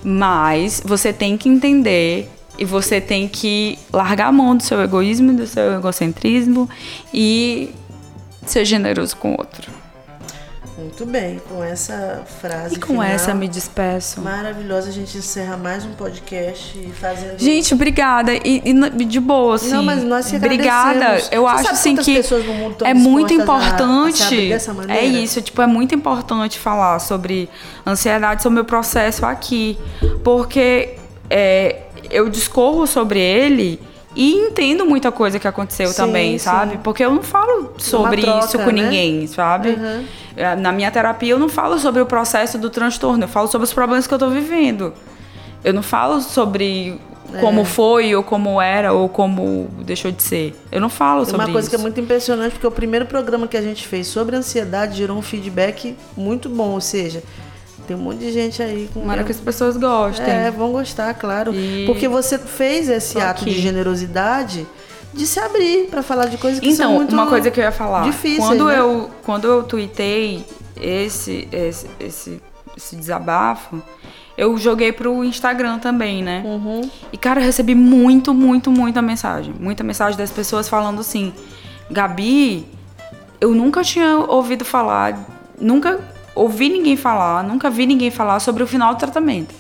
Mas 0.04 0.82
você 0.84 1.14
tem 1.14 1.38
que 1.38 1.48
entender 1.48 2.30
e 2.60 2.66
você 2.66 3.00
tem 3.00 3.28
que 3.28 3.80
largar 3.92 4.28
a 4.28 4.32
mão 4.32 4.56
do 4.56 4.64
seu 4.64 4.82
egoísmo, 4.82 5.34
do 5.34 5.48
seu 5.48 5.74
egocentrismo 5.74 6.70
e 7.14 7.74
ser 8.46 8.66
generoso 8.66 9.16
com 9.18 9.30
o 9.30 9.38
outro. 9.40 9.72
Muito 10.78 11.06
bem, 11.06 11.42
com 11.50 11.62
essa 11.62 12.24
frase. 12.40 12.76
E 12.76 12.80
com 12.80 12.88
final 12.94 13.04
essa 13.04 13.34
me 13.34 13.50
despeço. 13.50 14.22
Maravilhosa, 14.22 14.88
a 14.88 14.92
gente 14.94 15.18
encerra 15.18 15.58
mais 15.58 15.84
um 15.86 15.92
podcast 15.92 16.80
fazendo. 16.98 17.38
Gente, 17.38 17.74
obrigada. 17.74 18.34
E, 18.34 18.62
e 18.64 19.04
de 19.06 19.20
boa, 19.20 19.56
assim. 19.56 19.72
Não, 19.72 19.84
mas 19.84 20.02
nós 20.06 20.30
que 20.30 20.38
Obrigada. 20.38 21.22
Eu 21.34 21.42
Você 21.42 21.48
acho 21.68 21.72
assim 21.72 21.98
que 21.98 22.22
é 22.86 22.94
muito 22.94 23.36
dispostas 23.36 23.82
a- 23.82 23.84
a 23.84 23.84
importante. 23.84 24.54
é 24.88 25.04
isso, 25.06 25.42
tipo, 25.42 25.62
é 25.62 25.68
muito 25.68 25.94
importante 25.94 26.58
falar 26.58 26.98
sobre 27.00 27.50
ansiedade, 27.86 28.42
sobre 28.42 28.54
o 28.54 28.56
meu 28.56 28.66
processo 28.66 29.26
aqui, 29.26 29.78
porque 30.24 30.96
é, 31.30 31.76
eu 32.10 32.30
discorro 32.30 32.86
sobre 32.88 33.20
ele 33.20 33.80
e 34.16 34.34
entendo 34.34 34.86
muita 34.86 35.12
coisa 35.12 35.38
que 35.40 35.48
aconteceu 35.48 35.88
Sim, 35.90 35.96
também, 35.96 36.32
sim. 36.34 36.46
sabe? 36.46 36.80
Porque 36.84 37.04
eu 37.06 37.12
não 37.14 37.22
falo 37.24 37.74
sobre 37.78 38.22
troca, 38.22 38.46
isso 38.46 38.58
com 38.60 38.72
né? 38.72 38.82
ninguém, 38.84 39.28
sabe? 39.28 39.70
Uhum. 39.70 40.06
É, 40.36 40.56
Na 40.56 40.72
minha 40.72 40.90
terapia 40.90 41.32
eu 41.32 41.40
não 41.40 41.50
falo 41.50 41.78
sobre 41.80 42.02
o 42.02 42.06
processo 42.06 42.58
do 42.58 42.70
transtorno, 42.70 43.24
eu 43.24 43.28
falo 43.28 43.48
sobre 43.48 43.66
os 43.66 43.74
problemas 43.74 44.08
que 44.08 44.14
eu 44.14 44.20
tô 44.20 44.30
vivendo. 44.30 44.94
Eu 45.64 45.74
não 45.74 45.84
falo 45.84 46.22
sobre 46.22 47.00
É. 47.34 47.40
como 47.40 47.64
foi, 47.64 48.16
ou 48.16 48.24
como 48.24 48.60
era, 48.60 48.92
ou 48.94 49.08
como 49.08 49.70
deixou 49.86 50.10
de 50.12 50.24
ser. 50.24 50.56
Eu 50.72 50.82
não 50.82 50.90
falo 50.90 51.24
sobre 51.26 51.46
uma 51.46 51.52
coisa 51.52 51.68
isso. 51.68 51.70
que 51.70 51.76
é 51.76 51.80
muito 51.80 52.00
impressionante, 52.00 52.54
porque 52.54 52.66
o 52.66 52.72
primeiro 52.72 53.06
programa 53.06 53.48
que 53.48 53.56
a 53.58 53.62
gente 53.62 53.88
fez 53.88 54.08
sobre 54.08 54.36
ansiedade 54.36 54.98
gerou 54.98 55.16
um 55.18 55.22
feedback 55.22 55.96
muito 56.18 56.50
bom, 56.50 56.70
ou 56.70 56.82
seja, 56.82 57.22
tem 57.90 57.98
um 57.98 58.02
monte 58.02 58.20
de 58.20 58.32
gente 58.32 58.62
aí 58.62 58.88
com 58.94 59.00
Tomara 59.02 59.24
que 59.24 59.32
as 59.32 59.40
pessoas 59.40 59.76
gostem. 59.76 60.30
É, 60.30 60.52
vão 60.52 60.72
gostar, 60.72 61.12
claro. 61.16 61.52
E- 61.56 61.86
Porque 61.88 62.08
você 62.08 62.38
fez 62.38 62.88
esse 62.88 63.16
Tô 63.16 63.20
ato 63.20 63.42
aqui. 63.42 63.52
de 63.56 63.60
generosidade 63.60 64.68
de 65.12 65.26
se 65.26 65.40
abrir 65.40 65.88
pra 65.90 66.04
falar 66.04 66.28
de 66.28 66.38
coisas 66.38 66.60
que 66.60 66.72
são 66.76 66.86
Então, 66.86 66.96
muito 66.98 67.14
uma 67.14 67.26
coisa 67.26 67.50
que 67.50 67.60
eu 67.60 67.64
ia 67.64 67.72
falar. 67.72 68.04
difíceis, 68.04 68.38
quando 68.46 68.66
né? 68.66 68.78
eu 68.80 69.10
quando 69.24 69.46
eu 69.48 69.64
tuitei 69.64 70.46
esse 70.80 71.48
esse, 71.52 71.88
esse 72.00 72.42
esse 72.78 72.96
desabafo, 72.96 73.82
eu 74.38 74.56
joguei 74.56 74.92
pro 74.94 75.24
Instagram 75.26 75.80
também, 75.80 76.22
né? 76.24 76.44
Uhum. 76.46 76.82
E 77.12 77.18
cara, 77.18 77.42
eu 77.42 77.46
recebi 77.46 77.74
muito, 77.74 78.36
muito, 78.36 78.70
muita 78.70 79.02
mensagem, 79.02 79.52
muita 79.60 79.84
mensagem 79.84 80.16
das 80.16 80.30
pessoas 80.30 80.70
falando 80.70 81.02
assim: 81.02 81.34
"Gabi, 81.90 82.68
eu 83.42 83.56
nunca 83.56 83.82
tinha 83.84 84.16
ouvido 84.20 84.64
falar, 84.64 85.18
nunca 85.60 86.00
ouvi 86.36 86.70
ninguém 86.70 86.96
falar, 86.96 87.44
nunca 87.44 87.70
vi 87.70 87.86
ninguém 87.86 88.12
falar 88.12 88.40
sobre 88.40 88.64
o 88.64 88.68
final 88.68 88.94
do 88.94 89.00
tratamento. 89.00 89.54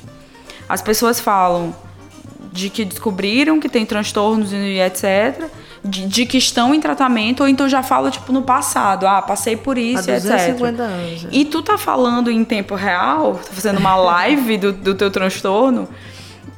As 0.67 0.81
pessoas 0.81 1.19
falam 1.19 1.75
de 2.51 2.69
que 2.69 2.83
descobriram 2.85 3.59
que 3.59 3.69
tem 3.69 3.85
transtornos 3.85 4.51
e 4.53 4.79
etc, 4.79 5.49
de, 5.83 6.07
de, 6.07 6.25
que 6.25 6.37
estão 6.37 6.73
em 6.73 6.79
tratamento, 6.79 7.41
ou 7.41 7.47
então 7.47 7.69
já 7.69 7.81
falo, 7.81 8.11
tipo, 8.11 8.31
no 8.31 8.41
passado. 8.41 9.07
Ah, 9.07 9.21
passei 9.21 9.55
por 9.55 9.77
isso, 9.77 10.09
Há 10.09 10.15
etc. 10.15 10.31
250 10.31 10.83
anos. 10.83 11.25
é. 11.25 11.27
E 11.31 11.45
tu 11.45 11.61
tá 11.61 11.77
falando 11.77 12.29
em 12.29 12.43
tempo 12.43 12.75
real, 12.75 13.35
tá 13.35 13.53
fazendo 13.53 13.79
uma 13.79 13.95
live 13.95 14.57
do, 14.57 14.73
do 14.73 14.95
teu 14.95 15.09
transtorno 15.09 15.87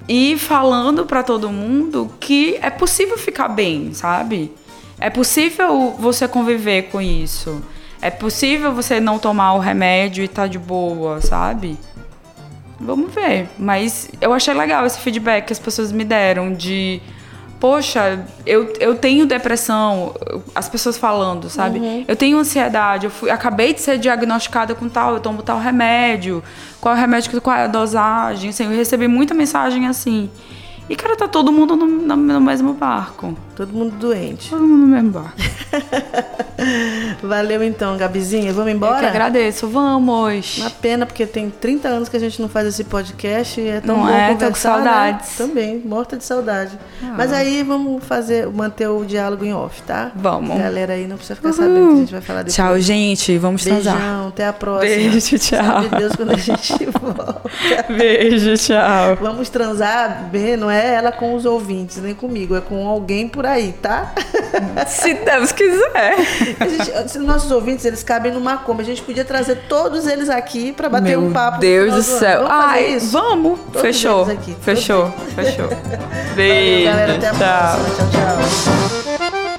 e 0.07 0.38
falando 0.38 1.05
para 1.05 1.24
todo 1.24 1.49
mundo 1.49 2.12
que 2.20 2.57
é 2.62 2.70
possível 2.70 3.18
ficar 3.18 3.47
bem, 3.47 3.93
sabe? 3.93 4.51
É 4.99 5.09
possível 5.09 5.95
você 5.97 6.28
conviver 6.28 6.84
com 6.84 7.01
isso. 7.01 7.62
É 8.01 8.09
possível 8.09 8.73
você 8.73 8.99
não 8.99 9.19
tomar 9.19 9.53
o 9.53 9.59
remédio 9.59 10.23
e 10.23 10.27
tá 10.27 10.47
de 10.47 10.57
boa, 10.57 11.21
sabe? 11.21 11.77
Vamos 12.79 13.13
ver. 13.13 13.47
Mas 13.59 14.09
eu 14.19 14.33
achei 14.33 14.53
legal 14.53 14.85
esse 14.85 14.99
feedback 14.99 15.45
que 15.45 15.53
as 15.53 15.59
pessoas 15.59 15.91
me 15.91 16.03
deram 16.03 16.51
de. 16.51 16.99
Poxa, 17.59 18.25
eu, 18.43 18.73
eu 18.79 18.95
tenho 18.95 19.27
depressão, 19.27 20.15
as 20.55 20.67
pessoas 20.67 20.97
falando, 20.97 21.47
sabe? 21.47 21.77
Uhum. 21.77 22.05
Eu 22.07 22.15
tenho 22.15 22.39
ansiedade, 22.39 23.05
eu 23.05 23.11
fui, 23.11 23.29
acabei 23.29 23.71
de 23.71 23.81
ser 23.81 23.99
diagnosticada 23.99 24.73
com 24.73 24.89
tal, 24.89 25.13
eu 25.13 25.19
tomo 25.19 25.43
tal 25.43 25.59
remédio, 25.59 26.43
qual 26.79 26.95
é 26.95 26.97
o 26.97 26.99
remédio, 26.99 27.39
qual 27.39 27.55
é 27.55 27.65
a 27.65 27.67
dosagem, 27.67 28.49
assim, 28.49 28.63
eu 28.63 28.71
recebi 28.71 29.07
muita 29.07 29.35
mensagem 29.35 29.85
assim. 29.85 30.27
E, 30.91 30.95
cara, 30.97 31.15
tá 31.15 31.25
todo 31.25 31.53
mundo 31.53 31.73
no, 31.77 31.87
no, 31.87 32.17
no 32.17 32.41
mesmo 32.41 32.73
barco. 32.73 33.33
Todo 33.55 33.71
mundo 33.71 33.95
doente. 33.95 34.49
Todo 34.49 34.61
mundo 34.61 34.81
no 34.81 34.87
mesmo 34.87 35.11
barco. 35.11 35.37
Valeu 37.23 37.63
então, 37.63 37.95
Gabizinha. 37.95 38.51
Vamos 38.51 38.57
Eu 38.59 38.65
que 38.65 38.71
embora? 38.85 39.07
agradeço. 39.07 39.69
Vamos. 39.69 40.57
Uma 40.57 40.69
pena, 40.69 41.05
porque 41.05 41.25
tem 41.25 41.49
30 41.49 41.87
anos 41.87 42.09
que 42.09 42.17
a 42.17 42.19
gente 42.19 42.41
não 42.41 42.49
faz 42.49 42.67
esse 42.67 42.83
podcast 42.83 43.61
e 43.61 43.69
é 43.69 43.79
tão 43.79 43.95
Não 43.95 44.03
bom 44.05 44.09
é? 44.09 44.27
Tô 44.27 44.33
com 44.33 44.39
conversar, 44.39 44.75
saudades. 44.75 45.29
Né? 45.29 45.47
Também, 45.47 45.79
morta 45.79 46.17
de 46.17 46.25
saudade. 46.25 46.77
Ah. 47.01 47.13
Mas 47.17 47.31
aí 47.31 47.63
vamos 47.63 48.03
fazer, 48.03 48.47
manter 48.47 48.89
o 48.89 49.05
diálogo 49.05 49.45
em 49.45 49.53
off, 49.53 49.81
tá? 49.83 50.11
Vamos. 50.13 50.51
A 50.59 50.63
galera 50.63 50.91
aí 50.91 51.07
não 51.07 51.15
precisa 51.15 51.37
ficar 51.37 51.53
sabendo 51.53 51.87
que 51.87 51.93
a 51.93 51.99
gente 51.99 52.11
vai 52.11 52.21
falar 52.21 52.39
depois. 52.39 52.55
Tchau, 52.55 52.79
gente. 52.81 53.37
Vamos 53.37 53.63
transar. 53.63 53.95
Beijão, 53.95 54.27
até 54.27 54.45
a 54.45 54.51
próxima. 54.51 54.93
Beijo, 54.93 55.39
tchau. 55.39 55.63
Sabe 55.63 55.89
Deus 55.95 56.15
quando 56.17 56.31
a 56.31 56.37
gente 56.37 56.85
volta. 56.99 57.41
Beijo, 57.87 58.57
tchau. 58.57 59.15
Vamos 59.21 59.47
transar 59.47 60.27
bem, 60.29 60.57
não 60.57 60.69
é 60.69 60.80
ela 60.84 61.11
com 61.11 61.34
os 61.34 61.45
ouvintes, 61.45 61.97
nem 61.97 62.13
comigo, 62.13 62.55
é 62.55 62.61
com 62.61 62.88
alguém 62.88 63.27
por 63.27 63.45
aí, 63.45 63.73
tá? 63.82 64.13
Se 64.88 65.13
Deus 65.13 65.51
quiser. 65.51 66.15
Gente, 66.59 67.19
nossos 67.19 67.51
ouvintes, 67.51 67.86
eles 67.86 68.03
cabem 68.03 68.32
numa 68.32 68.57
Kombi. 68.57 68.82
A 68.82 68.86
gente 68.86 69.01
podia 69.01 69.23
trazer 69.25 69.63
todos 69.69 70.07
eles 70.07 70.29
aqui 70.29 70.71
pra 70.73 70.89
bater 70.89 71.17
Meu 71.17 71.21
um 71.21 71.32
papo. 71.34 71.59
Deus 71.59 71.93
do 71.93 72.01
céu. 72.03 72.43
Vamos 72.43 72.51
Ai, 72.65 72.86
isso? 72.95 73.11
vamos. 73.11 73.59
Todos 73.71 73.82
Fechou. 73.82 74.23
aqui, 74.29 74.55
Fechou. 74.61 75.11
Fechou. 75.36 75.67
Valeu, 76.32 76.36
Beijo. 76.36 76.86
galera. 76.86 77.15
Até 77.15 77.27
a 77.27 77.32
tchau. 77.32 77.39
próxima. 77.39 78.09
Tchau, 78.11 79.29
tchau. 79.32 79.50